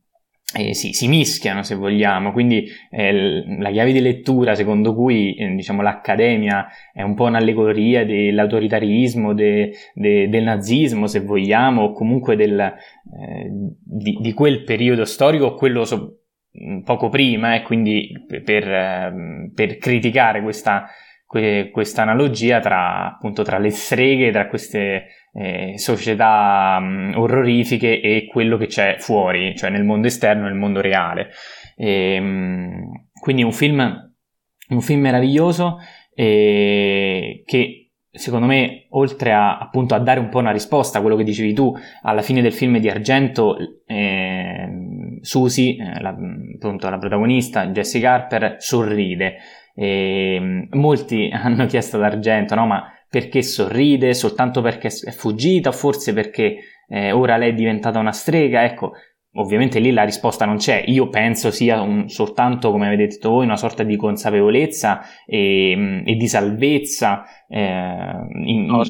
eh, 0.54 0.74
sì, 0.74 0.92
si 0.92 1.09
mischiano 1.09 1.64
se 1.64 1.74
vogliamo, 1.74 2.30
quindi 2.30 2.68
eh, 2.90 3.44
la 3.59 3.70
chiave 3.70 3.92
di 3.92 4.00
lettura 4.00 4.54
secondo 4.54 4.94
cui 4.94 5.35
eh, 5.35 5.54
diciamo, 5.54 5.82
l'accademia 5.82 6.68
è 6.92 7.02
un 7.02 7.14
po' 7.14 7.24
un'allegoria 7.24 8.06
dell'autoritarismo, 8.06 9.35
de, 9.35 9.72
de, 9.92 10.28
del 10.28 10.44
nazismo 10.44 11.09
se 11.09 11.20
vogliamo, 11.20 11.82
o 11.82 11.92
comunque 11.92 12.37
del, 12.37 12.61
eh, 12.61 13.48
di, 13.50 14.18
di, 14.20 14.32
quel 14.32 14.62
periodo 14.62 15.04
storico, 15.04 15.54
quello 15.54 15.85
so, 15.85 16.20
poco 16.85 17.09
prima, 17.09 17.56
e 17.56 17.62
quindi 17.62 18.09
per, 18.44 18.72
ehm, 18.72 19.50
per 19.52 19.78
criticare 19.78 20.42
questa, 20.42 20.87
que, 21.26 21.70
questa 21.72 22.02
analogia 22.02 22.61
tra, 22.61 23.14
appunto, 23.14 23.42
tra 23.42 23.59
le 23.59 23.70
streghe, 23.70 24.30
tra 24.30 24.46
queste 24.46 25.06
eh, 25.37 25.79
società 25.79 26.79
mh, 26.81 27.12
orrorifiche 27.16 28.01
e 28.01 28.27
quello 28.27 28.57
che 28.57 28.66
c'è 28.66 28.96
fuori, 28.99 29.55
cioè 29.57 29.70
nel 29.70 29.85
mondo 29.85 30.07
esterno, 30.07 30.44
nel 30.44 30.55
mondo 30.55 30.81
reale. 30.81 31.31
E, 31.77 32.14
ehm, 32.14 32.25
mh, 32.25 33.09
quindi 33.20 33.42
un 33.42 33.53
film, 33.53 34.12
un 34.68 34.81
film 34.81 35.01
meraviglioso 35.01 35.79
eh, 36.14 37.42
che 37.44 37.87
secondo 38.16 38.46
me, 38.46 38.87
oltre 38.90 39.33
a, 39.33 39.59
appunto, 39.59 39.94
a 39.94 39.99
dare 39.99 40.20
un 40.20 40.29
po' 40.29 40.38
una 40.38 40.51
risposta 40.51 40.99
a 40.99 41.01
quello 41.01 41.16
che 41.16 41.25
dicevi 41.25 41.53
tu, 41.53 41.75
alla 42.03 42.22
fine 42.22 42.40
del 42.40 42.53
film 42.53 42.79
di 42.79 42.88
Argento, 42.88 43.57
eh, 43.87 44.68
Susie, 45.20 45.77
eh, 45.77 46.01
la, 46.01 46.16
appunto, 46.55 46.88
la 46.88 46.99
protagonista, 46.99 47.66
Jessica 47.66 48.12
Harper, 48.12 48.57
sorride. 48.59 49.37
E, 49.75 50.66
molti 50.70 51.29
hanno 51.33 51.66
chiesto 51.66 51.96
ad 51.96 52.05
Argento, 52.05 52.55
no? 52.55 52.66
Ma 52.66 52.90
perché 53.09 53.42
sorride, 53.42 54.14
soltanto 54.14 54.61
perché 54.61 54.88
è 54.88 55.11
fuggita, 55.11 55.71
o 55.71 55.73
forse 55.73 56.12
perché 56.12 56.57
eh, 56.88 57.12
ora 57.12 57.37
lei 57.37 57.51
è 57.51 57.55
diventata 57.55 57.99
una 57.99 58.12
strega, 58.12 58.64
ecco, 58.64 58.92
ovviamente 59.37 59.79
lì 59.79 59.92
la 59.92 60.05
risposta 60.05 60.45
non 60.45 60.57
c'è, 60.57 60.83
io 60.87 61.09
penso 61.09 61.51
sia 61.51 61.81
un, 61.81 62.09
soltanto, 62.09 62.71
come 62.71 62.87
avete 62.87 63.07
detto 63.07 63.31
voi, 63.31 63.45
una 63.45 63.57
sorta 63.57 63.83
di 63.83 63.97
consapevolezza 63.97 65.03
e, 65.27 66.03
e 66.05 66.14
di 66.14 66.29
salvezza. 66.29 67.25
Eh, 67.49 68.12
in, 68.45 68.64
no, 68.66 68.83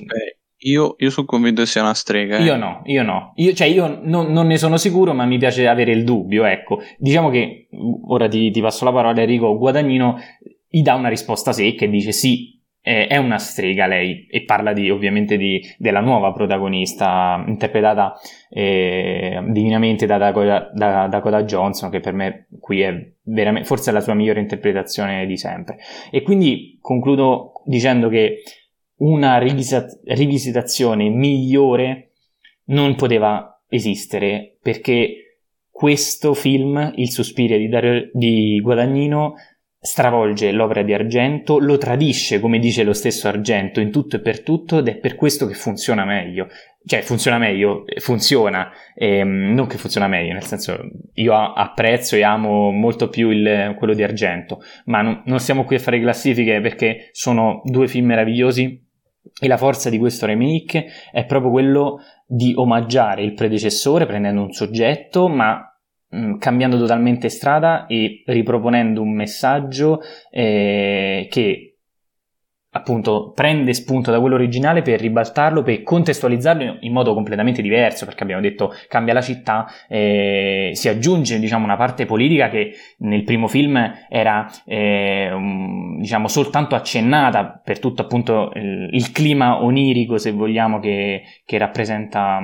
io, 0.58 0.94
io, 0.98 1.10
sono 1.10 1.26
convinto 1.26 1.62
che 1.62 1.68
sia 1.68 1.82
una 1.82 1.94
strega. 1.94 2.38
Eh. 2.38 2.42
Io 2.42 2.56
no, 2.56 2.82
io 2.84 3.02
no. 3.02 3.32
Io, 3.36 3.52
cioè, 3.52 3.66
io 3.66 4.00
non, 4.02 4.32
non, 4.32 4.46
ne 4.46 4.56
sono 4.56 4.76
sicuro, 4.76 5.12
ma 5.12 5.24
mi 5.26 5.38
piace 5.38 5.66
avere 5.66 5.92
il 5.92 6.04
dubbio, 6.04 6.44
ecco. 6.44 6.80
Diciamo 6.98 7.28
che, 7.30 7.68
ora 8.08 8.28
ti, 8.28 8.50
ti 8.50 8.60
passo 8.60 8.84
la 8.84 8.92
parola 8.92 9.20
Enrico, 9.20 9.56
Guadagnino 9.58 10.18
gli 10.68 10.82
dà 10.82 10.94
una 10.94 11.08
risposta 11.08 11.52
secca 11.52 11.84
e 11.84 11.88
dice 11.88 12.12
sì, 12.12 12.55
è 12.86 13.16
una 13.16 13.38
strega 13.38 13.88
lei 13.88 14.28
e 14.30 14.44
parla 14.44 14.72
di, 14.72 14.90
ovviamente 14.90 15.36
di, 15.36 15.60
della 15.76 15.98
nuova 15.98 16.30
protagonista 16.32 17.42
interpretata 17.44 18.14
eh, 18.48 19.42
divinamente 19.48 20.06
da 20.06 20.18
Dakota, 20.18 20.70
da 20.72 21.08
Dakota, 21.08 21.42
Johnson 21.42 21.90
che 21.90 21.98
per 21.98 22.12
me 22.12 22.46
qui 22.60 22.82
è 22.82 22.94
veramente 23.22 23.66
forse 23.66 23.90
la 23.90 24.00
sua 24.00 24.14
migliore 24.14 24.38
interpretazione 24.38 25.26
di 25.26 25.36
sempre. 25.36 25.78
E 26.12 26.22
quindi 26.22 26.78
concludo 26.80 27.54
dicendo 27.64 28.08
che 28.08 28.42
una 28.98 29.38
rivisat- 29.38 30.02
rivisitazione 30.04 31.08
migliore 31.08 32.12
non 32.66 32.94
poteva 32.94 33.62
esistere 33.68 34.58
perché 34.62 35.40
questo 35.76 36.34
film, 36.34 36.92
Il 36.94 37.10
sospirio 37.10 37.58
di, 37.58 37.68
Dario, 37.68 38.10
di 38.12 38.60
Guadagnino, 38.62 39.34
stravolge 39.80 40.50
l'opera 40.52 40.82
di 40.82 40.92
Argento, 40.92 41.58
lo 41.58 41.78
tradisce, 41.78 42.40
come 42.40 42.58
dice 42.58 42.82
lo 42.82 42.92
stesso 42.92 43.28
Argento, 43.28 43.80
in 43.80 43.90
tutto 43.90 44.16
e 44.16 44.20
per 44.20 44.42
tutto 44.42 44.78
ed 44.78 44.88
è 44.88 44.96
per 44.96 45.14
questo 45.14 45.46
che 45.46 45.54
funziona 45.54 46.04
meglio. 46.04 46.48
Cioè, 46.84 47.02
funziona 47.02 47.38
meglio, 47.38 47.84
funziona, 47.98 48.70
ehm, 48.94 49.52
non 49.54 49.66
che 49.66 49.76
funziona 49.76 50.06
meglio, 50.06 50.32
nel 50.32 50.44
senso, 50.44 50.78
io 51.14 51.34
apprezzo 51.34 52.14
e 52.16 52.22
amo 52.22 52.70
molto 52.70 53.08
più 53.08 53.30
il, 53.30 53.74
quello 53.76 53.94
di 53.94 54.02
Argento, 54.02 54.60
ma 54.84 55.02
non, 55.02 55.22
non 55.26 55.40
stiamo 55.40 55.64
qui 55.64 55.76
a 55.76 55.80
fare 55.80 56.00
classifiche 56.00 56.60
perché 56.60 57.08
sono 57.12 57.60
due 57.64 57.88
film 57.88 58.06
meravigliosi 58.06 58.84
e 59.38 59.48
la 59.48 59.56
forza 59.56 59.90
di 59.90 59.98
questo 59.98 60.26
remake 60.26 60.86
è 61.10 61.26
proprio 61.26 61.50
quello 61.50 62.00
di 62.26 62.54
omaggiare 62.56 63.22
il 63.22 63.34
predecessore 63.34 64.06
prendendo 64.06 64.42
un 64.42 64.52
soggetto, 64.52 65.28
ma 65.28 65.75
cambiando 66.38 66.78
totalmente 66.78 67.28
strada 67.28 67.86
e 67.86 68.22
riproponendo 68.26 69.00
un 69.02 69.14
messaggio 69.14 70.00
eh, 70.30 71.26
che 71.30 71.76
appunto 72.76 73.32
prende 73.34 73.72
spunto 73.72 74.10
da 74.10 74.20
quello 74.20 74.34
originale 74.34 74.82
per 74.82 75.00
ribaltarlo, 75.00 75.62
per 75.62 75.82
contestualizzarlo 75.82 76.78
in 76.80 76.92
modo 76.92 77.14
completamente 77.14 77.62
diverso, 77.62 78.04
perché 78.04 78.22
abbiamo 78.22 78.42
detto 78.42 78.72
cambia 78.88 79.14
la 79.14 79.22
città, 79.22 79.66
eh, 79.88 80.70
si 80.74 80.88
aggiunge 80.88 81.38
diciamo 81.38 81.64
una 81.64 81.76
parte 81.76 82.04
politica 82.04 82.50
che 82.50 82.72
nel 82.98 83.24
primo 83.24 83.48
film 83.48 83.78
era 84.08 84.46
eh, 84.66 85.32
um, 85.32 85.98
diciamo 85.98 86.28
soltanto 86.28 86.74
accennata 86.74 87.60
per 87.64 87.78
tutto 87.78 88.02
appunto 88.02 88.52
il, 88.54 88.90
il 88.92 89.10
clima 89.10 89.62
onirico 89.62 90.18
se 90.18 90.32
vogliamo 90.32 90.78
che, 90.78 91.22
che 91.44 91.58
rappresenta 91.58 92.40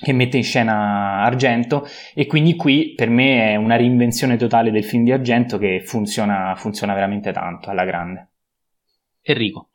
che 0.00 0.12
mette 0.12 0.36
in 0.36 0.44
scena 0.44 1.22
Argento 1.22 1.86
e 2.14 2.26
quindi 2.26 2.56
qui 2.56 2.94
per 2.94 3.08
me 3.08 3.52
è 3.52 3.56
una 3.56 3.76
reinvenzione 3.76 4.36
totale 4.36 4.70
del 4.70 4.84
film 4.84 5.04
di 5.04 5.12
Argento 5.12 5.58
che 5.58 5.82
funziona, 5.84 6.54
funziona 6.56 6.94
veramente 6.94 7.32
tanto 7.32 7.70
alla 7.70 7.84
grande. 7.84 8.28
Enrico. 9.22 9.70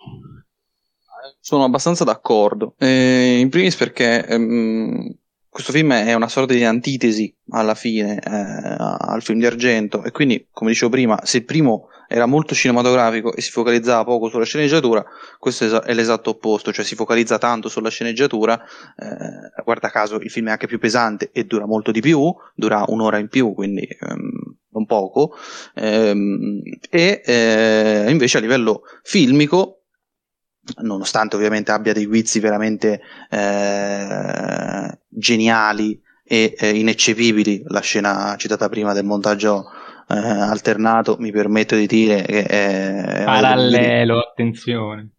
Sono 1.39 1.63
abbastanza 1.63 2.03
d'accordo, 2.03 2.75
eh, 2.77 3.39
in 3.39 3.49
primis 3.49 3.75
perché 3.75 4.25
ehm, 4.25 5.15
questo 5.49 5.73
film 5.73 5.91
è 5.91 6.13
una 6.13 6.29
sorta 6.29 6.53
di 6.53 6.63
antitesi 6.63 7.35
alla 7.49 7.75
fine 7.75 8.19
eh, 8.19 8.75
al 8.77 9.21
film 9.21 9.39
di 9.39 9.45
Argento 9.45 10.03
e 10.03 10.11
quindi, 10.11 10.47
come 10.51 10.71
dicevo 10.71 10.91
prima, 10.91 11.19
se 11.23 11.37
il 11.37 11.45
primo 11.45 11.89
era 12.11 12.25
molto 12.25 12.53
cinematografico 12.53 13.33
e 13.33 13.41
si 13.41 13.51
focalizzava 13.51 14.03
poco 14.03 14.27
sulla 14.27 14.43
sceneggiatura, 14.43 15.03
questo 15.39 15.81
è 15.81 15.93
l'esatto 15.93 16.31
opposto, 16.31 16.73
cioè 16.73 16.83
si 16.83 16.95
focalizza 16.95 17.37
tanto 17.37 17.69
sulla 17.69 17.89
sceneggiatura, 17.89 18.61
eh, 18.61 19.63
guarda 19.63 19.89
caso 19.89 20.19
il 20.19 20.29
film 20.29 20.47
è 20.47 20.51
anche 20.51 20.67
più 20.67 20.77
pesante 20.77 21.29
e 21.31 21.45
dura 21.45 21.65
molto 21.65 21.91
di 21.91 22.01
più, 22.01 22.33
dura 22.53 22.83
un'ora 22.87 23.17
in 23.17 23.29
più, 23.29 23.53
quindi 23.53 23.87
ehm, 23.87 24.57
non 24.71 24.85
poco, 24.85 25.35
ehm, 25.75 26.61
e 26.89 27.21
eh, 27.25 28.05
invece 28.09 28.37
a 28.37 28.41
livello 28.41 28.81
filmico 29.03 29.77
nonostante 30.81 31.35
ovviamente 31.35 31.71
abbia 31.71 31.91
dei 31.91 32.05
guizzi 32.05 32.39
veramente 32.39 33.01
eh, 33.29 34.99
geniali 35.07 35.99
e 36.23 36.53
eh, 36.57 36.77
ineccepibili, 36.77 37.63
la 37.65 37.81
scena 37.81 38.35
citata 38.37 38.69
prima 38.69 38.93
del 38.93 39.05
montaggio 39.05 39.65
eh, 40.13 40.41
alternato, 40.41 41.15
mi 41.19 41.31
permetto 41.31 41.75
di 41.75 41.87
dire 41.87 42.21
che 42.23 42.43
è... 42.43 43.23
Parallelo, 43.25 44.19
attenzione. 44.19 45.09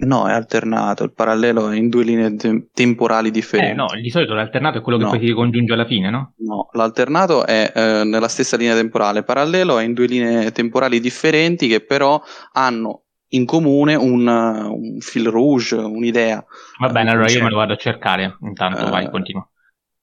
No, 0.00 0.28
è 0.28 0.32
alternato, 0.32 1.02
il 1.02 1.12
parallelo 1.12 1.70
è 1.70 1.76
in 1.76 1.88
due 1.88 2.04
linee 2.04 2.36
te- 2.36 2.68
temporali 2.72 3.32
differenti. 3.32 3.72
Eh 3.72 3.74
no, 3.74 3.86
di 4.00 4.10
solito 4.10 4.32
l'alternato 4.32 4.78
è 4.78 4.80
quello 4.80 4.96
che 4.96 5.04
no. 5.04 5.10
poi 5.10 5.18
si 5.18 5.26
ricongiunge 5.26 5.72
alla 5.72 5.86
fine, 5.86 6.08
no? 6.08 6.34
No, 6.36 6.68
l'alternato 6.72 7.44
è 7.44 7.72
eh, 7.74 8.04
nella 8.04 8.28
stessa 8.28 8.56
linea 8.56 8.76
temporale, 8.76 9.18
il 9.18 9.24
parallelo 9.24 9.76
è 9.78 9.84
in 9.84 9.94
due 9.94 10.06
linee 10.06 10.52
temporali 10.52 11.00
differenti 11.00 11.66
che 11.66 11.80
però 11.80 12.22
hanno 12.52 13.06
in 13.30 13.44
comune 13.44 13.96
un, 13.96 14.26
un 14.28 15.00
fil 15.00 15.26
rouge, 15.26 15.74
un'idea. 15.74 16.44
Va 16.78 16.88
bene, 16.90 17.10
allora 17.10 17.28
io 17.28 17.42
me 17.42 17.50
lo 17.50 17.56
vado 17.56 17.72
a 17.72 17.76
cercare, 17.76 18.36
intanto 18.42 18.88
vai, 18.88 19.10
continua. 19.10 19.48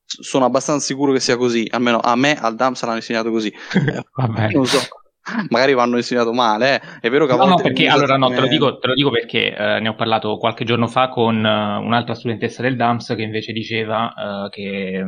Sono 0.05 0.45
abbastanza 0.45 0.85
sicuro 0.85 1.11
che 1.11 1.19
sia 1.19 1.35
così, 1.35 1.67
almeno 1.69 1.99
a 1.99 2.15
me 2.15 2.37
al 2.39 2.55
DAMS 2.55 2.83
l'hanno 2.83 2.95
insegnato 2.97 3.31
così. 3.31 3.51
Va 4.15 4.27
bene. 4.27 4.53
Non 4.53 4.65
so 4.65 4.79
magari 5.49 5.73
vanno 5.73 5.97
insegnato 5.97 6.33
male. 6.33 6.75
Eh. 6.75 6.81
È 7.01 7.09
vero 7.09 7.25
che 7.25 7.33
a 7.33 7.35
no, 7.35 7.45
volte. 7.45 7.63
No, 7.63 7.67
perché 7.67 7.87
allora 7.87 8.17
no, 8.17 8.29
te 8.29 8.39
lo 8.39 8.47
dico, 8.47 8.77
te 8.77 8.87
lo 8.87 8.93
dico 8.93 9.09
perché 9.09 9.55
eh, 9.55 9.79
ne 9.79 9.89
ho 9.89 9.95
parlato 9.95 10.37
qualche 10.37 10.65
giorno 10.65 10.87
fa 10.87 11.09
con 11.09 11.35
uh, 11.35 11.83
un'altra 11.83 12.13
studentessa 12.13 12.61
del 12.61 12.75
DAMS 12.75 13.13
che 13.15 13.21
invece 13.21 13.51
diceva 13.51 14.13
uh, 14.15 14.49
che. 14.49 15.03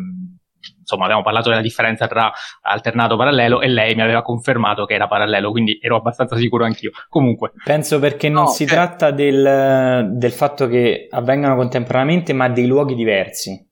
Insomma, 0.79 1.03
abbiamo 1.03 1.23
parlato 1.23 1.49
della 1.49 1.61
differenza 1.61 2.07
tra 2.07 2.31
alternato 2.61 3.13
e 3.13 3.17
parallelo 3.17 3.61
e 3.61 3.67
lei 3.67 3.93
mi 3.93 4.01
aveva 4.01 4.21
confermato 4.21 4.85
che 4.85 4.95
era 4.95 5.07
parallelo, 5.07 5.51
quindi 5.51 5.77
ero 5.81 5.97
abbastanza 5.97 6.35
sicuro 6.35 6.65
anch'io. 6.65 6.91
Comunque. 7.09 7.51
Penso 7.63 7.99
perché 7.99 8.27
non 8.27 8.45
no, 8.45 8.49
si 8.49 8.63
eh. 8.63 8.67
tratta 8.67 9.11
del, 9.11 10.09
del 10.13 10.31
fatto 10.31 10.67
che 10.67 11.07
avvengano 11.09 11.55
contemporaneamente, 11.55 12.33
ma 12.33 12.49
dei 12.49 12.67
luoghi 12.67 12.95
diversi. 12.95 13.66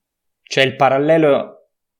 Cioè 0.47 0.63
il 0.63 0.75
parallelo 0.75 1.55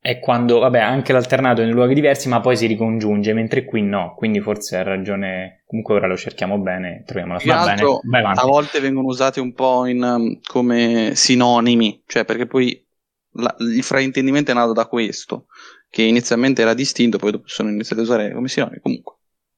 è 0.06 0.20
quando, 0.20 0.60
vabbè, 0.60 0.80
anche 0.80 1.14
l'alternato 1.14 1.62
è 1.62 1.66
in 1.66 1.72
luoghi 1.72 1.96
diversi, 1.96 2.28
ma 2.28 2.40
poi 2.40 2.56
si 2.56 2.68
ricongiunge, 2.68 3.34
mentre 3.34 3.66
qui 3.66 3.82
no, 3.82 4.14
quindi 4.16 4.40
forse 4.40 4.78
ha 4.78 4.84
ragione. 4.84 5.64
Comunque 5.66 5.96
ora 5.96 6.06
lo 6.06 6.16
cerchiamo 6.16 6.60
bene, 6.60 7.02
troviamo 7.08 7.34
la 7.34 7.40
sua 7.40 7.64
bene. 7.64 8.32
A 8.40 8.46
volte 8.46 8.80
vengono 8.80 9.08
usati 9.08 9.40
un 9.40 9.54
po' 9.54 9.88
in, 9.88 10.04
um, 10.04 10.40
come 10.46 11.14
sinonimi, 11.16 12.04
cioè 12.06 12.24
perché 12.24 12.46
poi 12.46 12.86
la, 13.32 13.56
il 13.58 13.82
fraintendimento 13.82 14.52
è 14.52 14.54
nato 14.54 14.74
da 14.74 14.86
questo, 14.86 15.48
che 15.90 16.04
inizialmente 16.04 16.62
era 16.62 16.76
distinto, 16.76 17.18
poi 17.18 17.32
dopo 17.32 17.48
sono 17.48 17.70
iniziati 17.70 18.02
a 18.04 18.06
usare 18.06 18.32
come 18.32 18.48
sinonimi. 18.48 18.80
Comunque, 18.82 19.16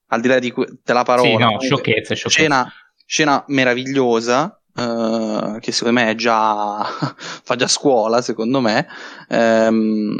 al 0.07 0.21
di 0.21 0.27
là 0.29 0.39
di 0.39 0.51
que- 0.51 0.79
della 0.81 1.03
parola, 1.03 1.27
sì, 1.27 1.35
no, 1.35 1.59
sciocchezze, 1.59 2.15
sciocchezze. 2.15 2.29
Scena, 2.29 2.73
scena 3.05 3.43
meravigliosa 3.47 4.61
Uh, 4.77 5.57
che 5.59 5.71
secondo 5.71 5.99
me 5.99 6.11
è 6.11 6.13
già 6.13 6.83
fa 7.17 7.55
già 7.55 7.67
scuola 7.67 8.21
secondo 8.21 8.61
me. 8.61 8.87
Um, 9.27 10.15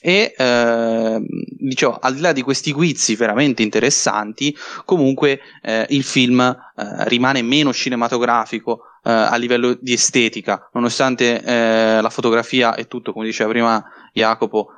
e 0.00 0.34
uh, 0.38 1.22
dicevo 1.58 1.98
al 2.00 2.14
di 2.14 2.20
là 2.22 2.32
di 2.32 2.40
questi 2.40 2.72
guizzi 2.72 3.14
veramente 3.14 3.62
interessanti 3.62 4.56
comunque 4.86 5.40
uh, 5.62 5.84
il 5.88 6.02
film 6.02 6.40
eh, 6.40 7.08
rimane 7.08 7.42
meno 7.42 7.72
cinematografico 7.72 8.80
a 9.06 9.36
livello 9.36 9.76
di 9.78 9.92
estetica 9.92 10.70
nonostante 10.72 11.42
la 11.44 12.08
fotografia 12.08 12.74
e 12.74 12.88
tutto 12.88 13.12
come 13.12 13.26
diceva 13.26 13.50
prima 13.50 13.84
Jacopo 14.14 14.68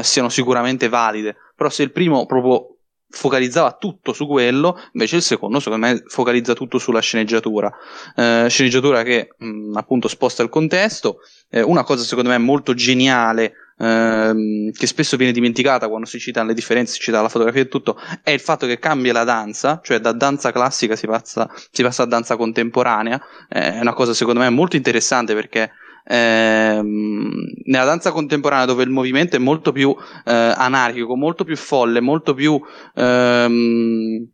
siano 0.00 0.30
sicuramente 0.30 0.88
valide. 0.88 1.36
Però 1.54 1.68
se 1.68 1.82
il 1.82 1.92
primo 1.92 2.24
proprio 2.24 2.75
focalizzava 3.08 3.76
tutto 3.78 4.12
su 4.12 4.26
quello, 4.26 4.78
invece 4.92 5.16
il 5.16 5.22
secondo 5.22 5.60
secondo 5.60 5.86
me 5.86 6.02
focalizza 6.06 6.54
tutto 6.54 6.78
sulla 6.78 7.00
sceneggiatura, 7.00 7.72
eh, 8.16 8.46
sceneggiatura 8.48 9.02
che 9.02 9.34
mh, 9.36 9.46
mm, 9.46 9.76
appunto 9.76 10.08
sposta 10.08 10.42
il 10.42 10.48
contesto, 10.48 11.18
eh, 11.50 11.62
una 11.62 11.84
cosa 11.84 12.02
secondo 12.02 12.30
me 12.30 12.38
molto 12.38 12.74
geniale 12.74 13.52
ehm, 13.78 14.70
che 14.72 14.86
spesso 14.86 15.16
viene 15.16 15.32
dimenticata 15.32 15.88
quando 15.88 16.06
si 16.06 16.18
citano 16.18 16.48
le 16.48 16.54
differenze, 16.54 16.94
si 16.94 17.00
cita 17.00 17.22
la 17.22 17.28
fotografia 17.28 17.62
e 17.62 17.68
tutto, 17.68 17.98
è 18.22 18.30
il 18.30 18.40
fatto 18.40 18.66
che 18.66 18.78
cambia 18.78 19.12
la 19.12 19.24
danza, 19.24 19.80
cioè 19.82 19.98
da 19.98 20.12
danza 20.12 20.52
classica 20.52 20.96
si 20.96 21.06
passa, 21.06 21.48
si 21.70 21.82
passa 21.82 22.02
a 22.02 22.06
danza 22.06 22.36
contemporanea, 22.36 23.20
è 23.48 23.78
una 23.80 23.94
cosa 23.94 24.14
secondo 24.14 24.40
me 24.40 24.50
molto 24.50 24.76
interessante 24.76 25.34
perché 25.34 25.70
ehm, 26.06 27.32
nella 27.64 27.84
danza 27.84 28.12
contemporanea 28.12 28.64
dove 28.66 28.84
il 28.84 28.90
movimento 28.90 29.36
è 29.36 29.38
molto 29.38 29.72
più 29.72 29.94
eh, 30.24 30.32
anarchico, 30.32 31.16
molto 31.16 31.44
più 31.44 31.56
folle, 31.56 32.00
molto 32.00 32.34
più, 32.34 32.60
ehm, 32.94 34.28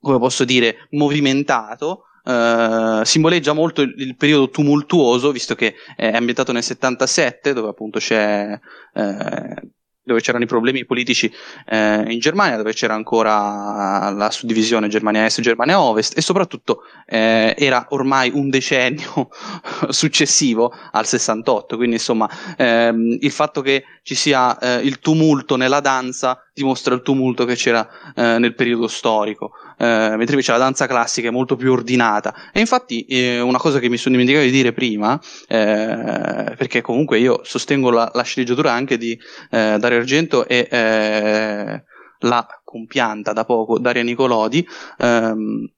come 0.00 0.18
posso 0.18 0.44
dire, 0.44 0.88
movimentato, 0.90 2.04
Uh, 2.24 3.02
simboleggia 3.02 3.52
molto 3.52 3.82
il, 3.82 3.94
il, 3.96 4.14
periodo 4.14 4.48
tumultuoso, 4.48 5.32
visto 5.32 5.56
che 5.56 5.74
è 5.96 6.06
ambientato 6.14 6.52
nel 6.52 6.62
77, 6.62 7.52
dove 7.52 7.70
appunto 7.70 7.98
c'è 7.98 8.56
uh, 8.94 9.70
dove 10.04 10.20
c'erano 10.20 10.44
i 10.44 10.48
problemi 10.48 10.84
politici 10.84 11.32
eh, 11.66 12.04
in 12.08 12.18
Germania, 12.18 12.56
dove 12.56 12.72
c'era 12.72 12.94
ancora 12.94 14.10
la 14.10 14.30
suddivisione 14.30 14.88
Germania 14.88 15.24
Est 15.24 15.38
e 15.38 15.42
Germania 15.42 15.80
Ovest, 15.80 16.16
e 16.16 16.20
soprattutto 16.20 16.82
eh, 17.06 17.54
era 17.56 17.86
ormai 17.90 18.30
un 18.34 18.50
decennio 18.50 19.28
successivo 19.88 20.72
al 20.90 21.06
68. 21.06 21.76
Quindi, 21.76 21.96
insomma, 21.96 22.28
ehm, 22.56 23.18
il 23.20 23.30
fatto 23.30 23.60
che 23.60 23.84
ci 24.02 24.14
sia 24.14 24.58
eh, 24.58 24.80
il 24.82 24.98
tumulto 24.98 25.56
nella 25.56 25.80
danza 25.80 26.42
dimostra 26.54 26.94
il 26.94 27.02
tumulto 27.02 27.44
che 27.44 27.54
c'era 27.54 27.88
eh, 28.14 28.38
nel 28.38 28.54
periodo 28.54 28.86
storico, 28.86 29.52
eh, 29.82 30.14
mentre 30.16 30.30
invece 30.30 30.52
la 30.52 30.58
danza 30.58 30.86
classica 30.86 31.26
è 31.26 31.32
molto 31.32 31.56
più 31.56 31.72
ordinata. 31.72 32.52
E 32.52 32.60
infatti 32.60 33.04
eh, 33.06 33.40
una 33.40 33.58
cosa 33.58 33.80
che 33.80 33.88
mi 33.88 33.96
sono 33.96 34.14
dimenticato 34.14 34.44
di 34.46 34.52
dire 34.52 34.72
prima, 34.72 35.20
eh, 35.48 36.54
perché 36.56 36.80
comunque 36.80 37.18
io 37.18 37.40
sostengo 37.42 37.90
la, 37.90 38.08
la 38.14 38.22
sceneggiatura 38.22 38.70
anche 38.70 38.96
di 38.96 39.18
eh, 39.50 39.76
Dario 39.80 39.98
Argento 39.98 40.46
e 40.46 40.68
eh, 40.70 41.84
la 42.20 42.46
compianta 42.62 43.32
da 43.32 43.44
poco 43.44 43.80
Daria 43.80 44.04
Nicolodi, 44.04 44.64
ehm, 44.98 45.72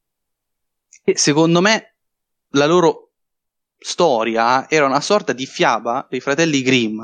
e 1.03 1.17
secondo 1.17 1.63
me 1.63 1.95
la 2.51 2.67
loro 2.67 3.13
storia 3.87 4.67
era 4.71 4.87
una 4.87 5.03
sorta 5.03 5.35
di 5.35 5.45
fiaba 5.45 6.07
dei 6.09 6.21
fratelli 6.21 6.63
Grimm 6.63 7.03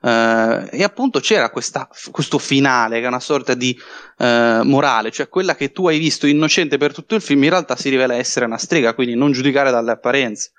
eh, 0.00 0.66
e 0.70 0.82
appunto 0.82 1.20
c'era 1.20 1.50
questa, 1.50 1.86
questo 2.10 2.38
finale 2.38 3.00
che 3.00 3.04
è 3.04 3.08
una 3.08 3.20
sorta 3.20 3.52
di 3.52 3.78
eh, 4.16 4.60
morale, 4.64 5.10
cioè 5.10 5.28
quella 5.28 5.54
che 5.54 5.72
tu 5.72 5.88
hai 5.88 5.98
visto 5.98 6.26
innocente 6.26 6.78
per 6.78 6.94
tutto 6.94 7.14
il 7.14 7.20
film 7.20 7.44
in 7.44 7.50
realtà 7.50 7.76
si 7.76 7.90
rivela 7.90 8.14
essere 8.14 8.46
una 8.46 8.56
strega, 8.56 8.94
quindi 8.94 9.14
non 9.14 9.32
giudicare 9.32 9.70
dalle 9.70 9.90
apparenze. 9.90 10.52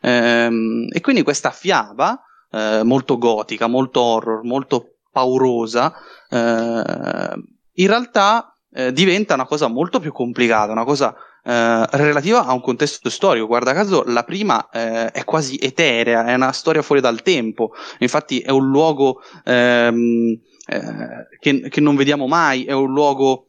Eh, 0.00 0.88
e 0.92 1.00
quindi 1.00 1.22
questa 1.22 1.50
fiaba 1.50 2.22
eh, 2.52 2.82
molto 2.84 3.18
gotica, 3.18 3.66
molto 3.66 4.00
horror, 4.00 4.44
molto 4.44 4.98
paurosa, 5.10 5.92
eh, 6.30 7.34
in 7.72 7.86
realtà 7.88 8.54
eh, 8.72 8.92
diventa 8.92 9.34
una 9.34 9.46
cosa 9.46 9.66
molto 9.66 9.98
più 9.98 10.12
complicata, 10.12 10.70
una 10.70 10.84
cosa 10.84 11.16
eh, 11.46 11.86
relativa 11.92 12.44
a 12.44 12.52
un 12.52 12.60
contesto 12.60 13.08
storico. 13.08 13.46
Guarda 13.46 13.72
caso, 13.72 14.02
la 14.04 14.24
prima 14.24 14.68
eh, 14.68 15.12
è 15.12 15.24
quasi 15.24 15.56
eterea, 15.58 16.26
è 16.26 16.34
una 16.34 16.50
storia 16.50 16.82
fuori 16.82 17.00
dal 17.00 17.22
tempo. 17.22 17.72
Infatti, 18.00 18.40
è 18.40 18.50
un 18.50 18.68
luogo 18.68 19.20
ehm, 19.44 20.40
eh, 20.66 21.28
che, 21.38 21.68
che, 21.68 21.80
non 21.80 21.94
vediamo 21.94 22.26
mai, 22.26 22.64
è 22.64 22.72
un 22.72 22.92
luogo. 22.92 23.42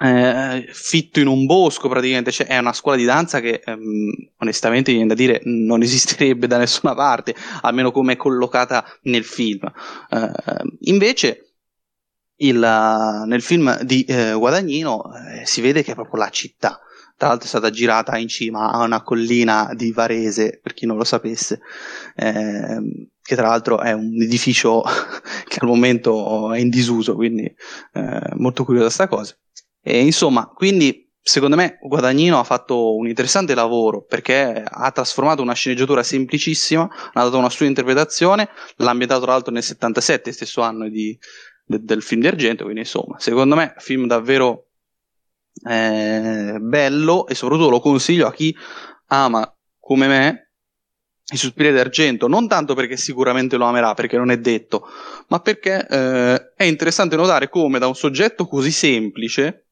Eh, 0.00 0.68
fitto 0.70 1.18
in 1.18 1.26
un 1.26 1.44
bosco 1.44 1.88
praticamente 1.88 2.30
cioè, 2.30 2.46
è 2.46 2.56
una 2.56 2.72
scuola 2.72 2.96
di 2.96 3.04
danza 3.04 3.40
che 3.40 3.60
ehm, 3.64 4.30
onestamente 4.36 4.92
viene 4.92 5.08
da 5.08 5.14
dire 5.14 5.40
non 5.42 5.82
esisterebbe 5.82 6.46
da 6.46 6.56
nessuna 6.56 6.94
parte 6.94 7.34
almeno 7.62 7.90
come 7.90 8.12
è 8.12 8.16
collocata 8.16 8.84
nel 9.02 9.24
film 9.24 9.68
eh, 10.10 10.30
invece 10.82 11.54
il, 12.36 13.24
nel 13.26 13.42
film 13.42 13.82
di 13.82 14.04
eh, 14.04 14.34
Guadagnino 14.34 15.02
eh, 15.16 15.44
si 15.46 15.60
vede 15.60 15.82
che 15.82 15.90
è 15.90 15.94
proprio 15.96 16.20
la 16.20 16.28
città 16.28 16.80
tra 17.18 17.28
l'altro 17.28 17.46
è 17.46 17.48
stata 17.48 17.70
girata 17.70 18.16
in 18.16 18.28
cima 18.28 18.70
a 18.70 18.84
una 18.84 19.02
collina 19.02 19.72
di 19.74 19.90
Varese, 19.90 20.60
per 20.62 20.72
chi 20.72 20.86
non 20.86 20.96
lo 20.96 21.02
sapesse, 21.02 21.60
eh, 22.14 23.08
che 23.20 23.34
tra 23.34 23.48
l'altro 23.48 23.80
è 23.80 23.90
un 23.90 24.22
edificio 24.22 24.82
che 25.48 25.58
al 25.60 25.66
momento 25.66 26.52
è 26.52 26.60
in 26.60 26.68
disuso, 26.68 27.16
quindi 27.16 27.42
eh, 27.92 28.20
molto 28.36 28.64
curiosa 28.64 28.88
sta 28.88 29.08
cosa. 29.08 29.36
E 29.82 30.00
insomma, 30.00 30.46
quindi 30.46 31.10
secondo 31.20 31.56
me 31.56 31.78
Guadagnino 31.82 32.38
ha 32.38 32.44
fatto 32.44 32.94
un 32.94 33.08
interessante 33.08 33.56
lavoro 33.56 34.04
perché 34.04 34.62
ha 34.64 34.90
trasformato 34.92 35.42
una 35.42 35.54
sceneggiatura 35.54 36.04
semplicissima, 36.04 36.88
ha 37.12 37.22
dato 37.24 37.36
una 37.36 37.50
sua 37.50 37.66
interpretazione, 37.66 38.48
l'ha 38.76 38.90
ambientato 38.90 39.22
tra 39.22 39.32
l'altro 39.32 39.52
nel 39.52 39.64
77, 39.64 40.30
stesso 40.30 40.60
anno 40.60 40.88
di, 40.88 41.18
de, 41.64 41.80
del 41.82 42.00
film 42.00 42.20
di 42.20 42.28
Argento, 42.28 42.62
quindi 42.62 42.82
insomma, 42.82 43.18
secondo 43.18 43.56
me 43.56 43.74
film 43.78 44.06
davvero 44.06 44.67
eh, 45.66 46.56
bello 46.60 47.26
e 47.26 47.34
soprattutto 47.34 47.70
lo 47.70 47.80
consiglio 47.80 48.26
a 48.26 48.32
chi 48.32 48.54
ama 49.08 49.50
come 49.78 50.06
me 50.06 50.50
i 51.30 51.36
sospiri 51.36 51.72
d'argento, 51.72 52.26
non 52.26 52.48
tanto 52.48 52.74
perché 52.74 52.96
sicuramente 52.96 53.58
lo 53.58 53.66
amerà, 53.66 53.92
perché 53.92 54.16
non 54.16 54.30
è 54.30 54.38
detto, 54.38 54.88
ma 55.28 55.40
perché 55.40 55.86
eh, 55.86 56.54
è 56.54 56.64
interessante 56.64 57.16
notare 57.16 57.50
come 57.50 57.78
da 57.78 57.86
un 57.86 57.94
soggetto 57.94 58.46
così 58.46 58.70
semplice 58.70 59.68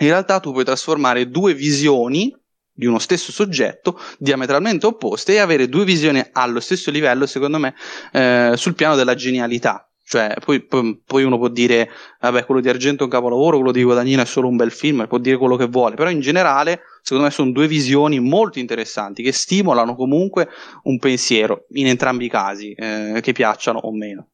in 0.00 0.08
realtà 0.08 0.40
tu 0.40 0.52
puoi 0.52 0.64
trasformare 0.64 1.28
due 1.28 1.54
visioni 1.54 2.34
di 2.72 2.86
uno 2.86 2.98
stesso 2.98 3.32
soggetto 3.32 4.00
diametralmente 4.18 4.86
opposte 4.86 5.34
e 5.34 5.38
avere 5.38 5.68
due 5.68 5.84
visioni 5.84 6.22
allo 6.32 6.60
stesso 6.60 6.90
livello, 6.90 7.26
secondo 7.26 7.58
me, 7.58 7.74
eh, 8.12 8.52
sul 8.56 8.74
piano 8.74 8.96
della 8.96 9.14
genialità. 9.14 9.89
Cioè, 10.10 10.34
poi, 10.44 10.60
poi, 10.60 11.00
poi, 11.06 11.22
uno 11.22 11.38
può 11.38 11.46
dire, 11.46 11.88
vabbè, 12.18 12.44
quello 12.44 12.60
di 12.60 12.68
Argento 12.68 13.02
è 13.02 13.04
un 13.04 13.12
capolavoro, 13.12 13.58
quello 13.58 13.70
di 13.70 13.84
Guadagnino 13.84 14.22
è 14.22 14.24
solo 14.24 14.48
un 14.48 14.56
bel 14.56 14.72
film, 14.72 15.06
può 15.06 15.18
dire 15.18 15.36
quello 15.36 15.54
che 15.54 15.66
vuole, 15.66 15.94
però 15.94 16.10
in 16.10 16.18
generale, 16.18 16.80
secondo 17.00 17.26
me, 17.26 17.30
sono 17.30 17.52
due 17.52 17.68
visioni 17.68 18.18
molto 18.18 18.58
interessanti 18.58 19.22
che 19.22 19.30
stimolano 19.30 19.94
comunque 19.94 20.48
un 20.82 20.98
pensiero 20.98 21.66
in 21.74 21.86
entrambi 21.86 22.24
i 22.24 22.28
casi, 22.28 22.72
eh, 22.72 23.20
che 23.22 23.30
piacciono 23.30 23.78
o 23.78 23.92
meno. 23.92 24.30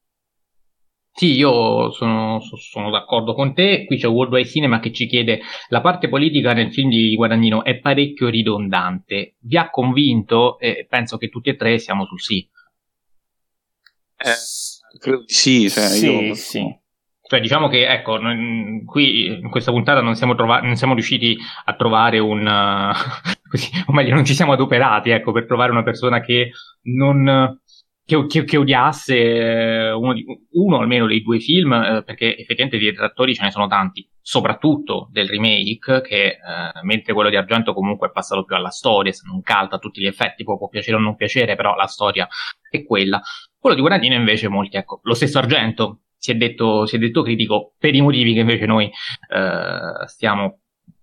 Sì, 1.13 1.33
io 1.33 1.91
sono, 1.93 2.41
sono, 2.41 2.89
d'accordo 2.91 3.35
con 3.35 3.53
te. 3.53 3.85
Qui 3.85 3.99
c'è 3.99 4.09
Worldwide 4.09 4.49
Cinema 4.49 4.81
che 4.81 4.95
ci 4.95 5.07
chiede: 5.07 5.41
la 5.69 5.83
parte 5.83 6.09
politica 6.09 6.55
nel 6.55 6.73
film 6.73 6.89
di 6.89 7.15
Guadagnino 7.15 7.65
è 7.65 7.79
parecchio 7.81 8.31
ridondante. 8.31 9.35
Vi 9.41 9.59
ha 9.59 9.69
convinto? 9.69 10.59
E 10.59 10.87
penso 10.89 11.19
che 11.19 11.29
tutti 11.29 11.51
e 11.51 11.57
tre 11.57 11.79
siamo 11.79 12.07
sul 12.07 12.21
sì. 12.21 12.49
Eh, 14.19 14.33
credo 14.99 15.19
di 15.21 15.33
sì. 15.33 15.69
Cioè, 15.71 15.85
sì, 15.85 16.11
io... 16.11 16.35
sì. 16.35 16.65
Cioè, 17.29 17.41
diciamo 17.41 17.69
che, 17.69 17.89
ecco, 17.89 18.19
noi, 18.19 18.85
qui 18.85 19.27
in 19.27 19.51
questa 19.51 19.73
puntata 19.73 20.01
non 20.01 20.15
siamo, 20.15 20.37
trova- 20.37 20.61
non 20.61 20.77
siamo 20.77 20.95
riusciti 20.95 21.37
a 21.65 21.75
trovare 21.75 22.19
un... 22.19 22.47
Uh, 22.47 22.93
così, 23.51 23.69
o 23.87 23.93
meglio, 23.93 24.15
non 24.15 24.25
ci 24.25 24.35
siamo 24.35 24.53
adoperati, 24.53 25.11
ecco, 25.11 25.33
per 25.33 25.47
trovare 25.47 25.73
una 25.73 25.83
persona 25.83 26.21
che 26.21 26.51
non 26.83 27.59
che, 28.07 28.27
che, 28.27 28.45
che 28.45 28.57
odiasse 28.57 29.17
eh, 29.17 29.91
uno, 29.91 30.13
di, 30.13 30.25
uno, 30.53 30.79
almeno 30.79 31.07
dei 31.07 31.23
due 31.23 31.41
film, 31.41 31.73
eh, 31.73 32.03
perché 32.05 32.37
effettivamente 32.37 32.79
di 32.79 32.85
detrattori 32.85 33.35
ce 33.35 33.43
ne 33.43 33.51
sono 33.51 33.67
tanti, 33.67 34.09
soprattutto 34.21 35.09
del 35.11 35.29
remake, 35.29 36.03
che 36.03 36.25
eh, 36.27 36.39
mentre 36.83 37.13
quello 37.13 37.31
di 37.31 37.37
Argento 37.37 37.75
comunque 37.75 38.09
è 38.09 38.13
passato 38.13 38.45
più 38.45 38.55
alla 38.55 38.71
storia, 38.71 39.11
se 39.11 39.25
non 39.27 39.43
calta 39.43 39.77
a 39.77 39.79
tutti 39.81 40.01
gli 40.01 40.07
effetti, 40.07 40.45
può, 40.45 40.57
può, 40.57 40.69
piacere 40.69 40.97
o 40.97 41.01
non 41.01 41.17
piacere, 41.17 41.57
però 41.57 41.75
la 41.75 41.87
storia 41.87 42.29
è 42.71 42.85
quella. 42.85 43.21
Quello 43.67 43.81
di 43.81 43.85
Guadagnino 43.85 44.15
invece 44.15 44.47
molti, 44.47 44.77
ecco, 44.77 45.01
lo 45.03 45.15
stesso 45.15 45.39
Argento 45.39 46.03
si 46.17 46.31
è 46.31 46.37
detto, 46.37 46.87
si 46.87 46.95
è 46.95 46.99
detto 47.01 47.23
critico 47.23 47.73
per 47.77 47.97
i 47.97 48.01
motivi 48.01 48.33
che 48.33 48.39
invece 48.39 48.65
noi 48.65 48.85
eh, 48.85 50.07
stiamo 50.07 50.61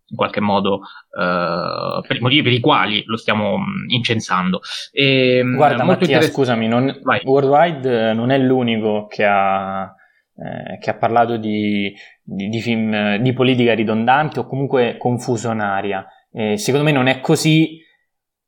in 0.08 0.16
qualche 0.16 0.40
modo 0.40 0.76
uh, 0.76 2.02
per 2.08 2.16
i 2.16 2.20
motivi 2.22 2.42
per 2.42 2.54
i 2.54 2.62
quali 2.62 3.04
lo 3.06 3.18
stiamo 3.18 3.58
mm, 3.58 3.90
incensando. 3.90 4.62
E, 4.94 5.42
mm, 5.44 5.56
Guarda, 5.58 5.84
Mattia, 5.84 6.22
scusami, 6.22 6.70
non, 6.70 7.02
Worldwide 7.26 8.14
non 8.14 8.32
è 8.32 8.38
l'unico 8.38 9.08
che 9.08 9.26
ha, 9.26 9.84
eh, 9.84 10.78
che 10.80 10.90
ha 10.90 10.96
parlato 10.96 11.36
di, 11.36 11.94
di, 12.22 12.48
di, 12.48 12.62
film 12.62 13.18
di 13.18 13.34
politica 13.34 13.74
ridondante 13.74 14.40
o 14.40 14.48
comunque 14.48 14.96
confusionaria. 14.98 16.06
Eh, 16.32 16.58
secondo 16.58 16.86
me 16.86 16.94
non 16.94 17.08
è 17.08 17.20
così, 17.20 17.82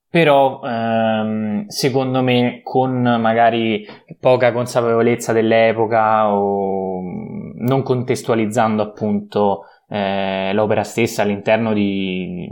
però 0.10 0.62
ehm, 0.64 1.68
secondo 1.68 2.22
me 2.22 2.62
con 2.64 3.02
magari 3.02 3.86
poca 4.20 4.52
consapevolezza 4.52 5.34
dell'epoca 5.34 6.30
o 6.34 7.02
mm, 7.02 7.66
non 7.66 7.84
contestualizzando 7.84 8.82
appunto 8.82 9.64
eh, 9.88 10.52
l'opera 10.54 10.84
stessa 10.84 11.22
all'interno 11.22 11.74
di, 11.74 12.50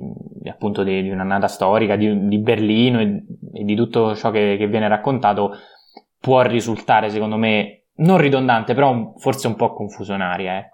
appunto 0.49 0.83
di, 0.83 1.01
di, 1.01 1.09
un'annata 1.09 1.47
storica 1.47 1.95
di, 1.95 2.27
di 2.27 2.37
Berlino 2.37 2.99
e, 2.99 3.23
e, 3.53 3.63
di 3.63 3.75
tutto 3.75 4.15
ciò 4.15 4.29
che, 4.29 4.55
che, 4.57 4.67
viene 4.67 4.87
raccontato 4.87 5.53
può 6.19 6.41
risultare 6.41 7.09
secondo 7.09 7.37
me 7.37 7.85
non 7.95 8.17
ridondante 8.17 8.73
però 8.73 9.13
forse 9.17 9.47
un 9.47 9.55
po' 9.55 9.73
confusionaria 9.73 10.57
ecco. 10.57 10.72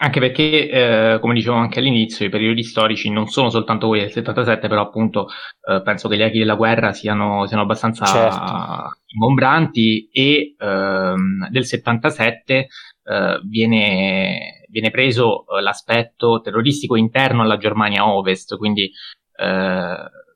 Anche 0.00 0.20
perché, 0.20 0.68
eh, 0.68 1.18
come 1.20 1.34
dicevo 1.34 1.56
anche 1.56 1.80
all'inizio, 1.80 2.24
i 2.24 2.30
periodi 2.30 2.62
storici 2.62 3.10
non 3.10 3.26
sono 3.26 3.50
soltanto 3.50 3.88
quelli 3.88 4.04
del 4.04 4.12
77, 4.12 4.68
però 4.68 4.82
appunto 4.82 5.26
eh, 5.68 5.82
penso 5.82 6.08
che 6.08 6.16
gli 6.16 6.22
echi 6.22 6.38
della 6.38 6.54
guerra 6.54 6.92
siano, 6.92 7.46
siano 7.46 7.64
abbastanza 7.64 8.04
certo. 8.04 9.00
ingombranti 9.06 10.08
e 10.12 10.54
ehm, 10.56 11.48
del 11.50 11.64
77 11.64 12.68
eh, 13.04 13.40
viene 13.44 14.58
viene 14.68 14.90
preso 14.90 15.44
uh, 15.46 15.58
l'aspetto 15.60 16.40
terroristico 16.40 16.96
interno 16.96 17.42
alla 17.42 17.56
Germania 17.56 18.06
Ovest, 18.06 18.56
quindi 18.56 18.90
uh, 19.38 20.27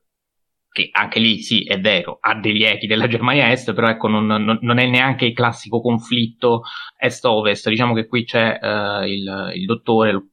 che 0.73 0.89
anche 0.91 1.21
lì 1.21 1.41
sì, 1.43 1.65
è 1.65 1.79
vero, 1.79 2.19
ha 2.21 2.35
degli 2.35 2.65
echi 2.65 2.87
della 2.87 3.07
Germania 3.07 3.51
Est, 3.51 3.73
però 3.75 3.89
ecco, 3.89 4.09
non, 4.09 4.27
non, 4.27 4.59
non 4.61 4.79
è 4.79 4.87
neanche 4.87 5.27
il 5.27 5.35
classico 5.35 5.81
conflitto 5.81 6.63
Est-Ovest. 6.97 7.69
Diciamo 7.69 7.95
che 7.95 8.07
qui 8.07 8.25
c'è 8.25 8.59
uh, 8.61 9.05
il, 9.05 9.53
il, 9.55 9.65
dottore, 9.67 10.11
il 10.11 10.31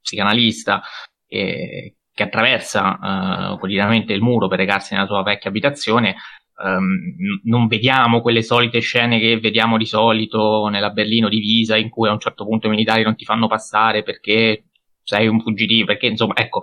psicanalista, 0.00 0.80
eh, 1.26 1.96
che 2.12 2.22
attraversa 2.22 3.56
quotidianamente 3.58 4.12
il 4.12 4.20
muro 4.20 4.46
per 4.48 4.58
recarsi 4.58 4.94
nella 4.94 5.06
sua 5.06 5.22
vecchia 5.22 5.48
abitazione 5.48 6.16
um, 6.62 7.14
non 7.44 7.66
vediamo 7.66 8.20
quelle 8.20 8.42
solite 8.42 8.80
scene 8.80 9.18
che 9.18 9.38
vediamo 9.38 9.76
di 9.76 9.86
solito 9.86 10.68
nella 10.68 10.90
Berlino 10.90 11.28
divisa 11.28 11.76
in 11.76 11.88
cui 11.88 12.08
a 12.08 12.12
un 12.12 12.20
certo 12.20 12.44
punto 12.44 12.66
i 12.66 12.70
militari 12.70 13.02
non 13.02 13.16
ti 13.16 13.24
fanno 13.24 13.46
passare 13.48 14.02
perché 14.02 14.64
sei 15.02 15.26
un 15.26 15.40
fuggitivo, 15.40 15.86
perché 15.86 16.06
insomma, 16.06 16.34
ecco, 16.36 16.62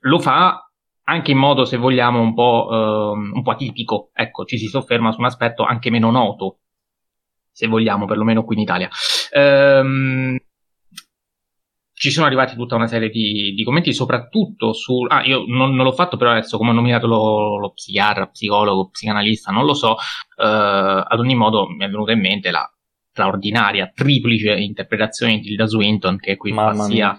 lo 0.00 0.18
fa 0.20 0.65
anche 1.08 1.30
in 1.30 1.38
modo, 1.38 1.64
se 1.64 1.76
vogliamo, 1.76 2.20
un 2.20 2.34
po', 2.34 2.68
um, 2.70 3.30
un 3.34 3.42
po' 3.42 3.52
atipico. 3.52 4.10
Ecco, 4.12 4.44
ci 4.44 4.58
si 4.58 4.66
sofferma 4.66 5.12
su 5.12 5.20
un 5.20 5.26
aspetto 5.26 5.64
anche 5.64 5.90
meno 5.90 6.10
noto, 6.10 6.58
se 7.50 7.66
vogliamo, 7.66 8.06
perlomeno 8.06 8.44
qui 8.44 8.56
in 8.56 8.62
Italia. 8.62 8.88
Um, 9.32 10.36
ci 11.92 12.10
sono 12.10 12.26
arrivati 12.26 12.56
tutta 12.56 12.74
una 12.74 12.88
serie 12.88 13.08
di, 13.08 13.54
di 13.54 13.64
commenti, 13.64 13.92
soprattutto 13.94 14.72
su... 14.72 15.02
Ah, 15.08 15.24
io 15.24 15.44
non, 15.46 15.74
non, 15.74 15.84
l'ho 15.84 15.92
fatto, 15.92 16.16
però 16.16 16.32
adesso 16.32 16.58
come 16.58 16.70
ho 16.70 16.74
nominato 16.74 17.06
lo, 17.06 17.58
lo 17.58 17.72
psichiatra, 17.72 18.26
psicologo, 18.26 18.90
psicanalista, 18.90 19.52
non 19.52 19.64
lo 19.64 19.74
so, 19.74 19.92
uh, 19.92 19.94
ad 20.36 21.18
ogni 21.18 21.36
modo 21.36 21.68
mi 21.68 21.84
è 21.84 21.88
venuta 21.88 22.12
in 22.12 22.20
mente 22.20 22.50
la 22.50 22.68
straordinaria 23.10 23.90
triplice 23.94 24.52
interpretazione 24.52 25.36
di 25.36 25.42
Tilda 25.42 25.66
Swinton, 25.66 26.18
che 26.18 26.36
qui 26.36 26.52
Mamma 26.52 26.74
fa 26.74 26.82
sia 26.82 27.18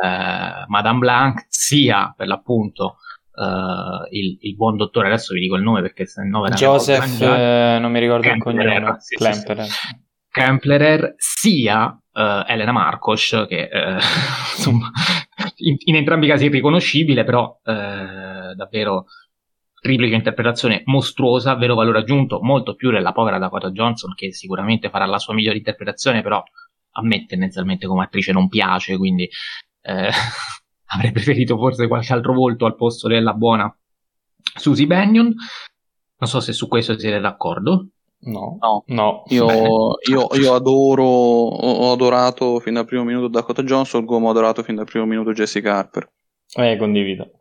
uh, 0.00 0.64
Madame 0.66 0.98
Blanc, 0.98 1.46
sia 1.48 2.12
per 2.16 2.26
l'appunto 2.26 2.96
uh, 3.34 4.06
il, 4.10 4.38
il, 4.40 4.56
buon 4.56 4.76
dottore, 4.76 5.08
adesso 5.08 5.34
vi 5.34 5.40
dico 5.40 5.56
il 5.56 5.62
nome 5.62 5.80
perché 5.82 6.06
se 6.06 6.22
no. 6.24 6.46
Joseph, 6.48 7.20
eh, 7.20 7.78
non 7.80 7.90
mi 7.90 8.00
ricordo 8.00 8.28
il 8.28 8.38
cognome, 8.38 8.96
sì, 8.98 9.16
Klemperer. 9.16 9.64
Sì. 9.64 10.00
Kemplerer, 10.30 11.14
sia 11.16 11.86
uh, 11.86 12.44
Elena 12.46 12.72
Marcos, 12.72 13.44
che 13.48 13.68
uh, 13.70 13.94
insomma, 14.56 14.90
in, 15.56 15.76
in, 15.84 15.96
entrambi 15.96 16.26
i 16.26 16.28
casi 16.28 16.46
è 16.46 16.50
riconoscibile, 16.50 17.24
però 17.24 17.58
davvero 17.62 19.06
triplice 19.82 20.14
interpretazione 20.14 20.82
mostruosa, 20.84 21.56
vero 21.56 21.74
valore 21.74 21.98
aggiunto, 21.98 22.40
molto 22.40 22.76
più 22.76 22.92
della 22.92 23.10
povera 23.10 23.38
Dakota 23.38 23.70
Johnson, 23.70 24.14
che 24.14 24.32
sicuramente 24.32 24.88
farà 24.90 25.06
la 25.06 25.18
sua 25.18 25.34
migliore 25.34 25.58
interpretazione, 25.58 26.22
però 26.22 26.40
a 26.94 27.02
me 27.02 27.26
tendenzialmente 27.26 27.86
come 27.86 28.04
attrice 28.04 28.30
non 28.30 28.48
piace, 28.48 28.96
quindi 28.96 29.28
eh, 29.82 30.10
avrei 30.94 31.12
preferito 31.12 31.56
forse 31.56 31.86
qualche 31.88 32.12
altro 32.12 32.32
volto 32.32 32.64
al 32.64 32.76
posto 32.76 33.08
della 33.08 33.34
buona 33.34 33.74
Susie 34.54 34.86
Bennion. 34.86 35.26
Non 35.26 36.30
so 36.30 36.40
se 36.40 36.52
su 36.52 36.68
questo 36.68 36.98
siete 36.98 37.20
d'accordo. 37.20 37.88
No, 38.24 38.56
no, 38.60 38.84
no. 38.86 39.24
Io, 39.28 39.96
io, 40.08 40.28
io, 40.34 40.54
adoro, 40.54 41.02
ho 41.02 41.92
adorato 41.92 42.60
fin 42.60 42.74
dal 42.74 42.84
primo 42.84 43.02
minuto 43.02 43.26
Dakota 43.26 43.64
Johnson, 43.64 44.04
come 44.04 44.26
ho 44.26 44.30
adorato 44.30 44.62
fin 44.62 44.76
dal 44.76 44.84
primo 44.84 45.06
minuto 45.06 45.32
Jessica 45.32 45.76
Harper. 45.76 46.08
Eh, 46.54 46.76
condivido. 46.76 47.32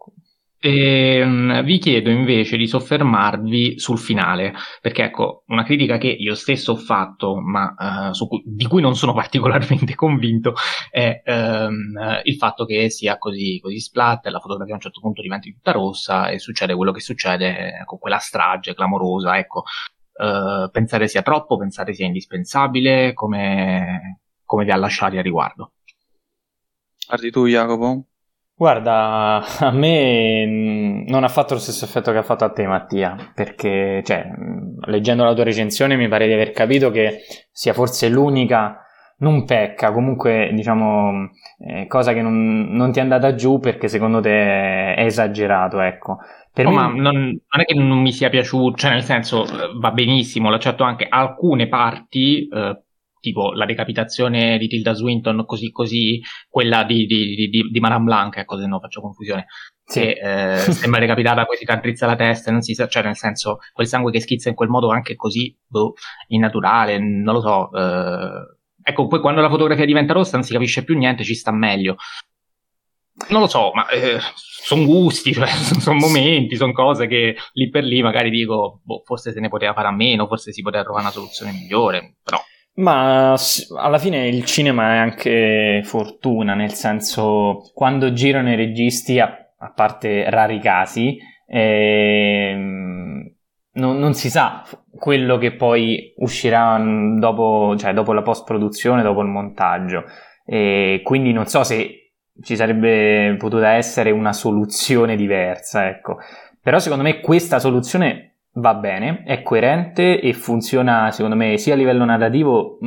E, 0.63 1.23
um, 1.23 1.63
vi 1.63 1.79
chiedo 1.79 2.11
invece 2.11 2.55
di 2.55 2.67
soffermarvi 2.67 3.79
sul 3.79 3.97
finale, 3.97 4.53
perché 4.79 5.05
ecco, 5.05 5.43
una 5.47 5.63
critica 5.63 5.97
che 5.97 6.09
io 6.09 6.35
stesso 6.35 6.73
ho 6.73 6.75
fatto, 6.75 7.39
ma 7.41 8.11
uh, 8.13 8.27
cui, 8.27 8.43
di 8.45 8.67
cui 8.67 8.79
non 8.79 8.95
sono 8.95 9.11
particolarmente 9.15 9.95
convinto, 9.95 10.53
è 10.91 11.23
um, 11.25 11.93
il 12.23 12.35
fatto 12.35 12.65
che 12.65 12.91
sia 12.91 13.17
così, 13.17 13.59
così 13.59 13.79
splatter, 13.79 14.31
la 14.31 14.39
fotografia 14.39 14.73
a 14.73 14.75
un 14.75 14.83
certo 14.83 14.99
punto 14.99 15.23
diventi 15.23 15.51
tutta 15.51 15.71
rossa 15.71 16.29
e 16.29 16.37
succede 16.37 16.75
quello 16.75 16.91
che 16.91 16.99
succede 16.99 17.81
con 17.85 17.97
quella 17.97 18.19
strage 18.19 18.75
clamorosa, 18.75 19.39
ecco, 19.39 19.63
eh, 20.13 20.69
pensare 20.71 21.07
sia 21.07 21.23
troppo, 21.23 21.57
pensare 21.57 21.95
sia 21.95 22.05
indispensabile, 22.05 23.13
come, 23.13 24.19
come 24.45 24.63
vi 24.63 24.69
ha 24.69 24.75
lasciati 24.75 25.17
a 25.17 25.21
riguardo? 25.23 25.71
Guardi 27.07 27.31
tu 27.31 27.47
Jacopo? 27.47 28.05
Guarda, 28.61 29.43
a 29.57 29.71
me 29.71 30.45
mm, 30.45 31.07
non 31.07 31.23
ha 31.23 31.29
fatto 31.29 31.55
lo 31.55 31.59
stesso 31.59 31.83
effetto 31.83 32.11
che 32.11 32.19
ha 32.19 32.21
fatto 32.21 32.43
a 32.43 32.51
te 32.51 32.67
Mattia, 32.67 33.15
perché 33.33 34.03
cioè, 34.05 34.23
mm, 34.23 34.83
leggendo 34.85 35.23
la 35.23 35.33
tua 35.33 35.45
recensione 35.45 35.95
mi 35.95 36.07
pare 36.07 36.27
di 36.27 36.33
aver 36.33 36.51
capito 36.51 36.91
che 36.91 37.21
sia 37.51 37.73
forse 37.73 38.07
l'unica 38.07 38.85
non 39.17 39.45
pecca, 39.45 39.91
comunque 39.91 40.51
diciamo 40.53 41.31
eh, 41.57 41.87
cosa 41.87 42.13
che 42.13 42.21
non, 42.21 42.67
non, 42.69 42.91
ti 42.91 42.99
è 42.99 43.01
andata 43.01 43.33
giù 43.33 43.57
perché 43.57 43.87
secondo 43.87 44.19
te 44.21 44.93
è 44.93 45.05
esagerato, 45.05 45.79
ecco. 45.81 46.19
Per 46.53 46.67
oh, 46.67 46.69
me... 46.69 46.75
ma 46.75 46.87
non, 46.89 47.15
non, 47.15 47.61
è 47.61 47.65
che 47.65 47.73
non 47.73 47.99
mi 47.99 48.11
sia 48.11 48.29
piaciuto, 48.29 48.77
cioè 48.77 48.91
nel 48.91 49.03
senso 49.03 49.43
va 49.79 49.89
benissimo, 49.89 50.51
l'ho 50.51 50.59
certo 50.59 50.83
anche 50.83 51.07
alcune 51.09 51.67
parti, 51.67 52.47
eh, 52.47 52.79
tipo 53.21 53.53
la 53.53 53.65
decapitazione 53.65 54.57
di 54.57 54.67
Tilda 54.67 54.93
Swinton 54.93 55.45
così 55.45 55.71
così, 55.71 56.21
quella 56.49 56.83
di, 56.83 57.05
di, 57.05 57.47
di, 57.49 57.69
di 57.71 57.79
Madame 57.79 58.03
Blanc, 58.03 58.35
ecco 58.35 58.59
se 58.59 58.65
no 58.65 58.79
faccio 58.81 58.99
confusione. 58.99 59.45
Sì. 59.85 59.99
Che 60.01 60.09
eh, 60.11 60.57
sembra 60.73 60.99
decapitata 60.99 61.45
poi 61.45 61.55
si 61.55 61.65
raddrizza 61.65 62.05
la 62.05 62.17
testa, 62.17 62.51
non 62.51 62.61
si 62.61 62.73
sa, 62.73 62.87
cioè 62.87 63.03
nel 63.03 63.15
senso 63.15 63.59
quel 63.71 63.87
sangue 63.87 64.11
che 64.11 64.19
schizza 64.19 64.49
in 64.49 64.55
quel 64.55 64.69
modo 64.69 64.89
anche 64.89 65.15
così 65.15 65.55
boh, 65.65 65.93
innaturale, 66.27 66.99
non 66.99 67.35
lo 67.35 67.41
so. 67.41 67.71
Eh, 67.71 68.59
Ecco, 68.83 69.07
poi 69.07 69.19
quando 69.19 69.41
la 69.41 69.49
fotografia 69.49 69.85
diventa 69.85 70.13
rossa 70.13 70.37
non 70.37 70.45
si 70.45 70.53
capisce 70.53 70.83
più 70.83 70.97
niente, 70.97 71.23
ci 71.23 71.35
sta 71.35 71.51
meglio. 71.51 71.97
Non 73.29 73.41
lo 73.41 73.47
so, 73.47 73.71
ma 73.73 73.87
eh, 73.89 74.17
sono 74.43 74.85
gusti, 74.85 75.33
cioè, 75.33 75.47
sono 75.79 75.99
momenti, 75.99 76.55
sono 76.55 76.71
cose 76.71 77.07
che 77.07 77.35
lì 77.53 77.69
per 77.69 77.83
lì 77.83 78.01
magari 78.01 78.29
dico, 78.29 78.81
boh, 78.83 79.03
forse 79.05 79.31
se 79.31 79.39
ne 79.39 79.49
poteva 79.49 79.73
fare 79.73 79.87
a 79.87 79.91
meno, 79.91 80.27
forse 80.27 80.51
si 80.51 80.61
poteva 80.61 80.83
trovare 80.83 81.05
una 81.05 81.13
soluzione 81.13 81.51
migliore, 81.51 82.15
però... 82.23 82.39
Ma 82.73 83.35
alla 83.77 83.97
fine 83.97 84.27
il 84.27 84.45
cinema 84.45 84.93
è 84.93 84.97
anche 84.97 85.81
fortuna, 85.83 86.53
nel 86.53 86.71
senso 86.73 87.69
quando 87.73 88.13
girano 88.13 88.51
i 88.51 88.55
registi, 88.55 89.19
a, 89.19 89.29
a 89.57 89.71
parte 89.71 90.29
rari 90.29 90.59
casi, 90.59 91.17
ehm, 91.47 93.29
non, 93.73 93.97
non, 93.97 94.13
si 94.13 94.29
sa 94.29 94.63
quello 94.97 95.37
che 95.37 95.53
poi 95.53 96.13
uscirà 96.17 96.81
dopo, 97.17 97.75
cioè 97.77 97.93
dopo 97.93 98.13
la 98.13 98.21
post-produzione, 98.21 99.03
dopo 99.03 99.21
il 99.21 99.27
montaggio. 99.27 100.05
E 100.45 101.01
quindi 101.03 101.33
non 101.33 101.47
so 101.47 101.63
se 101.63 102.13
ci 102.41 102.55
sarebbe 102.55 103.35
potuta 103.37 103.71
essere 103.71 104.11
una 104.11 104.33
soluzione 104.33 105.15
diversa, 105.15 105.87
ecco. 105.87 106.19
Però 106.61 106.79
secondo 106.79 107.03
me 107.03 107.19
questa 107.19 107.59
soluzione 107.59 108.30
va 108.53 108.73
bene, 108.75 109.23
è 109.23 109.41
coerente 109.41 110.19
e 110.19 110.33
funziona 110.33 111.11
secondo 111.11 111.35
me 111.35 111.57
sia 111.57 111.73
a 111.73 111.77
livello 111.77 112.03
narrativo 112.03 112.77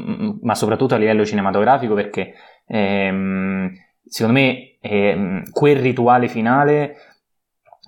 ma 0.43 0.55
soprattutto 0.55 0.95
a 0.95 0.99
livello 0.99 1.25
cinematografico 1.25 1.95
perché 1.95 2.35
ehm, 2.67 3.71
secondo 4.05 4.39
me 4.39 4.77
ehm, 4.81 5.51
quel 5.51 5.79
rituale 5.79 6.29
finale 6.29 6.97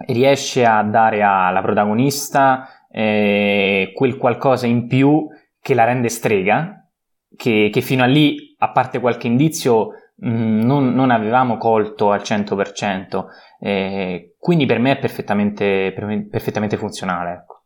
riesce 0.06 0.64
a 0.64 0.82
dare 0.82 1.22
alla 1.22 1.62
protagonista 1.62 2.68
eh, 2.90 3.92
quel 3.94 4.16
qualcosa 4.16 4.66
in 4.66 4.86
più 4.86 5.28
che 5.60 5.74
la 5.74 5.84
rende 5.84 6.08
strega, 6.08 6.88
che, 7.36 7.70
che 7.72 7.80
fino 7.80 8.02
a 8.02 8.06
lì, 8.06 8.54
a 8.58 8.70
parte 8.70 9.00
qualche 9.00 9.26
indizio, 9.26 9.88
mh, 10.14 10.64
non, 10.64 10.94
non, 10.94 11.10
avevamo 11.10 11.58
colto 11.58 12.12
al 12.12 12.20
100%. 12.20 13.24
Eh, 13.60 14.36
quindi 14.38 14.64
per 14.64 14.78
me 14.78 14.92
è 14.92 14.98
perfettamente, 14.98 15.92
perfettamente 15.92 16.76
funzionale. 16.76 17.32
Ecco. 17.32 17.64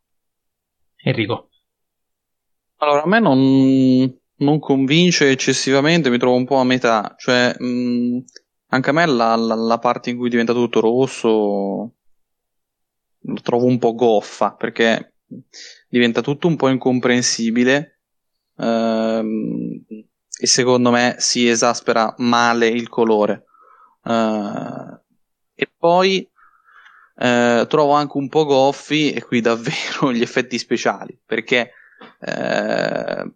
Enrico. 1.03 1.49
Allora, 2.77 3.03
a 3.03 3.07
me 3.07 3.21
non, 3.21 4.19
non, 4.37 4.59
convince 4.59 5.31
eccessivamente, 5.31 6.11
mi 6.11 6.19
trovo 6.19 6.37
un 6.37 6.47
po' 6.47 6.57
a 6.57 6.65
metà, 6.65 7.15
cioè 7.19 7.55
mh, 7.59 8.25
anche 8.69 8.91
a 8.91 8.93
me 8.93 9.07
la, 9.07 9.37
la, 9.37 9.55
la, 9.55 9.79
parte 9.79 10.11
in 10.11 10.17
cui 10.17 10.31
diventa 10.31 10.53
tutto 10.53 10.81
rosso 10.81 11.95
lo 13.23 13.41
trovo 13.43 13.67
un 13.67 13.79
po' 13.79 13.95
goffa 13.95 14.55
perché 14.55 15.15
diventa 15.89 16.23
tutto 16.23 16.47
un 16.47 16.57
po' 16.57 16.69
incomprensibile 16.69 18.01
ehm, 18.57 19.85
e 20.41 20.47
secondo 20.47 20.91
me 20.91 21.17
si 21.19 21.49
esaspera 21.49 22.15
male 22.19 22.69
il 22.69 22.89
colore. 22.89 23.45
Uh, 24.03 24.99
e 25.55 25.71
poi 25.77 26.27
eh, 27.21 27.67
trovo 27.69 27.93
anche 27.93 28.17
un 28.17 28.31
po' 28.31 28.47
goffi 28.47 29.13
e 29.13 29.23
qui 29.23 29.43
davvero 29.43 30.11
gli 30.13 30.23
effetti 30.23 30.57
speciali 30.57 31.19
perché 31.25 31.73
eh, 32.19 33.31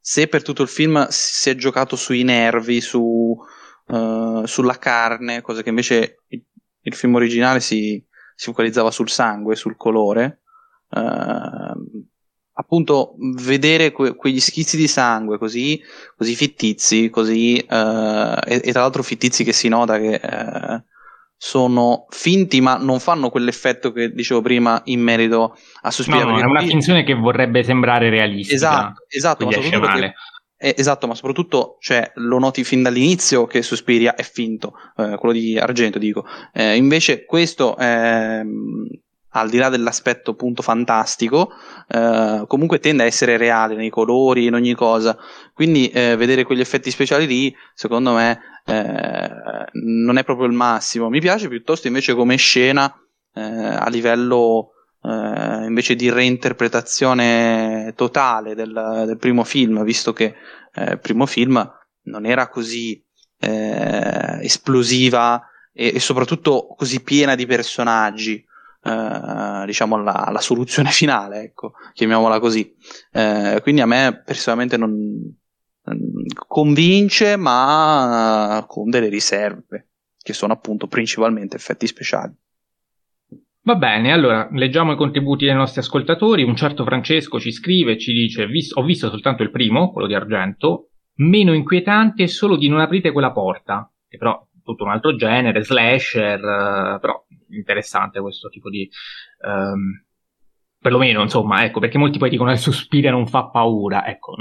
se 0.00 0.26
per 0.26 0.42
tutto 0.42 0.62
il 0.62 0.68
film 0.68 1.06
si 1.08 1.50
è 1.50 1.54
giocato 1.54 1.94
sui 1.94 2.24
nervi, 2.24 2.80
su, 2.80 3.36
uh, 3.86 4.44
sulla 4.46 4.78
carne, 4.78 5.42
cosa 5.42 5.62
che 5.62 5.68
invece 5.68 6.22
il, 6.28 6.42
il 6.80 6.94
film 6.94 7.14
originale 7.14 7.60
si, 7.60 8.02
si, 8.34 8.46
focalizzava 8.46 8.90
sul 8.90 9.10
sangue, 9.10 9.54
sul 9.54 9.76
colore, 9.76 10.40
uh, 10.88 12.08
appunto 12.54 13.16
vedere 13.34 13.92
que- 13.92 14.16
quegli 14.16 14.40
schizzi 14.40 14.78
di 14.78 14.88
sangue 14.88 15.36
così, 15.36 15.78
così 16.16 16.34
fittizi, 16.34 17.10
così, 17.10 17.62
uh, 17.68 18.38
e, 18.46 18.62
e, 18.64 18.72
tra 18.72 18.80
l'altro 18.80 19.02
fittizi 19.02 19.44
che 19.44 19.52
si 19.52 19.68
nota 19.68 19.98
che 19.98 20.18
sono 21.40 22.06
finti, 22.10 22.60
ma 22.60 22.76
non 22.76 22.98
fanno 22.98 23.30
quell'effetto 23.30 23.92
che 23.92 24.10
dicevo 24.10 24.42
prima 24.42 24.82
in 24.86 25.00
merito 25.00 25.56
a 25.82 25.90
Suspiria. 25.92 26.24
No, 26.24 26.32
no, 26.32 26.40
è 26.40 26.44
una 26.44 26.62
finzione 26.62 27.04
che 27.04 27.14
vorrebbe 27.14 27.62
sembrare 27.62 28.10
realistica. 28.10 28.56
Esatto, 28.56 29.04
esatto, 29.08 29.44
ma 29.44 29.52
soprattutto, 29.52 29.80
perché, 29.80 30.14
eh, 30.56 30.74
esatto 30.76 31.06
ma 31.06 31.14
soprattutto 31.14 31.76
cioè, 31.78 32.10
lo 32.16 32.40
noti 32.40 32.64
fin 32.64 32.82
dall'inizio 32.82 33.46
che 33.46 33.62
Suspiria 33.62 34.16
è 34.16 34.24
finto, 34.24 34.72
eh, 34.96 35.16
quello 35.16 35.32
di 35.32 35.56
Argento 35.56 36.00
dico. 36.00 36.26
Eh, 36.52 36.74
invece 36.74 37.24
questo 37.24 37.76
al 39.30 39.50
di 39.50 39.58
là 39.58 39.68
dell'aspetto 39.68 40.30
appunto 40.30 40.62
fantastico, 40.62 41.50
eh, 41.88 42.44
comunque 42.46 42.78
tende 42.78 43.02
a 43.02 43.06
essere 43.06 43.36
reale 43.36 43.74
nei 43.74 43.90
colori, 43.90 44.46
in 44.46 44.54
ogni 44.54 44.74
cosa. 44.74 45.18
Quindi 45.52 45.88
eh, 45.90 46.16
vedere 46.16 46.44
quegli 46.44 46.60
effetti 46.60 46.90
speciali 46.90 47.26
lì, 47.26 47.54
secondo 47.74 48.14
me, 48.14 48.40
eh, 48.64 49.30
non 49.72 50.16
è 50.16 50.24
proprio 50.24 50.46
il 50.46 50.54
massimo. 50.54 51.10
Mi 51.10 51.20
piace 51.20 51.48
piuttosto 51.48 51.88
invece 51.88 52.14
come 52.14 52.36
scena 52.36 52.90
eh, 53.34 53.40
a 53.42 53.88
livello 53.88 54.70
eh, 55.02 55.64
invece 55.66 55.94
di 55.94 56.10
reinterpretazione 56.10 57.92
totale 57.96 58.54
del, 58.54 59.04
del, 59.06 59.18
primo 59.18 59.44
film, 59.44 59.84
visto 59.84 60.12
che 60.12 60.34
eh, 60.74 60.92
il 60.92 61.00
primo 61.00 61.26
film 61.26 61.70
non 62.04 62.24
era 62.24 62.48
così 62.48 63.04
esplosiva 64.40 65.40
e, 65.72 65.92
e 65.94 66.00
soprattutto 66.00 66.74
così 66.76 67.00
piena 67.02 67.36
di 67.36 67.46
personaggi. 67.46 68.44
Eh, 68.80 69.64
diciamo 69.66 70.02
la, 70.02 70.28
la, 70.32 70.40
soluzione 70.40 70.90
finale, 70.92 71.42
ecco, 71.42 71.72
chiamiamola 71.92 72.38
così. 72.38 72.74
Uh, 73.12 73.60
quindi 73.60 73.80
a 73.80 73.86
me 73.86 74.22
personalmente 74.24 74.76
non, 74.76 74.92
convince, 76.46 77.36
ma 77.36 78.64
con 78.68 78.90
delle 78.90 79.08
riserve, 79.08 79.88
che 80.18 80.32
sono 80.32 80.52
appunto 80.52 80.86
principalmente 80.86 81.56
effetti 81.56 81.86
speciali. 81.86 82.34
Va 83.62 83.74
bene, 83.74 84.12
allora 84.12 84.48
leggiamo 84.52 84.92
i 84.92 84.96
contributi 84.96 85.44
dei 85.44 85.54
nostri 85.54 85.80
ascoltatori. 85.80 86.42
Un 86.42 86.56
certo 86.56 86.84
Francesco 86.84 87.38
ci 87.38 87.52
scrive 87.52 87.92
e 87.92 87.98
ci 87.98 88.12
dice: 88.12 88.48
Ho 88.74 88.82
visto 88.82 89.10
soltanto 89.10 89.42
il 89.42 89.50
primo, 89.50 89.92
quello 89.92 90.06
di 90.06 90.14
Argento, 90.14 90.90
meno 91.16 91.52
inquietante 91.52 92.22
è 92.22 92.26
solo 92.26 92.56
di 92.56 92.68
non 92.68 92.80
aprite 92.80 93.12
quella 93.12 93.32
porta, 93.32 93.92
che 94.08 94.16
però 94.16 94.42
tutto 94.72 94.84
un 94.84 94.90
altro 94.90 95.14
genere, 95.16 95.64
slasher, 95.64 96.38
uh, 96.38 97.00
però 97.00 97.24
interessante 97.50 98.20
questo 98.20 98.48
tipo 98.48 98.68
di... 98.70 98.88
Um, 99.42 100.04
perlomeno, 100.80 101.22
insomma, 101.22 101.64
ecco, 101.64 101.80
perché 101.80 101.98
molti 101.98 102.18
poi 102.18 102.30
dicono 102.30 102.50
che 102.50 102.56
Suspiria 102.56 103.10
non 103.10 103.26
fa 103.26 103.48
paura, 103.48 104.06
ecco, 104.06 104.36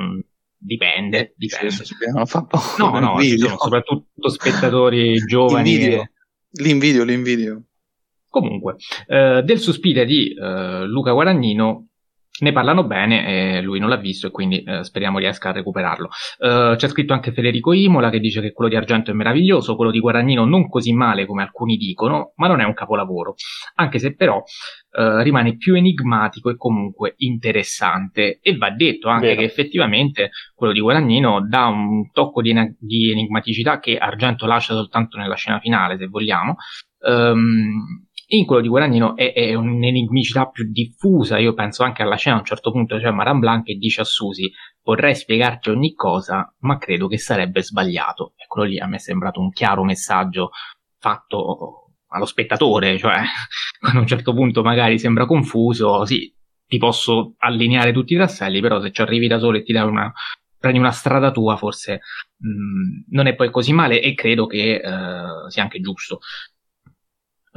dipende, 0.57 1.33
dipende. 1.35 1.71
Sì, 1.71 1.93
non 2.13 2.25
fa 2.25 2.43
paura. 2.43 2.99
No, 2.99 3.13
no, 3.13 3.21
ci 3.21 3.37
sono 3.37 3.57
soprattutto 3.57 4.29
spettatori 4.29 5.15
giovani. 5.25 5.71
L'invidio, 5.71 6.09
l'invidio, 6.51 7.03
l'invidio. 7.03 7.61
Comunque, 8.29 8.75
eh, 9.07 9.41
del 9.43 9.59
Suspiria 9.59 10.05
di 10.05 10.33
eh, 10.33 10.85
Luca 10.85 11.11
Guadagnino 11.11 11.86
ne 12.39 12.51
parlano 12.51 12.85
bene, 12.85 13.57
e 13.57 13.61
lui 13.61 13.79
non 13.79 13.89
l'ha 13.89 13.97
visto 13.97 14.27
e 14.27 14.31
quindi 14.31 14.63
eh, 14.63 14.83
speriamo 14.83 15.19
riesca 15.19 15.49
a 15.49 15.53
recuperarlo. 15.53 16.09
Uh, 16.39 16.75
c'è 16.75 16.87
scritto 16.87 17.13
anche 17.13 17.31
Federico 17.31 17.73
Imola 17.73 18.09
che 18.09 18.19
dice 18.19 18.41
che 18.41 18.51
quello 18.51 18.69
di 18.69 18.75
Argento 18.75 19.11
è 19.11 19.13
meraviglioso, 19.13 19.75
quello 19.75 19.91
di 19.91 19.99
Guadagnino 19.99 20.45
non 20.45 20.69
così 20.69 20.93
male 20.93 21.25
come 21.25 21.43
alcuni 21.43 21.77
dicono, 21.77 22.33
ma 22.35 22.47
non 22.47 22.61
è 22.61 22.63
un 22.63 22.73
capolavoro, 22.73 23.35
anche 23.75 23.99
se 23.99 24.15
però 24.15 24.37
uh, 24.37 25.17
rimane 25.21 25.57
più 25.57 25.75
enigmatico 25.75 26.49
e 26.49 26.57
comunque 26.57 27.13
interessante. 27.17 28.39
E 28.41 28.57
va 28.57 28.69
detto 28.71 29.09
anche 29.09 29.27
Vero. 29.27 29.39
che 29.39 29.45
effettivamente 29.45 30.29
quello 30.53 30.73
di 30.73 30.79
Guadagnino 30.79 31.45
dà 31.47 31.65
un 31.65 32.11
tocco 32.11 32.41
di, 32.41 32.51
en- 32.51 32.75
di 32.79 33.11
enigmaticità 33.11 33.79
che 33.79 33.97
Argento 33.97 34.45
lascia 34.45 34.73
soltanto 34.73 35.17
nella 35.17 35.35
scena 35.35 35.59
finale, 35.59 35.97
se 35.97 36.07
vogliamo. 36.07 36.55
Um, 36.99 38.06
in 38.29 38.45
quello 38.45 38.61
di 38.61 38.67
Guadagnino 38.67 39.15
è, 39.15 39.33
è, 39.33 39.53
un'enigmicità 39.53 40.49
più 40.49 40.69
diffusa. 40.69 41.37
Io 41.37 41.53
penso 41.53 41.83
anche 41.83 42.01
alla 42.01 42.15
scena 42.15 42.35
a 42.35 42.39
un 42.39 42.45
certo 42.45 42.71
punto 42.71 42.97
c'è 42.97 43.11
Maran 43.11 43.39
Blanc 43.39 43.63
che 43.63 43.75
dice 43.75 44.01
a 44.01 44.05
Susi: 44.05 44.51
Vorrei 44.83 45.15
spiegarti 45.15 45.69
ogni 45.69 45.93
cosa, 45.93 46.53
ma 46.59 46.77
credo 46.77 47.07
che 47.07 47.17
sarebbe 47.17 47.61
sbagliato. 47.61 48.33
E 48.35 48.45
quello 48.47 48.67
lì 48.67 48.79
a 48.79 48.87
me 48.87 48.97
è 48.97 48.99
sembrato 48.99 49.39
un 49.39 49.51
chiaro 49.51 49.83
messaggio 49.83 50.49
fatto 50.99 51.93
allo 52.09 52.25
spettatore, 52.25 52.97
cioè 52.97 53.15
quando 53.79 53.99
a 53.99 54.01
un 54.01 54.07
certo 54.07 54.33
punto 54.33 54.61
magari 54.61 54.99
sembra 54.99 55.25
confuso, 55.25 56.05
sì, 56.05 56.33
ti 56.65 56.77
posso 56.77 57.35
allineare 57.37 57.93
tutti 57.93 58.13
i 58.13 58.17
tasselli, 58.17 58.59
però 58.59 58.81
se 58.81 58.91
ci 58.91 59.01
arrivi 59.01 59.27
da 59.27 59.39
solo 59.39 59.57
e 59.57 59.63
ti 59.63 59.71
dai 59.71 59.87
una, 59.87 60.11
prendi 60.59 60.79
una 60.79 60.91
strada 60.91 61.31
tua, 61.31 61.55
forse 61.55 62.01
mh, 62.37 62.49
mm, 62.49 63.03
non 63.11 63.27
è 63.27 63.35
poi 63.35 63.49
così 63.51 63.71
male 63.73 64.01
e 64.01 64.13
credo 64.13 64.47
che 64.47 64.81
uh, 64.83 65.49
sia 65.49 65.63
anche 65.63 65.79
giusto. 65.79 66.19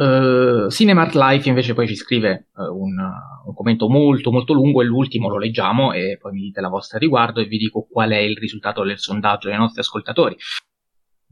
Uh, 0.01 0.71
Cinemart 0.71 1.13
Life 1.15 1.47
invece 1.47 1.75
poi 1.75 1.87
ci 1.87 1.95
scrive 1.95 2.47
uh, 2.55 2.63
un, 2.63 2.97
un, 3.45 3.55
commento 3.55 3.87
molto 3.91 4.33
molto 4.33 4.55
lungo 4.55 4.81
e 4.81 4.87
l'ultimo 4.87 5.29
lo 5.29 5.37
leggiamo 5.37 5.93
e 5.93 6.17
poi 6.19 6.33
mi 6.33 6.41
dite 6.41 6.63
la 6.63 6.71
vostra 6.71 6.99
riguardo 6.99 7.39
e 7.39 7.45
vi 7.45 7.59
dico 7.59 7.87
qual 7.87 8.09
è 8.13 8.17
il 8.17 8.35
risultato 8.39 8.83
del 8.83 8.99
sondaggio 8.99 9.49
dei 9.49 9.59
nostri 9.59 9.83
ascoltatori. 9.83 10.35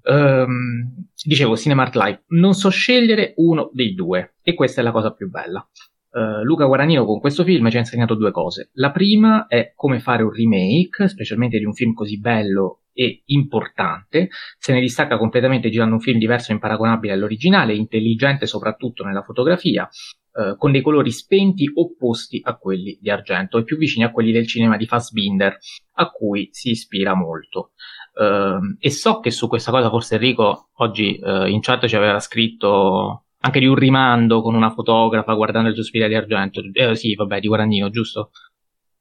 Um, 0.02 1.06
dicevo 1.24 1.56
Cinemart 1.56 1.94
Life, 1.94 2.24
non 2.28 2.52
so 2.52 2.68
scegliere 2.68 3.32
uno 3.36 3.70
dei 3.72 3.94
due 3.94 4.34
e 4.42 4.52
questa 4.52 4.82
è 4.82 4.84
la 4.84 4.92
cosa 4.92 5.14
più 5.14 5.30
bella. 5.30 5.66
Uh, 6.10 6.42
Luca 6.42 6.66
Guaranino 6.66 7.06
con 7.06 7.20
questo 7.20 7.44
film 7.44 7.70
ci 7.70 7.76
ha 7.76 7.80
insegnato 7.80 8.16
due 8.16 8.32
cose. 8.32 8.68
La 8.74 8.90
prima 8.90 9.46
è 9.46 9.72
come 9.74 9.98
fare 9.98 10.22
un 10.22 10.30
remake, 10.30 11.08
specialmente 11.08 11.56
di 11.56 11.64
un 11.64 11.72
film 11.72 11.94
così 11.94 12.20
bello 12.20 12.82
e 13.01 13.22
importante, 13.26 14.28
se 14.59 14.72
ne 14.72 14.80
distacca 14.80 15.18
completamente 15.18 15.70
girando 15.70 15.94
un 15.94 16.01
film 16.01 16.18
diverso 16.18 16.51
e 16.51 16.55
imparagonabile 16.55 17.12
all'originale, 17.12 17.72
intelligente 17.72 18.46
soprattutto 18.46 19.05
nella 19.05 19.22
fotografia, 19.22 19.88
eh, 20.32 20.57
con 20.57 20.72
dei 20.72 20.82
colori 20.82 21.12
spenti 21.12 21.70
opposti 21.72 22.40
a 22.42 22.57
quelli 22.57 22.99
di 23.01 23.09
argento 23.09 23.57
e 23.57 23.62
più 23.62 23.76
vicini 23.76 24.05
a 24.05 24.11
quelli 24.11 24.32
del 24.32 24.49
cinema 24.49 24.76
di 24.76 24.86
Fassbinder, 24.86 25.57
a 25.92 26.11
cui 26.11 26.49
si 26.51 26.70
ispira 26.70 27.14
molto. 27.14 27.70
Uh, 28.18 28.74
e 28.80 28.90
so 28.90 29.20
che 29.20 29.30
su 29.30 29.46
questa 29.46 29.70
cosa 29.70 29.90
forse 29.90 30.16
Enrico 30.16 30.70
oggi 30.78 31.20
uh, 31.22 31.44
in 31.44 31.61
chat 31.61 31.86
ci 31.86 31.94
aveva 31.94 32.18
scritto 32.18 33.26
anche 33.40 33.61
di 33.61 33.66
un 33.66 33.76
rimando 33.76 34.42
con 34.42 34.57
una 34.57 34.70
fotografa 34.70 35.34
guardando 35.34 35.68
il 35.68 35.84
suo 35.84 36.07
di 36.09 36.14
argento. 36.16 36.61
Eh, 36.72 36.96
sì, 36.96 37.14
vabbè, 37.14 37.38
di 37.38 37.46
Guarandino, 37.46 37.90
giusto? 37.90 38.30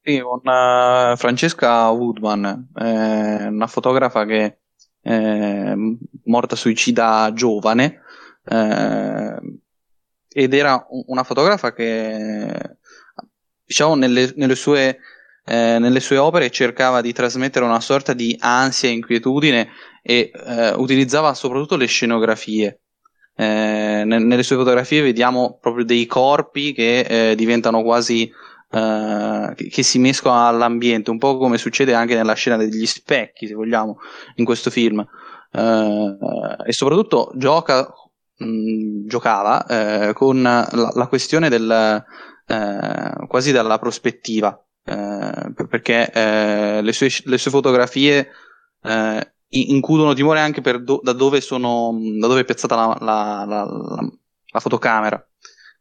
Sì, 0.07 0.21
con 0.21 0.37
uh, 0.41 1.17
Francesca 1.17 1.89
Woodman, 1.89 2.69
eh, 2.79 3.47
una 3.47 3.67
fotografa 3.67 4.23
che 4.23 4.59
è 5.01 5.73
morta 6.23 6.55
suicida 6.55 7.29
giovane 7.33 8.03
eh, 8.45 9.35
ed 10.29 10.53
era 10.53 10.85
una 11.07 11.23
fotografa 11.23 11.73
che 11.73 12.77
diciamo 13.65 13.95
nelle, 13.95 14.31
nelle 14.37 14.55
sue 14.55 14.97
eh, 15.43 15.77
nelle 15.77 15.99
sue 15.99 16.17
opere 16.17 16.51
cercava 16.51 17.01
di 17.01 17.11
trasmettere 17.11 17.65
una 17.65 17.81
sorta 17.81 18.13
di 18.13 18.33
ansia 18.39 18.87
e 18.87 18.93
inquietudine 18.93 19.69
e 20.01 20.31
eh, 20.33 20.69
utilizzava 20.75 21.33
soprattutto 21.33 21.75
le 21.75 21.85
scenografie. 21.85 22.79
Eh, 23.35 24.03
nelle 24.05 24.43
sue 24.43 24.55
fotografie 24.55 25.01
vediamo 25.01 25.57
proprio 25.61 25.83
dei 25.83 26.05
corpi 26.05 26.71
che 26.71 27.31
eh, 27.31 27.35
diventano 27.35 27.83
quasi 27.83 28.31
Uh, 28.69 29.53
che, 29.55 29.81
si 29.81 29.97
mescolano 29.97 30.47
all'ambiente, 30.47 31.09
un 31.09 31.17
po' 31.17 31.37
come 31.37 31.57
succede 31.57 31.93
anche 31.93 32.15
nella 32.15 32.33
scena 32.33 32.57
degli 32.57 32.85
specchi, 32.85 33.47
se 33.47 33.53
vogliamo, 33.53 33.99
in 34.35 34.45
questo 34.45 34.69
film. 34.69 34.99
Uh, 35.51 36.17
e 36.65 36.73
soprattutto 36.73 37.31
gioca, 37.35 37.87
mh, 38.37 39.07
giocava 39.07 39.65
uh, 40.09 40.13
con 40.13 40.41
la, 40.41 40.67
la, 40.93 41.07
questione 41.07 41.49
del 41.49 42.03
quasi 43.27 43.51
dalla 43.51 43.77
prospettiva. 43.77 44.57
perché 44.83 46.09
le 46.81 46.93
sue, 46.93 47.09
le, 47.25 47.37
sue, 47.37 47.51
fotografie 47.51 48.29
includono 49.49 50.13
timore 50.13 50.39
anche 50.39 50.61
do, 50.61 51.01
da, 51.03 51.11
dove 51.11 51.41
sono, 51.41 51.93
da 52.19 52.27
dove 52.27 52.41
è 52.41 52.45
piazzata 52.45 52.97
la, 52.99 53.45
la, 53.45 53.75
la 54.51 54.59
fotocamera. 54.59 55.26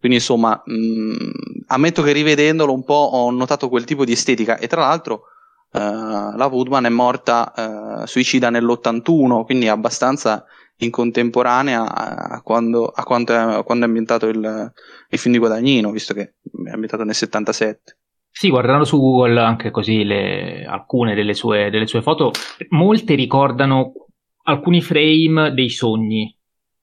Quindi 0.06 0.22
insomma, 0.22 0.62
mh, 0.64 0.72
mm, 0.72 1.14
ammetto 1.66 2.02
che 2.02 2.12
rivedendolo 2.12 2.72
un 2.72 2.84
po' 2.84 3.10
ho 3.12 3.30
notato 3.32 3.68
quel 3.68 3.84
tipo 3.84 4.04
di 4.04 4.12
estetica. 4.12 4.56
E 4.56 4.68
tra 4.68 4.82
l'altro 4.82 5.22
uh, 5.72 6.36
la 6.36 6.48
Woodman 6.48 6.86
è 6.86 6.90
morta 6.90 7.52
uh, 8.02 8.06
suicida 8.06 8.48
nell'81, 8.48 9.44
quindi 9.44 9.66
abbastanza 9.66 10.44
in 10.78 10.90
contemporanea 10.90 11.92
a 11.92 12.40
quando, 12.42 12.86
a 12.86 13.02
quando, 13.02 13.32
è, 13.32 13.36
a 13.36 13.62
quando 13.64 13.84
è 13.84 13.88
ambientato 13.88 14.28
il, 14.28 14.72
il, 15.08 15.18
film 15.18 15.34
di 15.34 15.40
Guadagnino, 15.40 15.90
visto 15.90 16.14
che 16.14 16.34
è 16.64 16.70
ambientato 16.70 17.02
nel 17.02 17.14
77. 17.14 17.98
Sì, 18.30 18.48
guardando 18.48 18.84
su 18.84 19.00
Google 19.00 19.40
anche 19.40 19.72
così 19.72 20.04
le, 20.04 20.64
alcune 20.66 21.16
delle 21.16 21.34
sue, 21.34 21.68
delle 21.70 21.86
sue 21.86 22.02
foto, 22.02 22.30
molte 22.68 23.16
ricordano 23.16 23.92
alcuni 24.44 24.80
frame 24.82 25.52
dei 25.52 25.70
sogni 25.70 26.35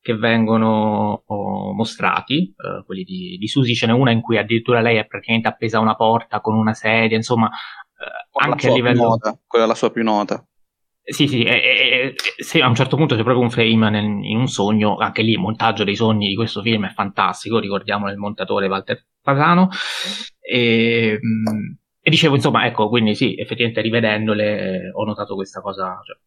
che 0.04 0.16
vengono 0.18 1.24
oh, 1.26 1.74
mostrati, 1.74 2.54
uh, 2.58 2.84
quelli 2.86 3.04
di, 3.04 3.38
di 3.39 3.47
Susi 3.47 3.74
ce 3.74 3.88
n'è 3.88 3.93
una 3.93 4.12
in 4.12 4.20
cui 4.20 4.38
addirittura 4.38 4.82
lei 4.82 4.97
è 4.97 5.08
praticamente 5.08 5.47
appesa 5.47 5.78
a 5.78 5.82
una 5.82 5.95
porta 5.95 6.41
con 6.41 6.56
una 6.56 6.74
sedia, 6.74 7.16
insomma, 7.16 7.47
uh, 7.47 8.39
anche 8.43 8.70
a 8.70 8.74
livello... 8.74 9.04
Nota, 9.04 9.39
quella 9.47 9.64
è 9.64 9.68
la 9.68 9.76
sua 9.76 9.91
più 9.91 10.04
nota. 10.04 10.45
Sì, 11.06 11.28
sì, 11.28 11.43
e, 11.43 11.51
e, 11.54 12.16
e, 12.38 12.62
a 12.62 12.68
un 12.68 12.76
certo 12.76 12.97
punto 12.97 13.16
c'è 13.16 13.24
proprio 13.24 13.43
un 13.43 13.49
frame 13.49 13.89
nel, 13.89 14.04
in 14.04 14.38
un 14.38 14.47
sogno, 14.47 14.97
anche 14.97 15.22
lì 15.22 15.32
il 15.32 15.39
montaggio 15.39 15.86
dei 15.86 15.95
sogni 15.95 16.28
di 16.28 16.36
questo 16.36 16.62
film 16.62 16.86
è 16.86 16.91
fantastico, 16.91 17.60
ricordiamo 17.60 18.10
il 18.10 18.18
montatore 18.18 18.68
Walter 18.68 19.06
Fasano, 19.22 19.70
e, 20.41 21.18
mm, 21.18 21.74
e 22.01 22.10
dicevo 22.10 22.36
insomma, 22.36 22.66
ecco, 22.66 22.89
quindi 22.89 23.16
sì, 23.16 23.38
effettivamente 23.38 23.80
rivedendole 23.80 24.60
eh, 24.60 24.91
ho 24.93 25.06
notato 25.06 25.36
questa 25.36 25.62
cosa, 25.62 25.97
cioè, 26.06 26.18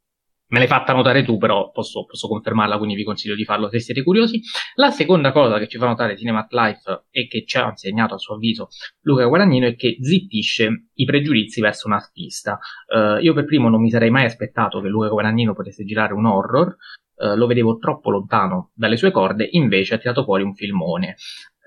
Me 0.48 0.58
l'hai 0.58 0.68
fatta 0.68 0.92
notare 0.92 1.24
tu, 1.24 1.38
però 1.38 1.72
posso, 1.72 2.04
posso, 2.04 2.28
confermarla, 2.28 2.76
quindi 2.78 2.94
vi 2.94 3.02
consiglio 3.02 3.34
di 3.34 3.44
farlo 3.44 3.68
se 3.68 3.80
siete 3.80 4.04
curiosi. 4.04 4.40
La 4.76 4.90
seconda 4.90 5.32
cosa 5.32 5.58
che 5.58 5.66
ci 5.66 5.76
fa 5.76 5.86
notare 5.86 6.16
Cinemat 6.16 6.52
Life 6.52 7.06
e 7.10 7.26
che 7.26 7.44
ci 7.44 7.58
ha 7.58 7.68
insegnato 7.68 8.14
a 8.14 8.18
suo 8.18 8.36
avviso 8.36 8.68
Luca 9.00 9.24
Guadagnino 9.24 9.66
è 9.66 9.74
che 9.74 9.96
zittisce 10.00 10.90
i 10.94 11.04
pregiudizi 11.04 11.60
verso 11.60 11.88
un 11.88 11.94
artista. 11.94 12.60
Uh, 12.86 13.20
io 13.20 13.34
per 13.34 13.44
primo 13.44 13.68
non 13.68 13.80
mi 13.80 13.90
sarei 13.90 14.10
mai 14.10 14.24
aspettato 14.24 14.80
che 14.80 14.88
Luca 14.88 15.08
Guadagnino 15.08 15.52
potesse 15.52 15.84
girare 15.84 16.12
un 16.12 16.26
horror, 16.26 16.76
uh, 17.16 17.34
lo 17.34 17.46
vedevo 17.46 17.78
troppo 17.78 18.10
lontano 18.10 18.70
dalle 18.74 18.96
sue 18.96 19.10
corde, 19.10 19.48
invece 19.50 19.94
ha 19.94 19.98
tirato 19.98 20.22
fuori 20.22 20.44
un 20.44 20.54
filmone. 20.54 21.16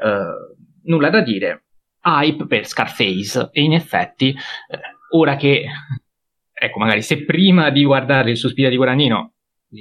Uh, 0.02 0.56
nulla 0.90 1.10
da 1.10 1.20
dire, 1.20 1.66
hype 2.02 2.46
per 2.46 2.66
Scarface 2.66 3.50
e 3.52 3.62
in 3.62 3.74
effetti 3.74 4.34
ora 5.12 5.36
che 5.36 5.66
ecco, 6.60 6.80
magari 6.80 7.02
se 7.02 7.24
prima 7.24 7.70
di 7.70 7.84
guardare 7.84 8.32
il 8.32 8.38
Sospiro 8.38 8.70
di 8.70 8.76
Guadagnino 8.76 9.34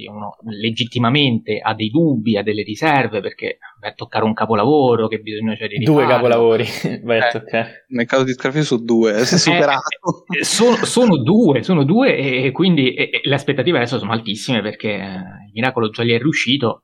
uno 0.07 0.37
legittimamente 0.43 1.59
ha 1.59 1.73
dei 1.73 1.89
dubbi, 1.89 2.37
ha 2.37 2.43
delle 2.43 2.61
riserve 2.61 3.21
perché 3.21 3.57
vai 3.79 3.89
a 3.89 3.93
toccare 3.93 4.23
un 4.23 4.33
capolavoro 4.33 5.07
che 5.07 5.19
bisogna 5.19 5.55
cioè 5.55 5.67
di 5.67 5.83
due 5.83 6.05
capolavori 6.05 6.65
vai 7.03 7.19
a 7.19 7.27
eh, 7.27 7.31
toccare. 7.31 7.85
Nel 7.89 8.05
caso 8.05 8.23
di 8.23 8.33
Scarface 8.33 8.65
sono 8.65 8.83
due 8.83 9.17
eh, 9.17 9.25
si 9.25 9.33
è 9.33 9.37
eh, 9.37 9.39
superato. 9.39 10.25
eh, 10.37 10.43
sono, 10.43 10.75
sono, 10.85 11.17
due 11.17 11.63
sono 11.63 11.83
due 11.83 12.15
e 12.15 12.51
quindi 12.51 12.93
e, 12.93 13.21
le 13.23 13.33
aspettative 13.33 13.77
adesso 13.77 13.97
sono 13.97 14.11
altissime 14.11 14.61
perché 14.61 14.89
il 14.89 15.51
miracolo 15.53 15.89
già 15.89 16.03
gli 16.03 16.11
è 16.11 16.19
riuscito. 16.19 16.83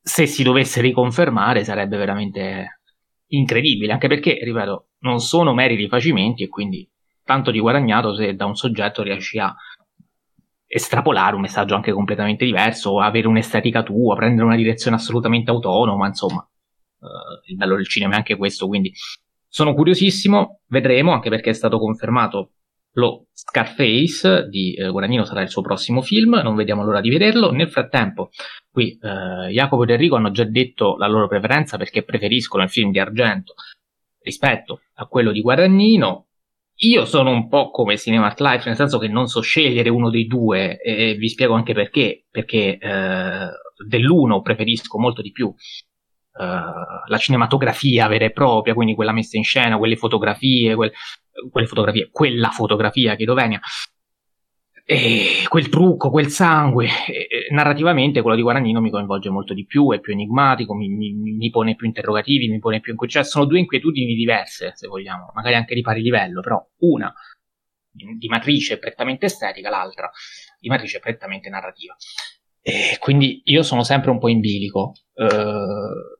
Se 0.00 0.26
si 0.26 0.44
dovesse 0.44 0.80
riconfermare 0.80 1.64
sarebbe 1.64 1.96
veramente 1.96 2.80
incredibile 3.28 3.92
anche 3.92 4.06
perché 4.06 4.38
ripeto 4.40 4.90
non 5.00 5.18
sono 5.18 5.52
meri 5.52 5.74
rifacimenti 5.74 6.44
e 6.44 6.48
quindi 6.48 6.88
tanto 7.26 7.50
di 7.50 7.58
guadagnato 7.58 8.14
se 8.14 8.34
da 8.34 8.46
un 8.46 8.54
soggetto 8.54 9.02
riesci 9.02 9.38
a 9.38 9.54
estrapolare 10.66 11.34
un 11.34 11.42
messaggio 11.42 11.74
anche 11.74 11.92
completamente 11.92 12.44
diverso, 12.44 13.00
avere 13.00 13.26
un'estetica 13.26 13.82
tua, 13.82 14.16
prendere 14.16 14.46
una 14.46 14.56
direzione 14.56 14.96
assolutamente 14.96 15.50
autonoma, 15.50 16.06
insomma, 16.06 16.48
uh, 17.00 17.50
il 17.50 17.56
bello 17.56 17.76
del 17.76 17.86
cinema 17.86 18.14
è 18.14 18.16
anche 18.16 18.36
questo, 18.36 18.66
quindi 18.66 18.92
sono 19.48 19.74
curiosissimo, 19.74 20.60
vedremo, 20.68 21.12
anche 21.12 21.28
perché 21.28 21.50
è 21.50 21.54
stato 21.54 21.78
confermato 21.78 22.52
lo 22.96 23.26
Scarface 23.32 24.48
di 24.48 24.74
eh, 24.74 24.88
Guadagnino 24.88 25.24
sarà 25.24 25.42
il 25.42 25.50
suo 25.50 25.60
prossimo 25.62 26.00
film, 26.00 26.40
non 26.42 26.54
vediamo 26.54 26.82
l'ora 26.82 27.00
di 27.00 27.10
vederlo. 27.10 27.50
Nel 27.50 27.70
frattempo, 27.70 28.30
qui 28.70 28.98
eh, 29.00 29.50
Jacopo 29.50 29.82
ed 29.82 29.90
Enrico 29.90 30.16
hanno 30.16 30.30
già 30.30 30.44
detto 30.44 30.96
la 30.96 31.06
loro 31.06 31.28
preferenza 31.28 31.76
perché 31.76 32.02
preferiscono 32.02 32.62
il 32.62 32.70
film 32.70 32.90
di 32.90 32.98
Argento 32.98 33.54
rispetto 34.22 34.80
a 34.94 35.06
quello 35.06 35.30
di 35.30 35.42
Guadagnino. 35.42 36.25
Io 36.80 37.04
sono 37.06 37.30
un 37.30 37.48
po' 37.48 37.70
come 37.70 37.96
Cinemat 37.96 38.38
Life, 38.40 38.66
nel 38.66 38.76
senso 38.76 38.98
che 38.98 39.08
non 39.08 39.26
so 39.28 39.40
scegliere 39.40 39.88
uno 39.88 40.10
dei 40.10 40.26
due, 40.26 40.78
e 40.80 41.14
vi 41.14 41.28
spiego 41.28 41.54
anche 41.54 41.72
perché. 41.72 42.26
Perché 42.30 42.78
eh, 42.78 43.48
dell'uno 43.86 44.42
preferisco 44.42 44.98
molto 44.98 45.22
di 45.22 45.32
più 45.32 45.52
Uh, 46.38 47.08
la 47.08 47.16
cinematografia 47.16 48.08
vera 48.08 48.26
e 48.26 48.30
propria, 48.30 48.74
quindi 48.74 48.94
quella 48.94 49.12
messa 49.12 49.38
in 49.38 49.42
scena, 49.42 49.78
quelle 49.78 49.96
fotografie, 49.96 50.74
quel, 50.74 50.92
quelle 51.50 51.66
fotografie, 51.66 52.10
quella 52.12 52.50
fotografia 52.50 53.16
che 53.16 53.24
Dovenia, 53.24 53.58
e 54.88 55.44
quel 55.48 55.68
trucco, 55.68 56.10
quel 56.10 56.28
sangue, 56.28 56.86
e, 57.08 57.48
narrativamente 57.50 58.20
quello 58.20 58.36
di 58.36 58.42
Guadagnino 58.42 58.80
mi 58.80 58.90
coinvolge 58.90 59.30
molto 59.30 59.52
di 59.52 59.66
più, 59.66 59.90
è 59.92 59.98
più 59.98 60.12
enigmatico, 60.12 60.74
mi, 60.74 60.88
mi, 60.88 61.12
mi 61.12 61.50
pone 61.50 61.74
più 61.74 61.88
interrogativi, 61.88 62.48
mi 62.48 62.60
pone 62.60 62.78
più 62.78 62.92
inquietudini, 62.92 63.24
cioè 63.24 63.24
sono 63.24 63.46
due 63.46 63.58
inquietudini 63.58 64.14
diverse, 64.14 64.72
se 64.76 64.86
vogliamo, 64.86 65.32
magari 65.34 65.56
anche 65.56 65.74
di 65.74 65.82
pari 65.82 66.02
livello, 66.02 66.40
però 66.40 66.64
una 66.78 67.12
di 67.90 68.28
matrice 68.28 68.78
prettamente 68.78 69.26
estetica, 69.26 69.70
l'altra 69.70 70.08
di 70.60 70.68
matrice 70.68 71.00
prettamente 71.00 71.48
narrativa. 71.48 71.96
E 72.60 72.96
quindi 73.00 73.42
io 73.46 73.64
sono 73.64 73.82
sempre 73.82 74.10
un 74.12 74.18
po' 74.20 74.28
in 74.28 74.38
bilico. 74.38 74.92
Uh, 75.14 76.15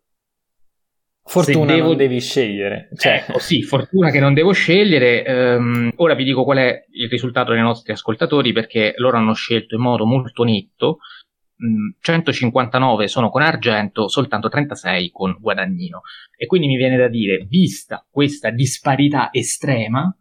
Fortuna 1.29 1.75
devo... 1.75 1.89
non 1.89 1.97
devi 1.97 2.21
scegliere. 2.21 2.89
Cioè... 2.95 3.25
Ecco, 3.27 3.41
sì, 3.41 3.63
fortuna 3.63 4.11
che 4.11 4.21
non 4.21 4.33
devo 4.33 4.53
scegliere. 4.53 5.57
Um, 5.57 5.93
ora 5.97 6.15
vi 6.15 6.23
dico 6.23 6.45
qual 6.45 6.59
è 6.59 6.85
il 6.93 7.09
risultato 7.09 7.53
dei 7.53 7.61
nostri 7.61 7.93
ascoltatori 7.93 8.53
perché 8.53 8.95
loro 8.97 9.17
hanno 9.17 9.35
scelto 9.35 9.75
in 9.75 9.81
modo 9.81 10.07
molto 10.07 10.45
netto. 10.45 10.99
Um, 11.59 11.97
159 12.01 13.09
sono 13.09 13.29
con 13.29 13.43
Argento, 13.43 14.09
soltanto 14.09 14.49
36 14.49 15.11
con 15.11 15.37
Guadagnino. 15.41 16.03
E 16.37 16.47
quindi 16.47 16.69
mi 16.69 16.77
viene 16.77 16.97
da 16.97 17.09
dire, 17.09 17.45
vista 17.49 18.07
questa 18.09 18.51
disparità 18.51 19.31
estrema, 19.33 20.17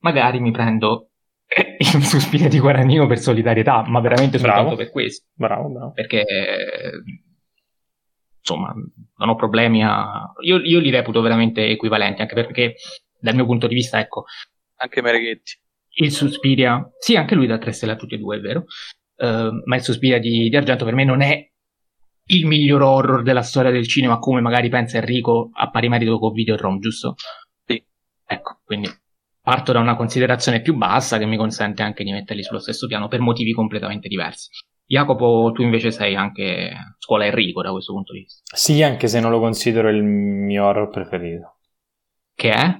magari 0.00 0.40
mi 0.40 0.50
prendo 0.50 1.10
il 1.78 2.02
sospiro 2.02 2.48
di 2.48 2.58
Guadagnino 2.58 3.06
per 3.06 3.18
solidarietà, 3.18 3.84
ma 3.86 4.00
veramente 4.00 4.38
soltanto 4.38 4.62
bravo. 4.62 4.76
per 4.76 4.90
questo. 4.90 5.28
Bravo, 5.32 5.68
bravo. 5.68 5.92
Perché 5.92 6.24
insomma, 8.38 8.72
non 8.72 9.28
ho 9.28 9.34
problemi 9.34 9.84
a... 9.84 10.32
Io, 10.42 10.58
io, 10.58 10.78
li 10.78 10.90
reputo 10.90 11.20
veramente 11.20 11.66
equivalenti, 11.66 12.22
anche 12.22 12.34
perché 12.34 12.74
dal 13.18 13.34
mio 13.34 13.46
punto 13.46 13.66
di 13.66 13.74
vista, 13.74 13.98
ecco... 13.98 14.24
Anche 14.76 15.02
Mereghetti. 15.02 15.58
Il 16.00 16.12
Suspiria, 16.12 16.88
sì, 16.98 17.16
anche 17.16 17.34
lui 17.34 17.46
da 17.46 17.58
tre 17.58 17.72
stelle 17.72 17.92
a 17.92 17.96
tutti 17.96 18.14
e 18.14 18.18
due, 18.18 18.36
è 18.36 18.40
vero, 18.40 18.66
uh, 19.16 19.62
ma 19.64 19.76
il 19.76 19.82
Suspiria 19.82 20.18
di, 20.18 20.48
di 20.48 20.56
Argento 20.56 20.84
per 20.84 20.94
me 20.94 21.04
non 21.04 21.20
è 21.20 21.50
il 22.30 22.46
miglior 22.46 22.82
horror 22.82 23.22
della 23.22 23.42
storia 23.42 23.70
del 23.70 23.88
cinema, 23.88 24.18
come 24.18 24.40
magari 24.40 24.68
pensa 24.68 24.98
Enrico 24.98 25.50
a 25.52 25.70
pari 25.70 25.88
merito 25.88 26.18
con 26.18 26.32
Videodrome, 26.32 26.78
giusto? 26.78 27.14
Sì. 27.64 27.82
Ecco, 28.26 28.60
quindi 28.64 28.88
parto 29.40 29.72
da 29.72 29.80
una 29.80 29.96
considerazione 29.96 30.60
più 30.60 30.74
bassa 30.74 31.18
che 31.18 31.24
mi 31.24 31.36
consente 31.36 31.82
anche 31.82 32.04
di 32.04 32.12
metterli 32.12 32.42
sullo 32.42 32.60
stesso 32.60 32.86
piano 32.86 33.08
per 33.08 33.20
motivi 33.20 33.52
completamente 33.52 34.08
diversi. 34.08 34.50
Jacopo, 34.88 35.52
tu 35.52 35.60
invece 35.60 35.90
sei 35.90 36.16
anche 36.16 36.94
scuola 36.98 37.26
Enrico 37.26 37.60
da 37.60 37.72
questo 37.72 37.92
punto 37.92 38.14
di 38.14 38.20
vista. 38.20 38.56
Sì, 38.56 38.82
anche 38.82 39.06
se 39.06 39.20
non 39.20 39.30
lo 39.30 39.38
considero 39.38 39.90
il 39.90 40.02
mio 40.02 40.64
horror 40.64 40.88
preferito. 40.88 41.56
Che 42.34 42.50
è? 42.50 42.76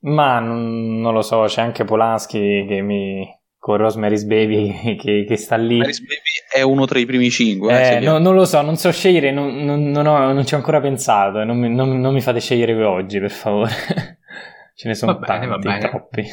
Ma 0.00 0.40
non, 0.40 1.00
non 1.00 1.14
lo 1.14 1.22
so, 1.22 1.44
c'è 1.44 1.62
anche 1.62 1.84
Polanski 1.84 2.64
che 2.66 2.80
mi, 2.80 3.24
con 3.58 3.76
Rosemary's 3.76 4.24
Baby 4.26 4.96
che, 4.96 5.24
che, 5.24 5.36
sta 5.36 5.54
lì. 5.54 5.76
Rosemary's 5.76 6.00
Baby 6.00 6.52
è 6.52 6.62
uno 6.62 6.84
tra 6.84 6.98
i 6.98 7.06
primi 7.06 7.30
cinque. 7.30 7.80
Eh, 7.80 7.94
eh, 7.94 8.00
no, 8.00 8.18
non 8.18 8.34
lo 8.34 8.44
so, 8.44 8.60
non 8.62 8.76
so 8.76 8.90
scegliere, 8.90 9.30
non, 9.30 9.54
non, 9.64 9.92
non, 9.92 10.04
ho, 10.04 10.32
non 10.32 10.44
ci 10.44 10.54
ho 10.54 10.56
ancora 10.56 10.80
pensato. 10.80 11.44
Non 11.44 11.56
mi, 11.58 11.72
non, 11.72 12.12
mi 12.12 12.20
fate 12.20 12.40
scegliere 12.40 12.72
oggi, 12.82 13.20
per 13.20 13.30
favore. 13.30 13.70
Ce 14.74 14.88
ne 14.88 14.94
sono 14.94 15.16
va 15.16 15.26
tanti, 15.26 15.46
bene, 15.46 15.56
va 15.56 15.58
bene. 15.58 15.88
troppi. 15.88 16.26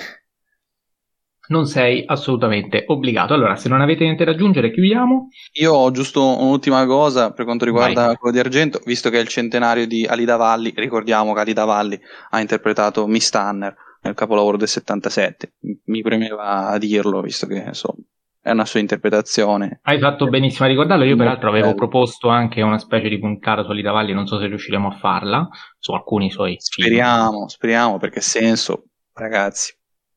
Non 1.47 1.65
sei 1.65 2.03
assolutamente 2.05 2.83
obbligato. 2.87 3.33
Allora, 3.33 3.55
se 3.55 3.69
non 3.69 3.81
avete 3.81 4.03
niente 4.03 4.25
da 4.25 4.31
aggiungere, 4.31 4.71
chiudiamo. 4.71 5.29
Io 5.53 5.73
ho 5.73 5.91
giusto 5.91 6.39
un'ultima 6.39 6.85
cosa 6.85 7.31
per 7.31 7.45
quanto 7.45 7.65
riguarda 7.65 8.07
Vai. 8.07 8.15
quello 8.15 8.33
di 8.33 8.41
Argento, 8.41 8.79
visto 8.85 9.09
che 9.09 9.17
è 9.17 9.21
il 9.21 9.27
centenario 9.27 9.87
di 9.87 10.05
Alida 10.05 10.35
Valli, 10.35 10.73
ricordiamo 10.75 11.33
che 11.33 11.39
Alida 11.39 11.65
Valli 11.65 11.99
ha 12.29 12.39
interpretato 12.39 13.07
Miss 13.07 13.29
Tanner 13.29 13.75
nel 14.01 14.13
capolavoro 14.13 14.57
del 14.57 14.67
77. 14.67 15.53
Mi 15.85 16.01
premeva 16.01 16.77
dirlo, 16.79 17.21
visto 17.21 17.47
che 17.47 17.63
insomma 17.67 18.03
è 18.45 18.51
una 18.51 18.65
sua 18.65 18.79
interpretazione. 18.79 19.79
Hai 19.81 19.97
fatto 19.97 20.27
benissimo 20.27 20.65
a 20.65 20.69
ricordarlo. 20.69 21.03
Io, 21.03 21.15
peraltro, 21.15 21.49
avevo 21.49 21.73
proposto 21.73 22.29
anche 22.29 22.61
una 22.61 22.77
specie 22.77 23.09
di 23.09 23.17
puntata 23.17 23.63
su 23.63 23.71
Alida 23.71 23.91
Valli, 23.91 24.13
non 24.13 24.27
so 24.27 24.37
se 24.37 24.45
riusciremo 24.45 24.87
a 24.87 24.97
farla 24.99 25.47
su 25.79 25.93
alcuni 25.93 26.29
suoi. 26.29 26.55
Speriamo, 26.59 27.31
film. 27.31 27.45
speriamo, 27.47 27.97
perché 27.97 28.21
senso, 28.21 28.83
ragazzi. 29.13 29.73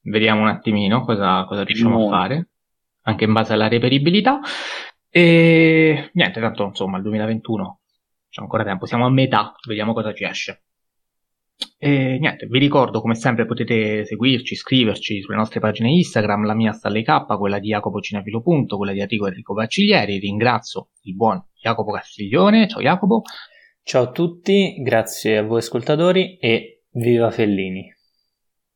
Vediamo 0.09 0.43
un 0.43 0.49
attimino 0.49 1.03
cosa, 1.03 1.45
cosa 1.45 1.65
riusciamo 1.65 2.07
a 2.07 2.09
fare, 2.09 2.49
anche 3.03 3.25
in 3.25 3.33
base 3.33 3.53
alla 3.53 3.69
reperibilità. 3.69 4.41
E 5.11 6.11
niente, 6.13 6.41
tanto 6.41 6.65
insomma, 6.65 6.97
il 6.97 7.03
2021 7.03 7.81
c'è 8.31 8.43
ancora 8.43 8.65
tempo, 8.65 8.87
siamo 8.87 9.07
a 9.07 9.11
metà, 9.11 9.55
vediamo 9.67 9.93
cosa 9.93 10.13
ci 10.13 10.25
esce. 10.25 10.63
E 11.77 12.19
niente, 12.21 12.47
vi 12.47 12.59
ricordo 12.59 13.01
come 13.01 13.15
sempre 13.15 13.45
potete 13.45 14.05
seguirci, 14.05 14.55
scriverci 14.55 15.23
sulle 15.23 15.37
nostre 15.37 15.61
pagine 15.61 15.91
Instagram, 15.91 16.45
la 16.45 16.55
mia 16.55 16.73
Stanley 16.73 17.03
K, 17.03 17.37
quella 17.37 17.59
di 17.59 17.69
Jacopo 17.69 18.01
Cinefilo. 18.01 18.43
quella 18.43 18.93
di 18.93 19.01
Enrico 19.01 19.27
Enrico 19.27 19.55
Bacciglieri. 19.55 20.19
Ringrazio 20.19 20.91
il 21.03 21.17
buon 21.17 21.45
Jacopo 21.61 21.93
Castiglione. 21.93 22.69
Ciao 22.69 22.81
Jacopo. 22.81 23.23
Ciao 23.83 24.03
a 24.05 24.11
tutti, 24.11 24.81
grazie 24.83 25.39
a 25.39 25.43
voi 25.43 25.59
ascoltatori 25.59 26.37
e 26.39 26.85
viva 26.93 27.31
Fellini. 27.31 27.98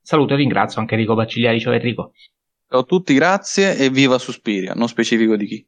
Saluto 0.03 0.35
e 0.35 0.37
ringrazio 0.37 0.81
anche 0.81 0.95
Enrico 0.95 1.15
Bacciglieri. 1.15 1.61
Ciao 1.61 1.73
Enrico. 1.73 2.13
Ciao 2.69 2.81
a 2.81 2.85
tutti, 2.85 3.15
grazie 3.15 3.77
e 3.77 3.89
viva 3.89 4.19
Suspiria, 4.19 4.73
non 4.75 4.89
specifico 4.89 5.37
di 5.37 5.47
chi. 5.47 5.67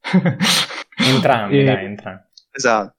entrambi, 1.14 1.60
e... 1.60 1.64
dai, 1.64 1.84
entrambi. 1.84 2.22
Esatto. 2.50 2.96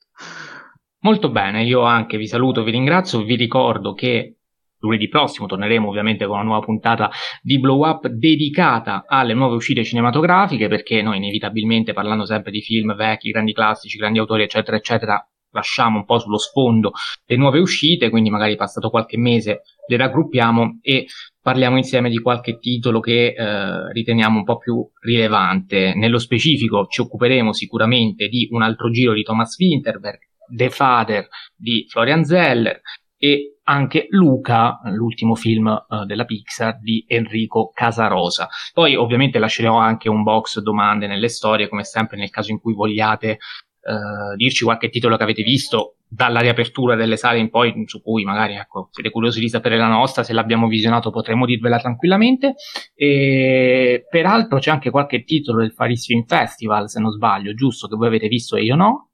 Molto 1.02 1.30
bene, 1.30 1.64
io 1.64 1.82
anche 1.82 2.18
vi 2.18 2.28
saluto, 2.28 2.64
vi 2.64 2.72
ringrazio, 2.72 3.24
vi 3.24 3.36
ricordo 3.36 3.94
che 3.94 4.36
lunedì 4.80 5.10
prossimo 5.10 5.48
torneremo 5.48 5.90
ovviamente 5.90 6.26
con 6.26 6.36
una 6.36 6.44
nuova 6.44 6.66
puntata 6.66 7.10
di 7.42 7.60
Blow 7.60 7.86
Up 7.86 8.08
dedicata 8.08 9.04
alle 9.06 9.34
nuove 9.34 9.56
uscite 9.56 9.84
cinematografiche 9.84 10.70
perché 10.70 11.02
noi 11.02 11.18
inevitabilmente 11.18 11.92
parlando 11.92 12.26
sempre 12.26 12.52
di 12.52 12.62
film 12.62 12.96
vecchi, 12.96 13.32
grandi 13.32 13.52
classici, 13.52 13.98
grandi 13.98 14.20
autori 14.20 14.44
eccetera 14.44 14.78
eccetera 14.78 15.30
lasciamo 15.52 15.98
un 15.98 16.06
po' 16.06 16.20
sullo 16.20 16.38
sfondo 16.38 16.92
le 17.26 17.36
nuove 17.36 17.60
uscite, 17.60 18.10
quindi 18.10 18.30
magari 18.30 18.56
passato 18.56 18.90
qualche 18.90 19.18
mese 19.18 19.62
le 19.88 19.98
raggruppiamo 19.98 20.80
e 20.82 21.08
parliamo 21.42 21.78
insieme 21.78 22.10
di 22.10 22.20
qualche 22.20 22.60
titolo 22.60 23.00
che 23.00 23.34
eh, 23.36 23.92
riteniamo 23.92 24.38
un 24.38 24.44
po' 24.44 24.58
più 24.58 24.88
rilevante. 25.02 25.94
Nello 25.96 26.20
specifico 26.20 26.86
ci 26.88 27.02
occuperemo 27.02 27.54
sicuramente 27.54 28.28
di 28.28 28.48
un 28.52 28.62
altro 28.62 28.90
giro 28.92 29.14
di 29.14 29.24
Thomas 29.24 29.58
Winterberg, 29.58 30.20
The 30.48 30.70
Father 30.70 31.28
di 31.56 31.86
Florian 31.90 32.24
Zeller 32.24 32.82
e 33.18 33.60
anche 33.64 34.08
Luca, 34.10 34.80
l'ultimo 34.86 35.36
film 35.36 35.68
uh, 35.68 36.06
della 36.06 36.26
Pixar 36.26 36.80
di 36.80 37.04
Enrico 37.08 37.70
Casarosa. 37.72 38.48
Poi 38.74 38.96
ovviamente 38.96 39.38
lasceremo 39.38 39.78
anche 39.78 40.10
un 40.10 40.24
box 40.24 40.60
domande 40.60 41.06
nelle 41.06 41.30
storie, 41.30 41.68
come 41.68 41.84
sempre 41.84 42.18
nel 42.18 42.32
caso 42.32 42.52
in 42.52 42.60
cui 42.60 42.74
vogliate 42.74 43.38
uh, 43.82 44.36
dirci 44.36 44.64
qualche 44.64 44.90
titolo 44.90 45.18
che 45.18 45.24
avete 45.24 45.44
visto 45.44 45.96
dalla 46.12 46.40
riapertura 46.40 46.96
delle 46.96 47.18
sale 47.18 47.38
in 47.38 47.50
poi, 47.50 47.84
su 47.86 48.02
cui 48.02 48.24
magari 48.24 48.56
ecco, 48.56 48.90
siete 48.92 49.12
curiosi 49.12 49.40
di 49.40 49.48
sapere 49.48 49.78
la 49.78 49.88
nostra, 49.88 50.24
se 50.24 50.34
l'abbiamo 50.34 50.68
visionato 50.68 51.12
potremo 51.12 51.46
dirvela 51.46 51.78
tranquillamente. 51.78 52.56
E 52.96 54.06
peraltro 54.10 54.58
c'è 54.58 54.72
anche 54.72 54.90
qualche 54.90 55.24
titolo 55.24 55.60
del 55.60 55.72
Faris 55.72 56.06
Film 56.06 56.26
Festival, 56.26 56.90
se 56.90 57.00
non 57.00 57.12
sbaglio, 57.12 57.54
giusto, 57.54 57.88
che 57.88 57.96
voi 57.96 58.08
avete 58.08 58.28
visto 58.28 58.56
e 58.56 58.64
io 58.64 58.76
no. 58.76 59.10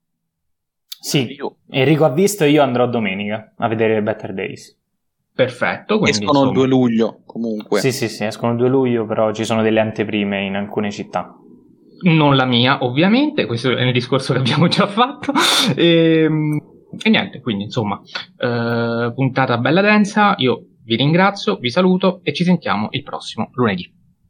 Sì, 0.98 1.34
io. 1.34 1.58
Enrico 1.70 2.04
ha 2.04 2.10
visto 2.10 2.44
e 2.44 2.50
io 2.50 2.62
andrò 2.62 2.88
domenica 2.88 3.52
a 3.56 3.68
vedere 3.68 4.02
Better 4.02 4.32
Days. 4.32 4.76
Perfetto. 5.34 5.98
Quindi, 5.98 6.24
escono 6.24 6.46
il 6.46 6.52
2 6.52 6.66
luglio 6.66 7.20
comunque. 7.26 7.80
Sì, 7.80 7.92
sì, 7.92 8.08
sì, 8.08 8.24
escono 8.24 8.52
il 8.52 8.58
2 8.58 8.68
luglio, 8.68 9.04
però 9.04 9.32
ci 9.32 9.44
sono 9.44 9.60
delle 9.60 9.80
anteprime 9.80 10.46
in 10.46 10.56
alcune 10.56 10.90
città. 10.90 11.36
Non 12.02 12.36
la 12.36 12.44
mia, 12.44 12.84
ovviamente, 12.84 13.46
questo 13.46 13.76
è 13.76 13.82
il 13.82 13.92
discorso 13.92 14.32
che 14.32 14.38
abbiamo 14.38 14.68
già 14.68 14.86
fatto. 14.86 15.32
E, 15.74 16.22
ehm, 16.28 16.58
e 17.02 17.10
niente, 17.10 17.40
quindi 17.40 17.64
insomma, 17.64 18.00
eh, 18.38 19.12
puntata 19.14 19.58
bella 19.58 19.80
densa. 19.80 20.34
Io 20.38 20.66
vi 20.84 20.96
ringrazio, 20.96 21.56
vi 21.56 21.70
saluto 21.70 22.20
e 22.22 22.32
ci 22.32 22.44
sentiamo 22.44 22.88
il 22.90 23.02
prossimo 23.02 23.50
lunedì. 23.54 23.95